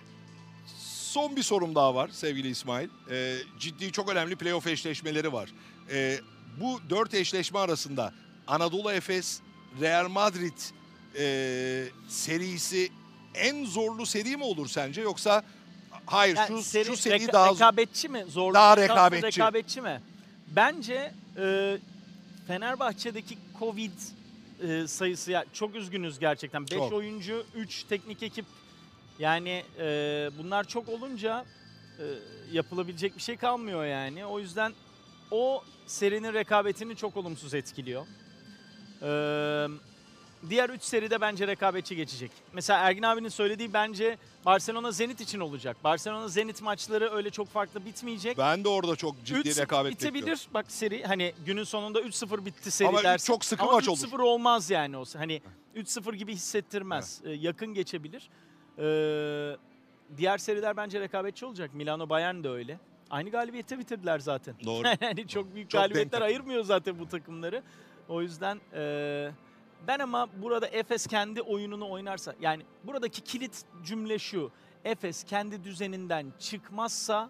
son 1.11 1.35
bir 1.35 1.43
sorum 1.43 1.75
daha 1.75 1.95
var 1.95 2.09
sevgili 2.13 2.49
İsmail. 2.49 2.89
Ee, 3.11 3.37
ciddi 3.59 3.91
çok 3.91 4.09
önemli 4.09 4.35
playoff 4.35 4.67
eşleşmeleri 4.67 5.33
var. 5.33 5.49
Ee, 5.91 6.19
bu 6.61 6.79
dört 6.89 7.13
eşleşme 7.13 7.59
arasında 7.59 8.13
Anadolu 8.47 8.91
Efes, 8.91 9.41
Real 9.81 10.09
Madrid 10.09 10.57
ee, 11.19 11.85
serisi 12.07 12.91
en 13.33 13.65
zorlu 13.65 14.05
seri 14.05 14.37
mi 14.37 14.43
olur 14.43 14.67
sence 14.67 15.01
yoksa 15.01 15.43
hayır 16.05 16.35
Yani 16.35 16.47
şu, 16.47 16.63
seri, 16.63 16.85
şu 16.85 16.97
seri 16.97 17.23
reka- 17.23 17.33
daha 17.33 17.51
rekabetçi 17.53 18.09
mi? 18.09 18.25
Zor 18.29 18.53
Daha 18.53 18.77
rekabetçi. 18.77 19.25
rekabetçi 19.25 19.81
mi? 19.81 20.01
Bence 20.47 21.11
e, 21.37 21.77
Fenerbahçe'deki 22.47 23.37
Covid 23.59 23.91
e, 24.63 24.87
sayısı 24.87 25.31
ya 25.31 25.45
çok 25.53 25.75
üzgünüz 25.75 26.19
gerçekten. 26.19 26.63
5 26.63 26.69
Çok. 26.69 26.93
oyuncu, 26.93 27.45
3 27.55 27.83
teknik 27.83 28.23
ekip 28.23 28.45
yani 29.19 29.63
e, 29.79 29.83
bunlar 30.37 30.63
çok 30.63 30.89
olunca 30.89 31.45
e, 31.99 32.03
yapılabilecek 32.51 33.15
bir 33.15 33.21
şey 33.21 33.37
kalmıyor 33.37 33.85
yani. 33.85 34.25
O 34.25 34.39
yüzden 34.39 34.73
o 35.31 35.63
serinin 35.87 36.33
rekabetini 36.33 36.95
çok 36.95 37.17
olumsuz 37.17 37.53
etkiliyor. 37.53 38.07
Eee 39.01 39.67
Diğer 40.49 40.69
3 40.69 40.83
seride 40.83 41.21
bence 41.21 41.47
rekabetçi 41.47 41.95
geçecek. 41.95 42.31
Mesela 42.53 42.79
Ergin 42.79 43.03
abinin 43.03 43.29
söylediği 43.29 43.73
bence 43.73 44.17
Barcelona 44.45 44.91
Zenit 44.91 45.21
için 45.21 45.39
olacak. 45.39 45.77
Barcelona 45.83 46.27
Zenit 46.27 46.61
maçları 46.61 47.11
öyle 47.11 47.29
çok 47.29 47.47
farklı 47.47 47.85
bitmeyecek. 47.85 48.37
ben 48.37 48.63
de 48.63 48.69
orada 48.69 48.95
çok 48.95 49.25
ciddi 49.25 49.49
3 49.49 49.57
rekabet 49.57 49.91
bitebilir. 49.91 50.21
bekliyorum. 50.21 50.43
Bak 50.53 50.65
seri 50.71 51.03
hani 51.03 51.33
günün 51.45 51.63
sonunda 51.63 52.01
3-0 52.01 52.45
bitti 52.45 52.71
seri 52.71 52.87
Ama 52.87 53.03
dersin. 53.03 53.27
çok 53.33 53.45
sıkı 53.45 53.63
Ama 53.63 53.71
maç 53.71 53.87
3-0 53.87 54.21
olmaz 54.21 54.69
yani 54.69 54.97
o. 54.97 55.03
Hani 55.17 55.41
3-0 55.75 56.15
gibi 56.15 56.33
hissettirmez. 56.33 57.21
Ee, 57.25 57.31
yakın 57.31 57.73
geçebilir. 57.73 58.29
Ee, 58.79 59.57
diğer 60.17 60.37
seriler 60.37 60.77
bence 60.77 60.99
rekabetçi 60.99 61.45
olacak. 61.45 61.73
Milano 61.73 62.09
Bayern 62.09 62.43
de 62.43 62.49
öyle. 62.49 62.79
Aynı 63.09 63.29
galibiyette 63.29 63.79
bitirdiler 63.79 64.19
zaten. 64.19 64.55
Doğru. 64.65 64.87
yani 65.01 65.27
çok 65.27 65.55
büyük 65.55 65.69
Çok 65.69 65.81
galibiyetler 65.81 66.21
ayırmıyor 66.21 66.63
zaten 66.63 66.99
bu 66.99 67.07
takımları. 67.09 67.63
O 68.09 68.21
yüzden 68.21 68.61
e, 68.73 69.31
ben 69.87 69.99
ama 69.99 70.27
burada 70.41 70.67
Efes 70.67 71.07
kendi 71.07 71.41
oyununu 71.41 71.89
oynarsa 71.89 72.35
yani 72.41 72.63
buradaki 72.83 73.21
kilit 73.21 73.63
cümle 73.85 74.19
şu. 74.19 74.51
Efes 74.85 75.23
kendi 75.23 75.63
düzeninden 75.63 76.33
çıkmazsa 76.39 77.29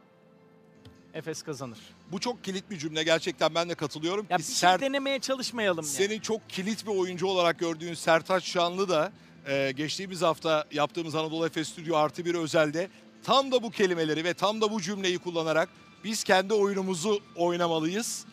Efes 1.13 1.41
kazanır. 1.41 1.79
Bu 2.11 2.19
çok 2.19 2.43
kilit 2.43 2.69
bir 2.69 2.77
cümle 2.77 3.03
gerçekten 3.03 3.55
ben 3.55 3.69
de 3.69 3.75
katılıyorum. 3.75 4.27
Ya 4.29 4.37
bir 4.37 4.43
Ser- 4.43 4.79
şey 4.79 4.89
denemeye 4.89 5.19
çalışmayalım 5.19 5.85
yani. 5.85 5.93
Senin 5.93 6.19
çok 6.19 6.49
kilit 6.49 6.85
bir 6.85 6.91
oyuncu 6.91 7.27
olarak 7.27 7.59
gördüğün 7.59 7.93
Sertaç 7.93 8.43
Şanlı 8.43 8.89
da 8.89 9.11
e, 9.47 9.71
geçtiğimiz 9.71 10.21
hafta 10.21 10.65
yaptığımız 10.71 11.15
Anadolu 11.15 11.45
Efes 11.45 11.69
Stüdyo 11.69 11.95
artı 11.95 12.25
bir 12.25 12.35
özelde 12.35 12.89
tam 13.23 13.51
da 13.51 13.63
bu 13.63 13.71
kelimeleri 13.71 14.23
ve 14.23 14.33
tam 14.33 14.61
da 14.61 14.71
bu 14.71 14.81
cümleyi 14.81 15.19
kullanarak 15.19 15.69
biz 16.03 16.23
kendi 16.23 16.53
oyunumuzu 16.53 17.19
oynamalıyız. 17.35 18.25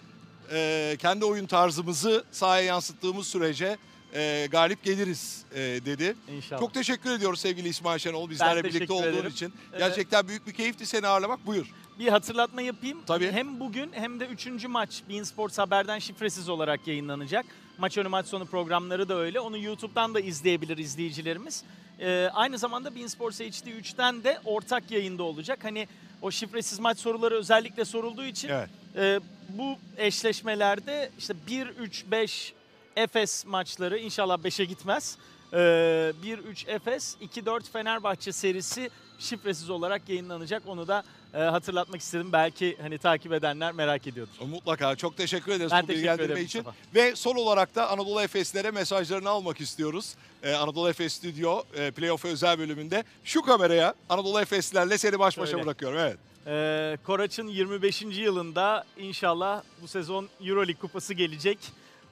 E, 0.53 0.97
kendi 0.99 1.25
oyun 1.25 1.47
tarzımızı 1.47 2.25
sahaya 2.31 2.65
yansıttığımız 2.65 3.27
sürece 3.27 3.77
e, 4.15 4.47
galip 4.51 4.85
geliriz 4.85 5.45
e, 5.55 5.61
dedi. 5.61 6.17
İnşallah. 6.37 6.61
Çok 6.61 6.75
teşekkür 6.75 7.11
ediyoruz 7.11 7.41
sevgili 7.41 7.69
İsmail 7.69 7.99
Şenol 7.99 8.31
bizlerle 8.31 8.65
birlikte 8.65 8.93
olduğun 8.93 9.09
ederim. 9.09 9.31
için. 9.31 9.55
Ee, 9.73 9.79
Gerçekten 9.79 10.29
büyük 10.29 10.47
bir 10.47 10.53
keyifti 10.53 10.87
seni 10.87 11.07
ağırlamak. 11.07 11.47
Buyur. 11.47 11.67
Bir 11.99 12.09
hatırlatma 12.09 12.63
yapayım. 12.63 12.99
Tabii. 13.07 13.33
Hem 13.33 13.61
bugün 13.61 13.91
hem 13.93 14.21
de 14.21 14.27
3. 14.27 14.47
maç 14.69 15.03
Bein 15.09 15.23
Sports 15.23 15.59
Haber'den 15.59 15.99
şifresiz 15.99 16.49
olarak 16.49 16.87
yayınlanacak. 16.87 17.47
Maç 17.79 17.99
önü 17.99 18.09
maç 18.09 18.27
sonu 18.27 18.47
programları 18.47 19.09
da 19.09 19.15
öyle. 19.19 19.41
Onu 19.41 19.59
YouTube'dan 19.59 20.15
da 20.15 20.21
izleyebilir 20.21 20.79
izleyicilerimiz. 20.79 21.63
Ee, 22.01 22.31
aynı 22.35 22.59
zamanda 22.59 22.95
Bein 22.95 23.07
Sports 23.07 23.41
HD 23.41 23.67
3'ten 23.67 24.25
de 24.25 24.39
ortak 24.45 24.91
yayında 24.91 25.23
olacak. 25.23 25.59
Hani 25.63 25.89
o 26.23 26.31
şifresiz 26.31 26.79
maç 26.79 26.99
soruları 26.99 27.35
özellikle 27.35 27.85
sorulduğu 27.85 28.25
için 28.25 28.49
Evet. 28.49 28.69
e, 28.97 29.21
bu 29.49 29.77
eşleşmelerde 29.97 31.11
işte 31.19 31.35
1-3-5 31.49 32.53
Efes 32.97 33.47
maçları 33.47 33.99
inşallah 33.99 34.39
5'e 34.39 34.65
gitmez. 34.65 35.19
Ee, 35.53 35.57
1-3 35.57 36.71
Efes, 36.71 37.17
2-4 37.37 37.71
Fenerbahçe 37.73 38.33
serisi 38.33 38.91
şifresiz 39.19 39.71
olarak 39.71 40.09
yayınlanacak. 40.09 40.63
Onu 40.67 40.89
da 40.89 41.05
e, 41.35 41.39
hatırlatmak 41.39 42.01
istedim. 42.01 42.33
Belki 42.33 42.77
hani 42.83 42.99
takip 42.99 43.33
edenler 43.33 43.73
merak 43.73 44.07
ediyordur. 44.07 44.33
Mutlaka 44.47 44.97
çok 44.97 45.17
teşekkür 45.17 45.53
ederiz 45.53 45.73
Ben 45.73 45.85
bu 45.85 45.89
bilgilendirme 45.89 46.41
için. 46.41 46.61
Mustafa. 46.61 46.77
Ve 46.95 47.17
son 47.17 47.37
olarak 47.37 47.75
da 47.75 47.91
Anadolu 47.91 48.23
Efeslere 48.23 48.71
mesajlarını 48.71 49.29
almak 49.29 49.61
istiyoruz. 49.61 50.15
Ee, 50.43 50.53
Anadolu 50.55 50.89
Efes 50.89 51.13
Stüdyo 51.13 51.63
e, 51.75 51.91
Playoff 51.91 52.25
özel 52.25 52.59
bölümünde 52.59 53.05
şu 53.25 53.43
kameraya 53.43 53.95
Anadolu 54.09 54.41
Efeslerle 54.41 54.99
seni 54.99 55.19
baş 55.19 55.39
başa 55.39 55.51
Şöyle. 55.51 55.65
bırakıyorum. 55.65 55.99
Evet. 55.99 56.19
Ee, 56.47 56.99
Koraç'ın 57.05 57.49
25. 57.49 58.03
yılında 58.03 58.85
inşallah 58.99 59.63
bu 59.83 59.89
sezon 59.89 60.29
Euroleague 60.41 60.81
kupası 60.81 61.15
gelecek. 61.15 61.59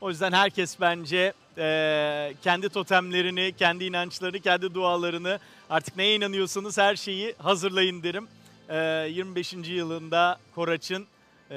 O 0.00 0.10
yüzden 0.10 0.32
herkes 0.32 0.80
bence 0.80 1.32
e, 1.58 2.34
kendi 2.42 2.68
totemlerini, 2.68 3.52
kendi 3.58 3.84
inançlarını, 3.84 4.40
kendi 4.40 4.74
dualarını 4.74 5.38
artık 5.70 5.96
neye 5.96 6.16
inanıyorsanız 6.16 6.78
her 6.78 6.96
şeyi 6.96 7.34
hazırlayın 7.38 8.02
derim. 8.02 8.28
Ee, 8.68 8.76
25. 9.10 9.52
yılında 9.52 10.38
Koraç'ın 10.54 11.06
e, 11.50 11.54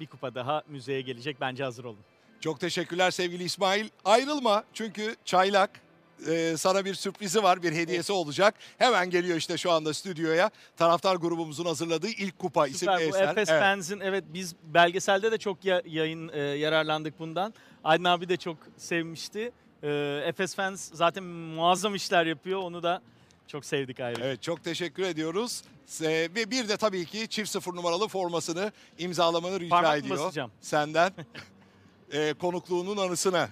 bir 0.00 0.06
kupa 0.06 0.34
daha 0.34 0.62
müzeye 0.68 1.00
gelecek. 1.00 1.40
Bence 1.40 1.64
hazır 1.64 1.84
olun. 1.84 1.98
Çok 2.40 2.60
teşekkürler 2.60 3.10
sevgili 3.10 3.44
İsmail. 3.44 3.88
Ayrılma 4.04 4.64
çünkü 4.74 5.16
Çaylak 5.24 5.80
e, 6.28 6.56
sana 6.56 6.84
bir 6.84 6.94
sürprizi 6.94 7.42
var, 7.42 7.62
bir 7.62 7.72
hediyesi 7.72 8.12
olacak. 8.12 8.54
Hemen 8.78 9.10
geliyor 9.10 9.36
işte 9.36 9.56
şu 9.58 9.72
anda 9.72 9.94
stüdyoya. 9.94 10.50
Taraftar 10.76 11.16
grubumuzun 11.16 11.64
hazırladığı 11.64 12.08
ilk 12.08 12.38
kupa 12.38 12.66
isimli 12.66 12.78
Süper. 12.92 13.12
Bu 13.12 13.16
eser. 13.16 13.28
Efes 13.28 13.48
Evet. 13.48 13.62
Fans'in 13.62 14.00
evet 14.00 14.24
biz 14.34 14.54
belgeselde 14.64 15.32
de 15.32 15.38
çok 15.38 15.64
ya- 15.64 15.82
yayın 15.86 16.28
e, 16.28 16.38
yararlandık 16.40 17.18
bundan. 17.18 17.54
Aydın 17.84 18.04
abi 18.04 18.28
de 18.28 18.36
çok 18.36 18.56
sevmişti. 18.78 19.52
E, 19.82 20.22
Efes 20.26 20.54
Fans 20.54 20.90
zaten 20.92 21.24
muazzam 21.24 21.94
işler 21.94 22.26
yapıyor. 22.26 22.60
Onu 22.62 22.82
da 22.82 23.02
çok 23.48 23.64
sevdik 23.64 24.00
ayrı. 24.00 24.20
Evet 24.24 24.42
çok 24.42 24.64
teşekkür 24.64 25.02
ediyoruz. 25.02 25.62
Ve 26.00 26.50
bir 26.50 26.68
de 26.68 26.76
tabii 26.76 27.04
ki 27.06 27.28
çift 27.28 27.50
sıfır 27.50 27.74
numaralı 27.74 28.08
formasını 28.08 28.72
imzalamanı 28.98 29.60
rica 29.60 29.70
Parmak 29.70 29.98
ediyor 29.98 30.18
basacağım? 30.18 30.50
senden. 30.60 31.12
e, 32.12 32.32
konukluğunun 32.32 32.96
anısına. 32.96 33.48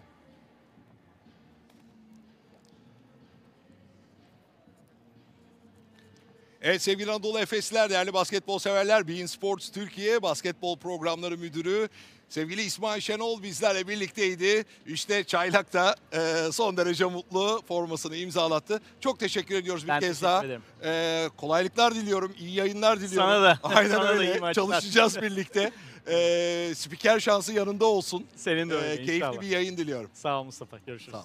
Evet 6.62 6.82
sevgili 6.82 7.10
Anadolu 7.10 7.38
Efesliler, 7.40 7.90
değerli 7.90 8.12
basketbol 8.12 8.58
severler, 8.58 9.08
Bein 9.08 9.26
Sports 9.26 9.68
Türkiye 9.70 10.22
Basketbol 10.22 10.76
Programları 10.78 11.38
Müdürü 11.38 11.88
sevgili 12.28 12.62
İsmail 12.62 13.00
Şenol 13.00 13.42
bizlerle 13.42 13.88
birlikteydi. 13.88 14.64
İşte 14.86 15.24
Çaylak 15.24 15.72
da 15.72 15.96
e, 16.12 16.52
son 16.52 16.76
derece 16.76 17.04
mutlu 17.04 17.62
formasını 17.68 18.16
imzalattı. 18.16 18.80
Çok 19.00 19.20
teşekkür 19.20 19.54
ediyoruz 19.54 19.82
bir 19.84 19.88
Ben 19.88 20.00
kez 20.00 20.22
daha. 20.22 20.44
ederim. 20.44 20.62
E, 20.84 21.28
kolaylıklar 21.36 21.94
diliyorum, 21.94 22.34
iyi 22.38 22.54
yayınlar 22.54 23.00
diliyorum. 23.00 23.28
Sana 23.30 23.42
da. 23.42 23.58
Aynen 23.62 23.90
Sana 23.90 24.04
da 24.04 24.12
öyle. 24.12 24.30
maçlar. 24.38 24.54
Çalışacağız 24.54 25.16
birlikte. 25.22 25.70
E, 26.10 26.72
spiker 26.76 27.20
şansı 27.20 27.52
yanında 27.52 27.84
olsun. 27.86 28.26
Senin 28.36 28.70
de 28.70 28.74
E, 28.74 28.76
öyle 28.76 28.96
keyifli 28.96 29.16
inşallah. 29.16 29.40
bir 29.40 29.46
yayın 29.46 29.76
diliyorum. 29.76 30.10
Sağ 30.14 30.40
ol 30.40 30.44
Mustafa. 30.44 30.78
Görüşürüz. 30.86 31.12
Sağ 31.12 31.18
ol. 31.20 31.24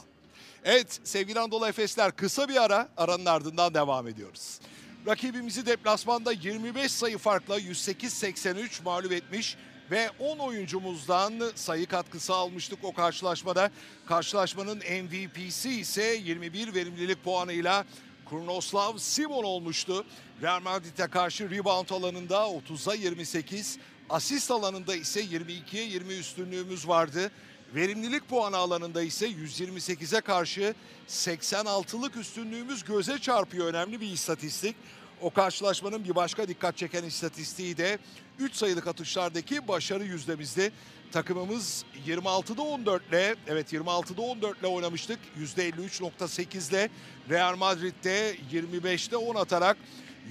Evet 0.63 0.99
sevgili 1.03 1.39
Anadolu 1.39 1.67
Efesler 1.67 2.11
kısa 2.15 2.49
bir 2.49 2.63
ara 2.63 2.89
aranın 2.97 3.25
ardından 3.25 3.73
devam 3.73 4.07
ediyoruz. 4.07 4.59
Rakibimizi 5.07 5.65
deplasmanda 5.65 6.31
25 6.31 6.91
sayı 6.91 7.17
farkla 7.17 7.59
108-83 7.59 8.83
mağlup 8.83 9.11
etmiş 9.11 9.57
ve 9.91 10.09
10 10.19 10.37
oyuncumuzdan 10.37 11.33
sayı 11.55 11.85
katkısı 11.87 12.33
almıştık 12.33 12.79
o 12.83 12.93
karşılaşmada. 12.93 13.71
Karşılaşmanın 14.05 14.77
MVP'si 14.77 15.69
ise 15.69 16.03
21 16.03 16.73
verimlilik 16.73 17.23
puanıyla 17.23 17.85
Kurnoslav 18.25 18.97
Simon 18.97 19.43
olmuştu. 19.43 20.05
Real 20.41 20.61
Madrid'e 20.61 21.07
karşı 21.07 21.49
rebound 21.49 21.89
alanında 21.89 22.35
30'a 22.35 22.93
28, 22.93 23.77
asist 24.09 24.51
alanında 24.51 24.95
ise 24.95 25.21
22'ye 25.21 25.83
20 25.83 26.13
üstünlüğümüz 26.13 26.87
vardı. 26.87 27.31
Verimlilik 27.75 28.29
puanı 28.29 28.57
alanında 28.57 29.01
ise 29.01 29.27
128'e 29.27 30.21
karşı 30.21 30.75
86'lık 31.07 32.15
üstünlüğümüz 32.15 32.83
göze 32.83 33.19
çarpıyor. 33.19 33.67
Önemli 33.67 34.01
bir 34.01 34.11
istatistik. 34.11 34.75
O 35.21 35.29
karşılaşmanın 35.29 36.03
bir 36.03 36.15
başka 36.15 36.47
dikkat 36.47 36.77
çeken 36.77 37.03
istatistiği 37.03 37.77
de 37.77 37.99
3 38.39 38.55
sayılık 38.55 38.87
atışlardaki 38.87 39.67
başarı 39.67 40.03
yüzdemizdi. 40.03 40.71
Takımımız 41.11 41.85
26'da 42.07 42.61
14 42.61 43.07
ile 43.09 43.35
evet 43.47 43.73
26'da 43.73 44.21
14 44.21 44.59
ile 44.59 44.67
oynamıştık. 44.67 45.19
%53.8 45.39 46.69
ile 46.69 46.89
Real 47.29 47.55
Madrid'de 47.55 48.35
25'te 48.53 49.17
10 49.17 49.35
atarak 49.35 49.77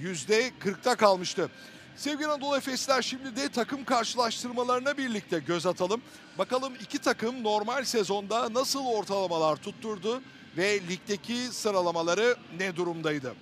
%40'ta 0.03 0.95
kalmıştı. 0.95 1.49
Sevgili 1.97 2.27
Anadolu 2.27 2.57
Efesler 2.57 3.01
şimdi 3.01 3.35
de 3.35 3.49
takım 3.49 3.85
karşılaştırmalarına 3.85 4.97
birlikte 4.97 5.39
göz 5.39 5.65
atalım. 5.65 6.01
Bakalım 6.37 6.73
iki 6.81 6.99
takım 6.99 7.43
normal 7.43 7.83
sezonda 7.83 8.53
nasıl 8.53 8.85
ortalamalar 8.85 9.55
tutturdu 9.55 10.21
ve 10.57 10.79
ligdeki 10.89 11.35
sıralamaları 11.51 12.35
ne 12.57 12.75
durumdaydı? 12.75 13.33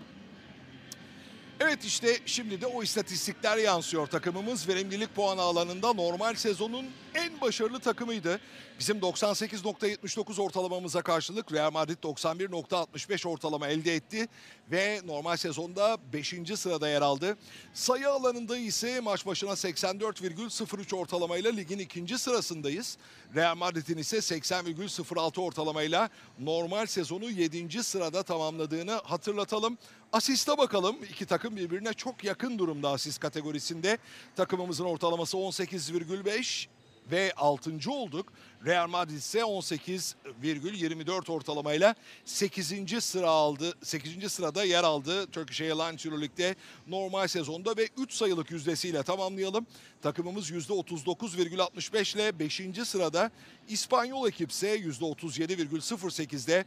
Evet 1.60 1.86
işte 1.86 2.18
şimdi 2.26 2.62
de 2.62 2.68
o 2.68 2.84
istatistikler 2.84 3.58
yansıyor. 3.58 4.08
Takımımız 4.08 4.68
verimlilik 4.68 5.16
puanı 5.16 5.42
alanında 5.42 5.94
normal 5.94 6.36
sezonun 6.36 6.86
en 7.14 7.42
başarılı 7.42 7.80
takımıydı. 7.80 8.40
Bizim 8.80 9.00
98.79 9.00 10.42
ortalamamıza 10.42 11.02
karşılık 11.02 11.54
Real 11.54 11.72
Madrid 11.72 11.98
91.65 12.04 13.28
ortalama 13.28 13.68
elde 13.68 13.96
etti 13.96 14.28
ve 14.72 15.02
normal 15.06 15.38
sezonda 15.38 15.98
5. 16.14 16.34
sırada 16.56 16.90
yer 16.90 17.02
aldı. 17.02 17.38
Sayı 17.74 18.10
alanında 18.10 18.58
ise 18.58 19.00
maç 19.00 19.26
başına 19.26 19.52
84,03 19.52 20.96
ortalamayla 20.96 21.52
ligin 21.52 21.80
ikinci 21.80 22.18
sırasındayız. 22.18 22.98
Real 23.36 23.56
Madrid'in 23.56 23.98
ise 23.98 24.18
80,06 24.18 25.42
ortalamayla 25.42 26.10
normal 26.40 26.86
sezonu 26.86 27.30
7. 27.30 27.84
sırada 27.84 28.24
tamamladığını 28.24 28.92
hatırlatalım. 28.92 29.78
Asiste 30.16 30.58
bakalım. 30.58 30.96
İki 31.12 31.26
takım 31.26 31.56
birbirine 31.56 31.94
çok 31.94 32.24
yakın 32.24 32.60
durumda 32.60 32.90
asist 32.90 33.20
kategorisinde. 33.20 33.98
Takımımızın 34.36 34.86
ortalaması 34.86 35.38
18,5 35.38 36.68
ve 37.12 37.34
6. 37.38 37.72
olduk. 37.92 38.34
Real 38.66 38.88
Madrid 38.88 39.18
ise 39.18 39.40
18,24 39.40 41.32
ortalamayla 41.32 41.96
8. 42.26 43.04
sıra 43.04 43.30
aldı. 43.30 43.74
8. 43.84 44.32
sırada 44.32 44.64
yer 44.64 44.84
aldı. 44.84 45.28
Turkish 45.28 45.62
Airlines 45.62 46.06
Euroleague'de 46.06 46.56
normal 46.88 47.28
sezonda 47.28 47.78
ve 47.78 47.90
3 47.98 48.14
sayılık 48.14 48.52
yüzdesiyle 48.52 49.04
tamamlayalım. 49.04 49.68
Takımımız 50.02 50.52
%39,65 50.52 52.16
ile 52.16 52.40
5. 52.40 52.62
sırada. 52.88 53.32
İspanyol 53.68 54.28
ekip 54.28 54.52
ise 54.52 54.78
%37,08'de 54.78 56.66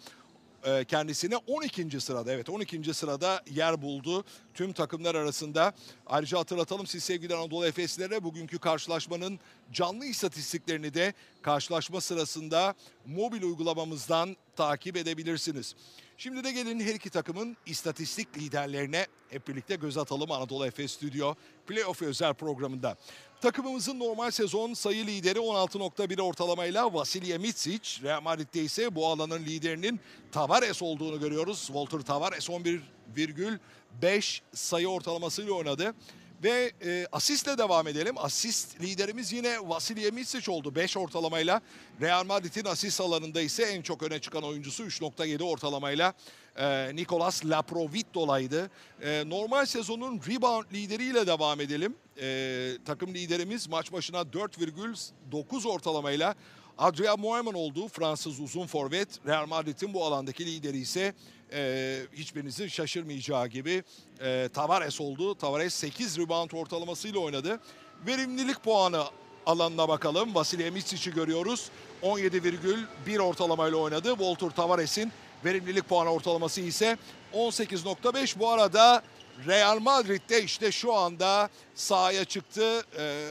e, 0.68 0.84
kendisine 0.84 1.36
12. 1.36 2.00
sırada 2.00 2.32
evet 2.32 2.48
12. 2.48 2.94
sırada 2.94 3.42
yer 3.50 3.82
buldu 3.82 4.24
tüm 4.54 4.72
takımlar 4.72 5.14
arasında. 5.14 5.72
Ayrıca 6.06 6.38
hatırlatalım 6.38 6.86
siz 6.86 7.04
sevgili 7.04 7.34
Anadolu 7.34 7.66
Efeslilere 7.66 8.24
bugünkü 8.24 8.58
karşılaşmanın 8.58 9.40
canlı 9.72 10.04
istatistiklerini 10.04 10.94
de 10.94 11.14
karşılaşma 11.42 12.00
sırasında 12.00 12.74
mobil 13.06 13.42
uygulamamızdan 13.42 14.36
takip 14.56 14.96
edebilirsiniz. 14.96 15.74
Şimdi 16.16 16.44
de 16.44 16.52
gelin 16.52 16.80
her 16.80 16.94
iki 16.94 17.10
takımın 17.10 17.56
istatistik 17.66 18.38
liderlerine 18.38 19.06
hep 19.30 19.48
birlikte 19.48 19.76
göz 19.76 19.98
atalım 19.98 20.32
Anadolu 20.32 20.66
Efes 20.66 20.92
Stüdyo 20.92 21.34
Playoff 21.66 22.02
özel 22.02 22.34
programında. 22.34 22.96
Takımımızın 23.40 23.98
normal 23.98 24.30
sezon 24.30 24.74
sayı 24.74 25.06
lideri 25.06 25.38
16.1 25.38 26.22
ortalamayla 26.22 26.94
Vasilya 26.94 27.38
Mitsic. 27.38 28.02
Real 28.02 28.22
Madrid'de 28.22 28.62
ise 28.62 28.94
bu 28.94 29.06
alanın 29.06 29.38
liderinin 29.44 30.00
Tavares 30.32 30.82
olduğunu 30.82 31.20
görüyoruz. 31.20 31.58
Walter 31.66 32.00
Tavares 32.00 32.48
11,5 32.48 34.40
sayı 34.54 34.88
ortalamasıyla 34.88 35.52
oynadı. 35.52 35.94
Ve 36.42 36.72
e, 36.84 37.06
asistle 37.12 37.58
devam 37.58 37.88
edelim. 37.88 38.14
Asist 38.18 38.80
liderimiz 38.80 39.32
yine 39.32 39.68
Vasilije 39.68 40.10
Micic 40.10 40.50
oldu 40.50 40.74
5 40.74 40.96
ortalamayla. 40.96 41.60
Real 42.00 42.24
Madrid'in 42.24 42.64
asist 42.64 43.00
alanında 43.00 43.40
ise 43.40 43.62
en 43.62 43.82
çok 43.82 44.02
öne 44.02 44.20
çıkan 44.20 44.42
oyuncusu 44.42 44.84
3.7 44.84 45.42
ortalamayla 45.42 46.14
e, 46.56 46.96
Nicolas 46.96 47.44
Laprovitto'laydı. 47.44 48.70
E, 49.02 49.24
normal 49.26 49.66
sezonun 49.66 50.20
rebound 50.28 50.64
lideriyle 50.72 51.26
devam 51.26 51.60
edelim. 51.60 51.96
E, 52.20 52.70
takım 52.84 53.14
liderimiz 53.14 53.68
maç 53.68 53.92
başına 53.92 54.20
4,9 54.20 55.68
ortalamayla 55.68 56.34
Adrian 56.78 57.20
Moerman 57.20 57.54
oldu. 57.54 57.88
Fransız 57.88 58.40
uzun 58.40 58.66
forvet. 58.66 59.08
Real 59.26 59.46
Madrid'in 59.46 59.94
bu 59.94 60.04
alandaki 60.04 60.46
lideri 60.46 60.78
ise 60.78 61.14
e, 61.52 62.00
hiçbirinizin 62.12 62.68
şaşırmayacağı 62.68 63.46
gibi 63.46 63.84
e, 64.20 64.48
Tavares 64.54 65.00
oldu. 65.00 65.34
Tavares 65.34 65.74
8 65.74 66.18
rebound 66.18 66.50
ortalamasıyla 66.50 67.20
oynadı. 67.20 67.60
Verimlilik 68.06 68.62
puanı 68.62 69.04
alanına 69.46 69.88
bakalım. 69.88 70.34
Vasilije 70.34 70.70
Misic'i 70.70 71.14
görüyoruz. 71.14 71.70
17,1 72.02 73.18
ortalamayla 73.18 73.78
oynadı. 73.78 74.08
Walter 74.08 74.50
Tavares'in 74.50 75.12
verimlilik 75.44 75.88
puanı 75.88 76.10
ortalaması 76.10 76.60
ise 76.60 76.98
18.5. 77.34 78.38
Bu 78.38 78.50
arada 78.50 79.02
Real 79.46 79.78
Madrid'de 79.78 80.42
işte 80.42 80.72
şu 80.72 80.94
anda 80.94 81.48
sahaya 81.74 82.24
çıktı. 82.24 82.82
Ee, 82.98 83.28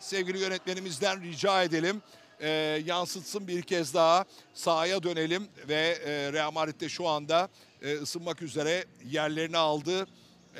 sevgili 0.00 0.38
yönetmenimizden 0.38 1.22
rica 1.22 1.62
edelim. 1.62 2.02
Ee, 2.42 2.82
yansıtsın 2.86 3.48
bir 3.48 3.62
kez 3.62 3.94
daha 3.94 4.24
sahaya 4.54 5.02
dönelim 5.02 5.48
ve 5.68 5.98
e, 6.04 6.32
Real 6.32 6.52
Madrid'de 6.52 6.88
şu 6.88 7.08
anda 7.08 7.48
e, 7.82 7.94
ısınmak 7.94 8.42
üzere 8.42 8.84
yerlerini 9.10 9.56
aldı 9.56 10.06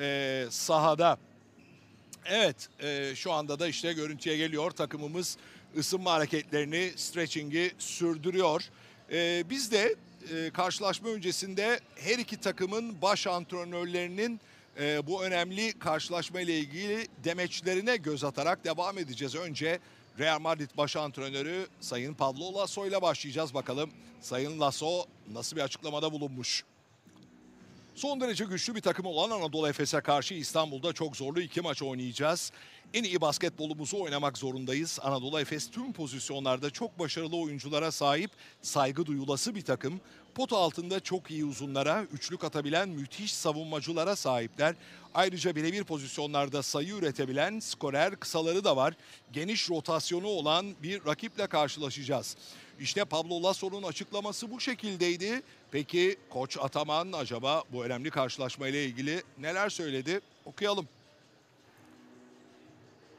e, 0.00 0.44
sahada. 0.50 1.18
Evet 2.26 2.68
e, 2.80 3.12
şu 3.14 3.32
anda 3.32 3.58
da 3.58 3.68
işte 3.68 3.92
görüntüye 3.92 4.36
geliyor 4.36 4.70
takımımız 4.70 5.36
ısınma 5.78 6.12
hareketlerini, 6.12 6.92
stretching'i 6.96 7.72
sürdürüyor. 7.78 8.62
E, 9.12 9.44
biz 9.50 9.72
de 9.72 9.94
e, 10.34 10.50
karşılaşma 10.50 11.08
öncesinde 11.08 11.80
her 11.96 12.18
iki 12.18 12.36
takımın 12.36 13.02
baş 13.02 13.26
antrenörlerinin 13.26 14.40
e, 14.80 15.06
bu 15.06 15.24
önemli 15.24 15.78
karşılaşma 15.78 16.40
ile 16.40 16.58
ilgili 16.58 17.08
demeçlerine 17.24 17.96
göz 17.96 18.24
atarak 18.24 18.64
devam 18.64 18.98
edeceğiz. 18.98 19.34
Önce 19.34 19.78
Real 20.18 20.40
Madrid 20.40 20.70
baş 20.76 20.96
antrenörü 20.96 21.66
Sayın 21.80 22.14
Pablo 22.14 22.54
Lasso 22.54 22.86
ile 22.86 23.02
başlayacağız 23.02 23.54
bakalım. 23.54 23.90
Sayın 24.20 24.60
Lasso 24.60 25.04
nasıl 25.32 25.56
bir 25.56 25.60
açıklamada 25.60 26.12
bulunmuş? 26.12 26.64
Son 27.94 28.20
derece 28.20 28.44
güçlü 28.44 28.74
bir 28.74 28.80
takım 28.80 29.06
olan 29.06 29.30
Anadolu 29.30 29.68
Efes'e 29.68 30.00
karşı 30.00 30.34
İstanbul'da 30.34 30.92
çok 30.92 31.16
zorlu 31.16 31.40
iki 31.40 31.60
maç 31.60 31.82
oynayacağız. 31.82 32.52
En 32.94 33.04
iyi 33.04 33.20
basketbolumuzu 33.20 34.00
oynamak 34.02 34.38
zorundayız. 34.38 34.98
Anadolu 35.02 35.40
Efes 35.40 35.70
tüm 35.70 35.92
pozisyonlarda 35.92 36.70
çok 36.70 36.98
başarılı 36.98 37.36
oyunculara 37.36 37.92
sahip, 37.92 38.30
saygı 38.62 39.06
duyulası 39.06 39.54
bir 39.54 39.62
takım. 39.62 40.00
Pot 40.34 40.52
altında 40.52 41.00
çok 41.00 41.30
iyi 41.30 41.44
uzunlara, 41.44 42.04
üçlük 42.12 42.44
atabilen 42.44 42.88
müthiş 42.88 43.34
savunmacılara 43.34 44.16
sahipler. 44.16 44.74
Ayrıca 45.14 45.56
birebir 45.56 45.84
pozisyonlarda 45.84 46.62
sayı 46.62 46.94
üretebilen 46.94 47.60
skorer 47.60 48.16
kısaları 48.16 48.64
da 48.64 48.76
var. 48.76 48.94
Geniş 49.32 49.70
rotasyonu 49.70 50.26
olan 50.26 50.66
bir 50.82 51.06
rakiple 51.06 51.46
karşılaşacağız. 51.46 52.36
İşte 52.80 53.04
Pablo 53.04 53.42
Lasso'nun 53.42 53.82
açıklaması 53.82 54.50
bu 54.50 54.60
şekildeydi. 54.60 55.42
Peki 55.70 56.16
Koç 56.30 56.58
Ataman 56.60 57.12
acaba 57.12 57.62
bu 57.72 57.84
önemli 57.84 58.10
karşılaşma 58.10 58.68
ile 58.68 58.84
ilgili 58.84 59.22
neler 59.38 59.70
söyledi? 59.70 60.20
Okuyalım. 60.44 60.88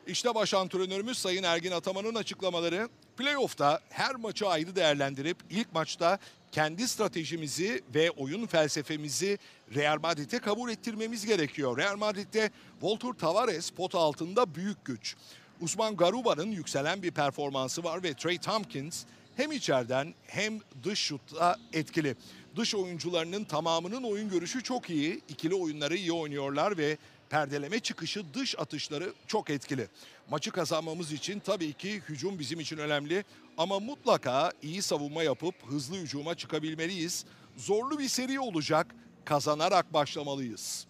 İşte 0.08 0.36
baş 0.36 0.54
antrenörümüz 0.54 1.18
Sayın 1.18 1.44
Ergin 1.44 1.72
Ataman'ın 1.72 2.16
açıklamaları. 2.16 2.90
Playoff'ta 3.18 3.80
her 3.90 4.16
maçı 4.16 4.48
ayrı 4.48 4.76
değerlendirip 4.76 5.38
ilk 5.50 5.74
maçta 5.74 6.20
kendi 6.52 6.88
stratejimizi 6.88 7.84
ve 7.96 8.12
oyun 8.12 8.46
felsefemizi 8.46 9.40
Real 9.76 10.00
Madrid'e 10.02 10.40
kabul 10.40 10.70
ettirmemiz 10.70 11.26
gerekiyor. 11.26 11.78
Real 11.78 11.98
Madrid'de 11.98 12.52
Walter 12.82 13.14
Tavares 13.14 13.70
pot 13.70 13.96
altında 13.96 14.56
büyük 14.56 14.86
güç. 14.86 15.16
Usman 15.62 15.98
Garuba'nın 15.98 16.52
yükselen 16.52 17.04
bir 17.04 17.12
performansı 17.12 17.84
var 17.84 18.04
ve 18.04 18.14
Trey 18.14 18.38
Tompkins 18.38 19.04
hem 19.36 19.52
içeriden 19.52 20.14
hem 20.28 20.60
dış 20.84 21.00
şutta 21.00 21.58
etkili. 21.74 22.16
Dış 22.56 22.76
oyuncularının 22.76 23.44
tamamının 23.44 24.04
oyun 24.04 24.30
görüşü 24.30 24.64
çok 24.64 24.90
iyi. 24.90 25.22
İkili 25.30 25.56
oyunları 25.56 25.96
iyi 25.96 26.12
oynuyorlar 26.12 26.78
ve 26.78 26.98
perdeleme 27.30 27.80
çıkışı 27.80 28.34
dış 28.34 28.60
atışları 28.60 29.14
çok 29.28 29.50
etkili. 29.50 29.88
Maçı 30.30 30.52
kazanmamız 30.52 31.12
için 31.12 31.40
tabii 31.40 31.74
ki 31.74 32.02
hücum 32.10 32.40
bizim 32.40 32.60
için 32.60 32.78
önemli 32.78 33.24
ama 33.58 33.80
mutlaka 33.80 34.52
iyi 34.62 34.82
savunma 34.82 35.24
yapıp 35.24 35.56
hızlı 35.68 35.96
hücuma 35.96 36.36
çıkabilmeliyiz. 36.36 37.26
Zorlu 37.58 38.00
bir 38.00 38.08
seri 38.08 38.40
olacak. 38.40 38.96
Kazanarak 39.26 39.94
başlamalıyız. 39.94 40.88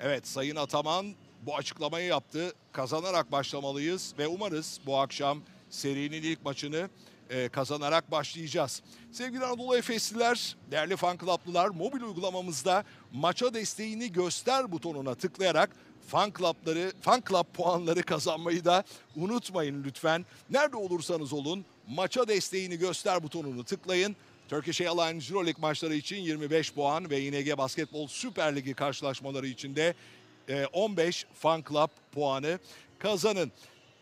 Evet 0.00 0.26
Sayın 0.28 0.56
Ataman 0.56 1.14
bu 1.42 1.56
açıklamayı 1.56 2.06
yaptı. 2.06 2.52
Kazanarak 2.72 3.32
başlamalıyız 3.32 4.14
ve 4.18 4.26
umarız 4.26 4.80
bu 4.86 4.98
akşam 4.98 5.42
serinin 5.70 6.22
ilk 6.22 6.44
maçını 6.44 6.88
e, 7.30 7.48
kazanarak 7.48 8.10
başlayacağız. 8.10 8.82
Sevgili 9.12 9.44
Anadolu 9.44 9.76
Efesliler, 9.76 10.56
değerli 10.70 10.96
fan 10.96 11.18
club'lılar 11.18 11.68
mobil 11.68 12.00
uygulamamızda 12.00 12.84
maça 13.12 13.54
desteğini 13.54 14.12
göster 14.12 14.72
butonuna 14.72 15.14
tıklayarak 15.14 15.70
fan 16.06 16.32
club'ları, 16.38 16.92
fan 17.00 17.22
club 17.28 17.44
puanları 17.54 18.02
kazanmayı 18.02 18.64
da 18.64 18.84
unutmayın 19.16 19.84
lütfen. 19.84 20.26
Nerede 20.50 20.76
olursanız 20.76 21.32
olun 21.32 21.64
maça 21.88 22.28
desteğini 22.28 22.76
göster 22.76 23.22
butonunu 23.22 23.64
tıklayın. 23.64 24.16
Turkish 24.48 24.80
Airlines 24.80 25.30
Euroleague 25.30 25.60
maçları 25.60 25.94
için 25.94 26.16
25 26.16 26.72
puan 26.72 27.10
ve 27.10 27.20
ING 27.20 27.58
Basketbol 27.58 28.06
Süper 28.06 28.56
Ligi 28.56 28.74
karşılaşmaları 28.74 29.46
için 29.46 29.76
de 29.76 29.94
e, 30.48 30.66
15 30.66 31.26
fan 31.34 31.64
club 31.68 31.88
puanı 32.12 32.58
kazanın. 32.98 33.52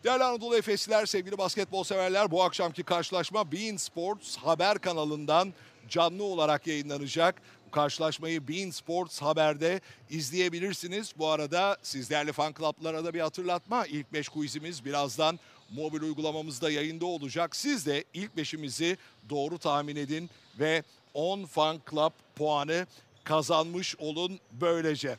Değerli 0.03 0.23
Anadolu 0.23 0.57
Efesliler, 0.57 1.05
sevgili 1.05 1.37
basketbol 1.37 1.83
severler 1.83 2.31
bu 2.31 2.43
akşamki 2.43 2.83
karşılaşma 2.83 3.51
Bein 3.51 3.77
Sports 3.77 4.37
haber 4.37 4.79
kanalından 4.79 5.53
canlı 5.89 6.23
olarak 6.23 6.67
yayınlanacak. 6.67 7.41
Karşılaşmayı 7.71 8.47
Bein 8.47 8.71
Sports 8.71 9.21
Haber'de 9.21 9.81
izleyebilirsiniz. 10.09 11.13
Bu 11.17 11.27
arada 11.27 11.77
siz 11.83 12.09
değerli 12.09 12.31
fan 12.31 12.53
club'lara 12.53 13.05
da 13.05 13.13
bir 13.13 13.19
hatırlatma. 13.19 13.85
İlk 13.85 14.13
5 14.13 14.29
quizimiz 14.29 14.85
birazdan 14.85 15.39
mobil 15.75 16.01
uygulamamızda 16.01 16.71
yayında 16.71 17.05
olacak. 17.05 17.55
Siz 17.55 17.85
de 17.85 18.03
ilk 18.13 18.37
beşimizi 18.37 18.97
doğru 19.29 19.57
tahmin 19.57 19.95
edin 19.95 20.29
ve 20.59 20.83
10 21.13 21.45
fan 21.45 21.81
club 21.89 22.11
puanı 22.35 22.87
kazanmış 23.23 23.95
olun 23.95 24.39
böylece. 24.51 25.17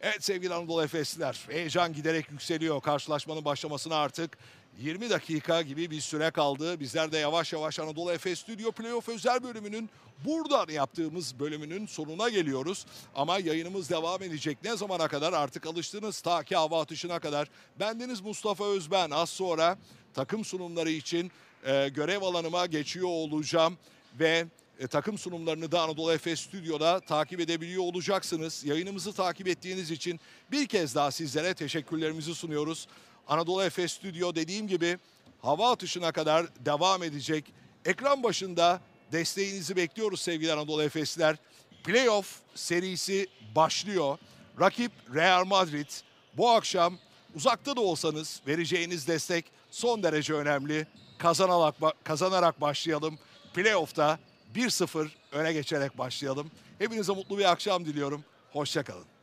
Evet 0.00 0.24
sevgili 0.24 0.54
Anadolu 0.54 0.82
Efesliler 0.82 1.40
heyecan 1.48 1.92
giderek 1.92 2.30
yükseliyor. 2.30 2.80
Karşılaşmanın 2.80 3.44
başlamasına 3.44 3.96
artık 3.96 4.38
20 4.78 5.10
dakika 5.10 5.62
gibi 5.62 5.90
bir 5.90 6.00
süre 6.00 6.30
kaldı. 6.30 6.80
Bizler 6.80 7.12
de 7.12 7.18
yavaş 7.18 7.52
yavaş 7.52 7.80
Anadolu 7.80 8.12
Efes 8.12 8.38
Stüdyo 8.38 8.72
Playoff 8.72 9.08
özel 9.08 9.42
bölümünün 9.42 9.90
buradan 10.24 10.68
yaptığımız 10.72 11.38
bölümünün 11.38 11.86
sonuna 11.86 12.28
geliyoruz. 12.28 12.86
Ama 13.14 13.38
yayınımız 13.38 13.90
devam 13.90 14.22
edecek. 14.22 14.58
Ne 14.64 14.76
zamana 14.76 15.08
kadar 15.08 15.32
artık 15.32 15.66
alıştınız 15.66 16.20
ta 16.20 16.42
ki 16.42 16.56
hava 16.56 16.82
atışına 16.82 17.18
kadar. 17.18 17.48
Bendeniz 17.80 18.20
Mustafa 18.20 18.64
Özben 18.64 19.10
az 19.10 19.30
sonra 19.30 19.78
takım 20.14 20.44
sunumları 20.44 20.90
için 20.90 21.30
e, 21.66 21.88
görev 21.88 22.22
alanıma 22.22 22.66
geçiyor 22.66 23.08
olacağım. 23.08 23.78
Ve 24.20 24.46
e, 24.80 24.86
takım 24.86 25.18
sunumlarını 25.18 25.72
da 25.72 25.82
Anadolu 25.82 26.12
Efes 26.12 26.40
Stüdyo'da 26.40 27.00
takip 27.00 27.40
edebiliyor 27.40 27.82
olacaksınız. 27.82 28.64
Yayınımızı 28.64 29.12
takip 29.12 29.48
ettiğiniz 29.48 29.90
için 29.90 30.20
bir 30.52 30.66
kez 30.66 30.94
daha 30.94 31.10
sizlere 31.10 31.54
teşekkürlerimizi 31.54 32.34
sunuyoruz. 32.34 32.88
Anadolu 33.28 33.62
Efes 33.62 33.92
Stüdyo 33.92 34.34
dediğim 34.34 34.68
gibi 34.68 34.98
hava 35.42 35.72
atışına 35.72 36.12
kadar 36.12 36.46
devam 36.64 37.02
edecek. 37.02 37.44
Ekran 37.84 38.22
başında 38.22 38.80
desteğinizi 39.12 39.76
bekliyoruz 39.76 40.20
sevgili 40.20 40.52
Anadolu 40.52 40.82
Efesler. 40.82 41.36
Playoff 41.84 42.38
serisi 42.54 43.26
başlıyor. 43.56 44.18
Rakip 44.60 44.92
Real 45.14 45.44
Madrid. 45.44 45.88
Bu 46.36 46.50
akşam 46.50 46.98
uzakta 47.34 47.76
da 47.76 47.80
olsanız 47.80 48.40
vereceğiniz 48.46 49.08
destek 49.08 49.44
son 49.70 50.02
derece 50.02 50.34
önemli. 50.34 50.86
Kazanarak, 51.18 51.74
kazanarak 52.04 52.60
başlayalım. 52.60 53.18
Playoff'ta 53.54 54.18
1-0 54.54 55.08
öne 55.32 55.52
geçerek 55.52 55.98
başlayalım. 55.98 56.50
Hepinize 56.78 57.12
mutlu 57.12 57.38
bir 57.38 57.50
akşam 57.50 57.84
diliyorum. 57.84 58.24
Hoşçakalın. 58.52 59.13